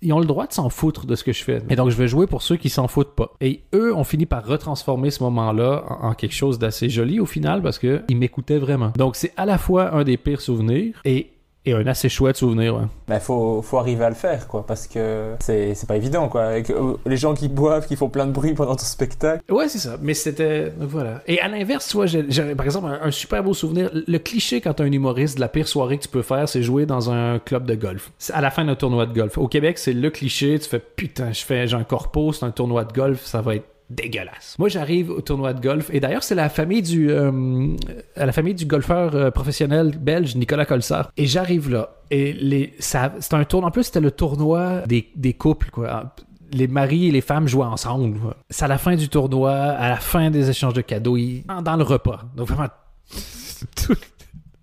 [0.02, 1.62] Ils ont le droit de s'en foutre de ce que je fais.
[1.70, 3.34] Et donc, je vais jouer pour ceux qui s'en foutent pas.
[3.40, 7.26] Et eux ont fini par retransformer ce moment-là en, en quelque chose d'assez joli au
[7.26, 8.92] final parce que ils m'écoutaient vraiment.
[8.98, 11.32] Donc, c'est à la fois un des pires souvenirs et,
[11.66, 12.76] et un assez chouette souvenir.
[12.76, 12.86] ouais.
[13.08, 16.44] Ben, faut, faut arriver à le faire, quoi, parce que c'est c'est pas évident, quoi.
[16.46, 19.44] Avec, euh, les gens qui boivent, qui font plein de bruit pendant ton spectacle.
[19.50, 19.98] Ouais, c'est ça.
[20.02, 20.74] Mais c'était.
[20.80, 21.22] Voilà.
[21.28, 22.06] Et à l'inverse, tu vois,
[22.56, 23.90] par exemple, un, un super beau souvenir.
[23.94, 26.86] Le cliché quand t'es un humoriste, la pire soirée que tu peux faire, c'est jouer
[26.86, 28.12] dans un club de golf.
[28.34, 29.38] À la fin d'un tournoi de golf.
[29.38, 30.58] Au Québec, c'est le cliché.
[30.60, 33.56] Tu fais putain, je fais, j'ai un corpo, c'est un tournoi de golf, ça va
[33.56, 33.66] être
[33.96, 34.56] dégueulasse.
[34.60, 37.76] Moi, j'arrive au tournoi de golf et d'ailleurs, c'est la famille du euh,
[38.56, 41.12] du golfeur euh, professionnel belge Nicolas Colsart.
[41.18, 45.08] Et j'arrive là et les ça c'est un tournoi en plus c'était le tournoi des,
[45.16, 46.14] des couples quoi.
[46.54, 48.20] Les maris et les femmes jouaient ensemble.
[48.50, 51.78] C'est à la fin du tournoi, à la fin des échanges de cadeaux, ils- dans
[51.78, 52.24] le repas.
[52.36, 52.68] Donc vraiment
[53.76, 53.96] tout-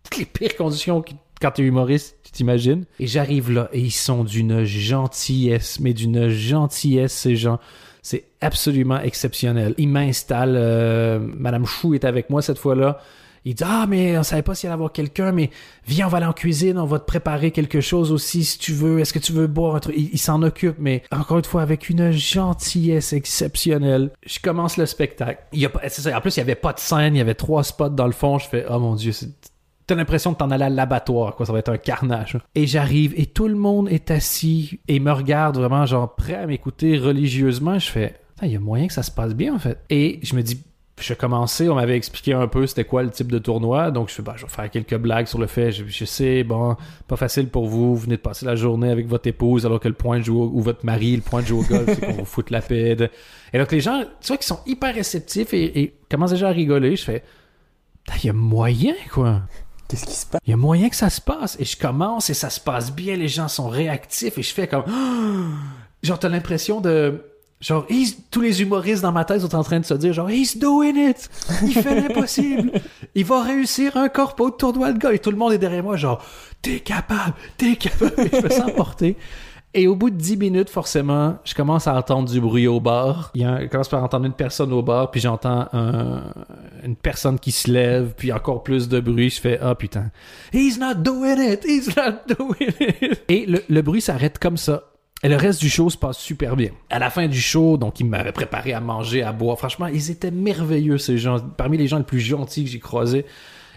[0.04, 1.02] toutes les pires conditions
[1.40, 2.84] quand t'es humoriste, tu t'imagines.
[2.98, 7.58] Et j'arrive là et ils sont d'une gentillesse, mais d'une gentillesse ces gens.
[8.40, 9.74] Absolument exceptionnel.
[9.78, 10.54] Il m'installe.
[10.56, 12.98] euh, Madame Chou est avec moi cette fois-là.
[13.44, 15.50] Il dit Ah, mais on savait pas s'il allait avoir quelqu'un, mais
[15.86, 18.72] viens, on va aller en cuisine, on va te préparer quelque chose aussi si tu
[18.72, 19.00] veux.
[19.00, 19.94] Est-ce que tu veux boire un truc?
[19.96, 24.10] Il, s'en occupe, mais encore une fois, avec une gentillesse exceptionnelle.
[24.26, 25.42] Je commence le spectacle.
[25.52, 27.34] Il y a ça, en plus, il y avait pas de scène, il y avait
[27.34, 28.38] trois spots dans le fond.
[28.38, 29.28] Je fais Oh mon Dieu, c'est
[29.86, 31.46] T'as l'impression de t'en aller à l'abattoir, quoi.
[31.46, 32.36] Ça va être un carnage.
[32.54, 36.46] Et j'arrive et tout le monde est assis et me regarde vraiment, genre, prêt à
[36.46, 37.78] m'écouter religieusement.
[37.78, 38.14] Je fais,
[38.46, 39.78] il y a moyen que ça se passe bien, en fait.
[39.90, 40.62] Et je me dis,
[41.00, 43.90] je commençais, on m'avait expliqué un peu c'était quoi le type de tournoi.
[43.92, 45.70] Donc je fais, bah, je vais faire quelques blagues sur le fait.
[45.70, 46.76] Je, je sais, bon,
[47.06, 47.94] pas facile pour vous.
[47.94, 50.40] Vous venez de passer la journée avec votre épouse alors que le point de jouer
[50.40, 52.60] au- ou votre mari, le point de jouer au golf, c'est qu'on vous fout la
[52.60, 52.96] paix.
[53.52, 56.52] Et donc les gens, tu vois, qui sont hyper réceptifs et, et commencent déjà à
[56.52, 56.96] rigoler.
[56.96, 57.22] Je fais,
[58.16, 59.42] il y a moyen, quoi.
[59.88, 60.40] Qu'est-ce qui se passe?
[60.46, 61.56] Il y a moyen que ça se passe.
[61.60, 63.14] Et je commence et ça se passe bien.
[63.16, 64.82] Les gens sont réactifs et je fais comme.
[66.02, 67.22] Genre, t'as l'impression de.
[67.60, 70.30] Genre, he's- tous les humoristes dans ma tête sont en train de se dire, genre,
[70.30, 71.28] he's doing it!
[71.62, 72.70] Il fait l'impossible!
[73.16, 75.12] Il va réussir un corpo de tournoi de gars!
[75.12, 76.22] Et tout le monde est derrière moi, genre,
[76.62, 77.34] t'es capable!
[77.56, 78.14] T'es capable!
[78.20, 79.16] Et je me sens porter.
[79.74, 83.30] Et au bout de 10 minutes, forcément, je commence à entendre du bruit au bar.
[83.34, 86.22] Il y a je commence par entendre une personne au bar, puis j'entends un-
[86.84, 89.28] une personne qui se lève, puis encore plus de bruit.
[89.30, 90.10] Je fais, ah putain,
[90.54, 91.64] he's not doing it!
[91.66, 93.20] He's not doing it!
[93.28, 94.84] Et le bruit s'arrête comme ça.
[95.22, 96.70] Et le reste du show se passe super bien.
[96.90, 99.58] À la fin du show, donc ils m'avaient préparé à manger, à boire.
[99.58, 101.40] Franchement, ils étaient merveilleux ces gens.
[101.40, 103.26] Parmi les gens les plus gentils que j'ai croisés.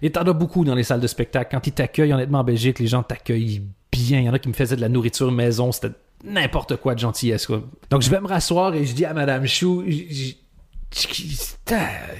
[0.03, 1.49] Et t'en as beaucoup dans les salles de spectacle.
[1.51, 4.19] Quand ils t'accueillent, honnêtement, en Belgique, les gens t'accueillent bien.
[4.19, 5.71] Il y en a qui me faisaient de la nourriture maison.
[5.71, 7.47] C'était n'importe quoi de gentillesse.
[7.47, 7.63] Quoi.
[7.89, 9.83] Donc je vais me rasseoir et je dis à Madame Chou,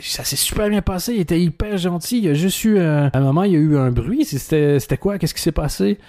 [0.02, 2.18] ça s'est super bien passé, il était hyper gentil.
[2.18, 4.26] Il y a juste eu un, un moment, il y a eu un bruit.
[4.26, 5.20] C'était quoi?
[5.20, 6.00] Qu'est-ce qui s'est passé?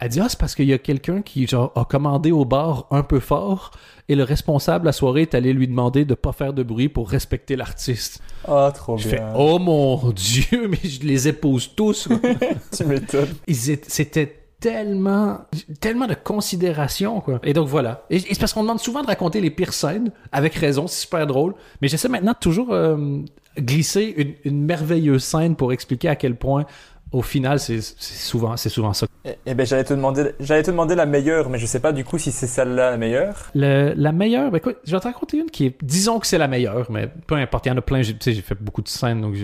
[0.00, 2.86] Elle dit ah c'est parce qu'il y a quelqu'un qui genre a commandé au bar
[2.90, 3.70] un peu fort
[4.08, 7.10] et le responsable la soirée est allé lui demander de pas faire de bruit pour
[7.10, 8.20] respecter l'artiste.
[8.48, 9.18] Ah, trop Je bien.
[9.18, 12.08] fais oh mon dieu mais je les épouse tous.
[12.76, 13.28] Tu m'étonnes.
[13.48, 15.38] C'était tellement
[15.80, 19.06] tellement de considération quoi et donc voilà et, et c'est parce qu'on demande souvent de
[19.06, 23.20] raconter les pires scènes avec raison c'est super drôle mais j'essaie maintenant de toujours euh,
[23.58, 26.66] glisser une, une merveilleuse scène pour expliquer à quel point
[27.12, 30.70] au final c'est souvent c'est souvent ça Eh, eh ben, j'allais te demander, j'allais te
[30.70, 33.50] demander la meilleure, mais je sais pas du coup si c'est celle-là la meilleure.
[33.54, 36.38] Le- la meilleure, ben écoute, je vais te raconter une qui est, disons que c'est
[36.38, 38.02] la meilleure, mais peu importe, il y en a plein.
[38.02, 39.34] J'ai, tu sais, j'ai fait beaucoup de scènes, donc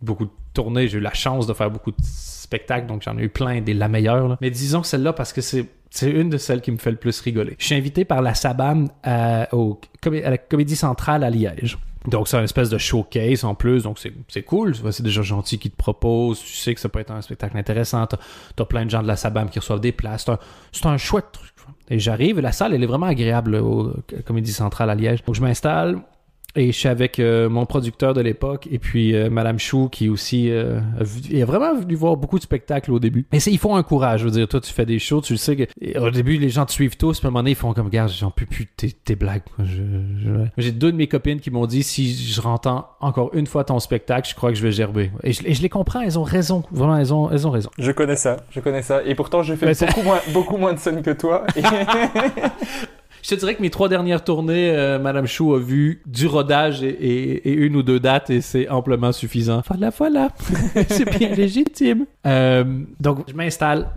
[0.00, 3.22] beaucoup de tournées, j'ai eu la chance de faire beaucoup de spectacles, donc j'en ai
[3.24, 4.28] eu plein des la meilleure.
[4.28, 4.38] là.
[4.40, 6.96] Mais disons que celle-là, parce que c'est, c'est une de celles qui me fait le
[6.96, 7.56] plus rigoler.
[7.58, 11.76] Je suis invité par la SABAM à, au, comé- à la Comédie Centrale à Liège.
[12.06, 14.74] Donc, c'est une espèce de showcase en plus, donc c'est, cool.
[14.90, 16.40] C'est déjà gentil qui te propose.
[16.40, 18.06] Tu sais que ça peut être un spectacle intéressant.
[18.56, 20.26] T'as, plein de gens de la SABAM qui reçoivent des places.
[20.72, 21.50] C'est un, un chouette truc.
[21.88, 23.92] Et j'arrive, la salle, elle est vraiment agréable au
[24.24, 25.24] Comédie Centrale à Liège.
[25.24, 26.00] Donc, je m'installe.
[26.56, 30.08] Et je suis avec euh, mon producteur de l'époque et puis euh, Madame Chou qui
[30.08, 33.24] aussi euh, a, vu- est vraiment venu voir beaucoup de spectacles au début.
[33.32, 35.38] Mais ils font un courage, je veux dire, toi tu fais des shows, tu le
[35.38, 37.52] sais que et au début les gens te suivent tous, puis à un moment donné
[37.52, 39.42] ils font comme garde, j'en peux plus tes, tes blagues.
[40.58, 43.78] J'ai deux de mes copines qui m'ont dit si je rentends encore une fois ton
[43.78, 45.10] spectacle, je crois que je vais gerber.
[45.22, 47.70] Et je, et je les comprends, elles ont raison, vraiment elles ont, elles ont raison.
[47.78, 49.02] Je connais ça, je connais ça.
[49.04, 51.44] Et pourtant, j'ai fait beaucoup, moins, beaucoup moins de scènes que toi.
[51.56, 51.62] Et-
[53.22, 56.82] Je te dirais que mes trois dernières tournées, euh, Madame Chou a vu du rodage
[56.82, 59.62] et, une ou deux dates et c'est amplement suffisant.
[59.68, 60.28] Voilà, voilà.
[60.88, 62.06] c'est bien légitime.
[62.26, 62.64] Euh,
[62.98, 63.90] donc, je m'installe,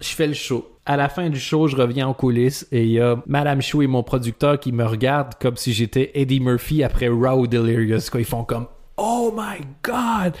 [0.00, 0.66] je fais le show.
[0.86, 3.82] À la fin du show, je reviens en coulisses et il y a Madame Chou
[3.82, 8.10] et mon producteur qui me regardent comme si j'étais Eddie Murphy après Raw Delirious.
[8.10, 8.20] Quoi.
[8.20, 8.66] Ils font comme
[8.96, 10.34] Oh my God!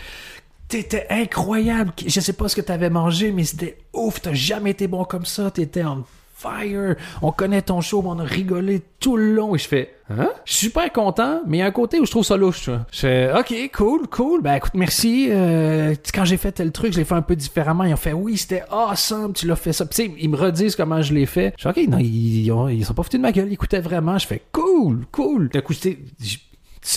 [0.68, 1.92] T'étais incroyable.
[2.06, 4.22] Je sais pas ce que t'avais mangé, mais c'était ouf.
[4.22, 5.50] T'as jamais été bon comme ça.
[5.50, 6.04] T'étais en
[6.40, 6.96] fire.
[7.22, 9.54] On connaît ton show, mais on a rigolé tout le long.
[9.54, 10.28] Et je fais, hein?
[10.44, 12.68] Je suis super content, mais il y a un côté où je trouve ça louche,
[12.68, 12.86] vois.
[12.92, 14.42] Je fais, ok, cool, cool.
[14.42, 15.28] Ben écoute, merci.
[15.30, 17.84] Euh, quand j'ai fait tel truc, je l'ai fait un peu différemment.
[17.84, 19.84] Ils ont fait, oui, c'était awesome, tu l'as fait ça.
[19.86, 21.52] Puis, ils me redisent comment je l'ai fait.
[21.58, 23.48] Je fais, ok, non, ils, ils ont- ils sont pas foutus de ma gueule.
[23.48, 24.18] Ils écoutaient vraiment.
[24.18, 25.48] Je fais, cool, cool.
[25.50, 25.98] D'un coup, c'est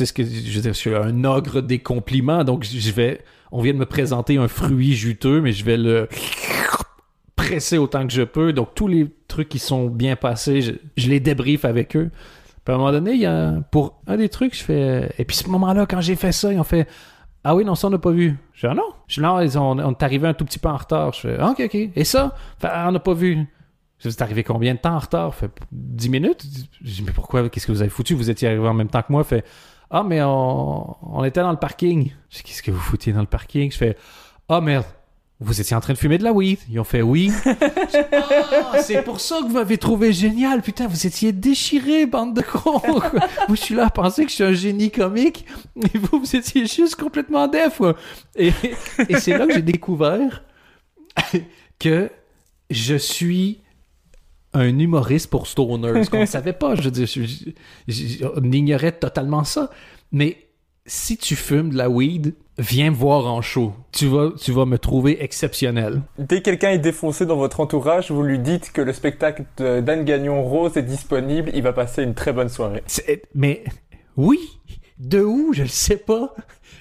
[0.06, 3.22] ce que je veux dire, je suis un ogre des compliments, donc je vais.
[3.52, 6.07] On vient de me présenter un fruit juteux, mais je vais le
[7.48, 8.53] presser autant que je peux.
[8.53, 10.61] Donc tous les trucs qui sont bien passés,
[10.98, 12.11] je, les débrief avec eux.
[12.65, 15.14] Puis à un moment donné, il y a pour un des trucs, je fais.
[15.18, 16.88] Et puis ce moment-là, quand j'ai fait ça, ils ont fait.
[17.44, 18.38] Ah oui, non, ça on n'a pas vu.
[18.53, 18.90] Je dis ah non.
[19.07, 21.11] Je dis non, ils ont- on est arrivé un tout petit peu en retard.
[21.14, 21.76] Je fais ah, ok, ok.
[21.95, 23.45] Et ça, Fait, Ah, on n'a pas vu.
[23.99, 25.34] Je dis, arrivé combien de temps en retard?
[25.36, 26.45] Fait 10 minutes?
[26.82, 27.48] Je dis, mais pourquoi?
[27.49, 28.15] Qu'est-ce que vous avez foutu?
[28.15, 29.24] Vous étiez arrivé en même temps que moi?
[29.24, 29.45] Fait,
[29.90, 32.11] ah, mais on, on était dans le parking.
[32.30, 33.72] Je dis, qu'est-ce que vous foutiez dans le parking?
[33.72, 33.98] Je fais,
[34.49, 34.86] ah, merde.
[35.44, 36.60] Vous étiez en train de fumer de la weed.
[36.70, 37.32] Ils ont fait oui.
[37.45, 40.61] Ah, c'est pour ça que vous m'avez trouvé génial.
[40.61, 42.82] Putain, vous étiez déchirés, bande de cons.
[42.84, 45.45] Moi, je suis là à penser que je suis un génie comique.
[45.94, 47.82] Et vous, vous étiez juste complètement def.
[48.36, 48.52] Et,
[49.20, 50.44] c'est là que j'ai découvert
[51.80, 52.10] que
[52.70, 53.61] je suis
[54.53, 56.76] un humoriste pour stoners, qu'on ne savait pas.
[56.76, 57.07] Je veux dire,
[58.44, 59.70] ignorait totalement ça.
[60.11, 60.43] Mais
[60.85, 63.73] si tu fumes de la weed, viens me voir en show.
[63.91, 66.01] Tu vas, tu vas me trouver exceptionnel.
[66.18, 70.03] Dès que quelqu'un est défoncé dans votre entourage, vous lui dites que le spectacle d'Anne
[70.03, 72.84] Gagnon Rose est disponible, il va passer une très bonne soirée.
[73.34, 73.64] Mais
[74.18, 74.39] oui,
[74.99, 76.35] de où, je ne sais pas.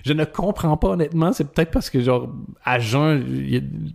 [0.05, 1.33] Je ne comprends pas honnêtement.
[1.33, 2.29] C'est peut-être parce que genre
[2.65, 3.25] à jeun,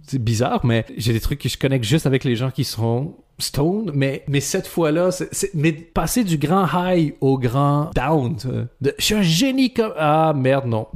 [0.07, 3.15] c'est bizarre, mais j'ai des trucs que je connecte juste avec les gens qui sont
[3.39, 3.91] stone.
[3.93, 8.35] Mais mais cette fois-là, c'est, c'est- mais passer du grand high au grand down.
[8.43, 10.87] vois, de- je suis un génie comme ah merde non.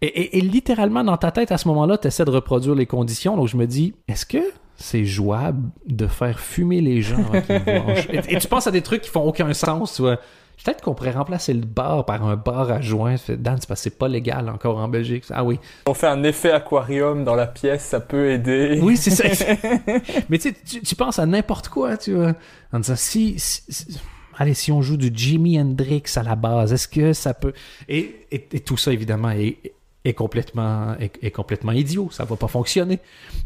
[0.00, 2.86] Et, et- et littéralement dans ta tête à ce moment-là, tu essaies de reproduire les
[2.86, 3.36] conditions.
[3.36, 4.38] Donc je me dis, est-ce que
[4.76, 8.12] c'est jouable de faire fumer les gens avant qu'ils show?
[8.12, 10.18] et, et tu penses à des trucs qui font aucun sens, tu vois.
[10.64, 13.14] Peut-être qu'on pourrait remplacer le bar par un bar à joint.
[13.28, 15.24] Dan, c'est parce que c'est pas légal encore en Belgique.
[15.30, 15.58] Ah oui.
[15.86, 18.80] On fait un effet aquarium dans la pièce, ça peut aider.
[18.82, 19.24] Oui, c'est ça.
[20.28, 22.34] Mais tu sais, tu- penses à n'importe quoi, tu vois.
[22.72, 24.00] En disant, si, si- si-
[24.36, 27.52] allez, si on joue du Jimi Hendrix à la base, est-ce que ça peut...
[27.88, 29.58] Et, et- et tout ça, évidemment, est,
[30.04, 32.08] est complètement, est, est complètement idiot.
[32.10, 32.98] Ça va pas fonctionner.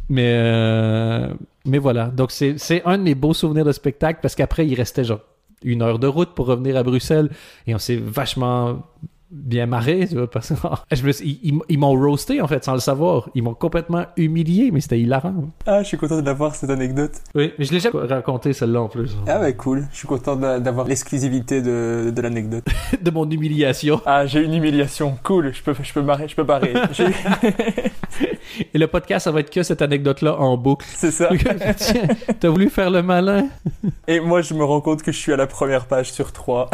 [0.08, 1.28] Mais, euh,
[1.66, 2.06] mais voilà.
[2.06, 5.20] Donc, c'est c'est un de mes beaux souvenirs de spectacle parce qu'après, il restait genre
[5.64, 7.30] une heure de route pour revenir à Bruxelles.
[7.66, 8.82] Et on s'est vachement
[9.32, 10.54] bien marré, tu vois, parce que
[10.94, 13.30] je me suis- ils, m'ont roasté en fait sans le savoir.
[13.34, 15.50] Ils m'ont complètement humilié, mais c'était hilarant.
[15.66, 17.12] Ah, je suis content d'avoir cette anecdote.
[17.34, 19.16] Oui, mais je l'ai jamais raconté celle-là en plus.
[19.26, 19.86] Ah ouais, cool.
[19.92, 22.64] Je suis content d'a- d'avoir l'exclusivité de, de l'anecdote.
[23.02, 24.00] De mon humiliation.
[24.06, 25.16] Ah, j'ai une humiliation.
[25.22, 25.52] Cool.
[25.54, 26.74] Je peux, je peux barrer, je peux barrer.
[28.74, 30.86] Et le podcast, ça va être que cette anecdote-là en boucle.
[30.94, 31.30] C'est ça.
[31.76, 32.02] Tiens,
[32.38, 33.48] t'as voulu faire le malin?
[34.06, 36.68] Et moi, je me rends compte que je suis à la première page sur trois.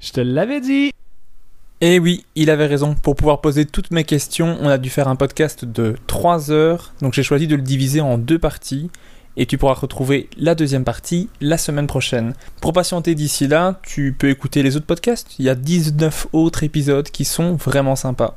[0.00, 0.92] Je te l'avais dit.
[1.82, 2.94] Et oui, il avait raison.
[2.94, 6.94] Pour pouvoir poser toutes mes questions, on a dû faire un podcast de 3 heures.
[7.02, 8.90] Donc j'ai choisi de le diviser en deux parties.
[9.36, 12.34] Et tu pourras retrouver la deuxième partie la semaine prochaine.
[12.60, 15.38] Pour patienter d'ici là, tu peux écouter les autres podcasts.
[15.38, 18.36] Il y a 19 autres épisodes qui sont vraiment sympas.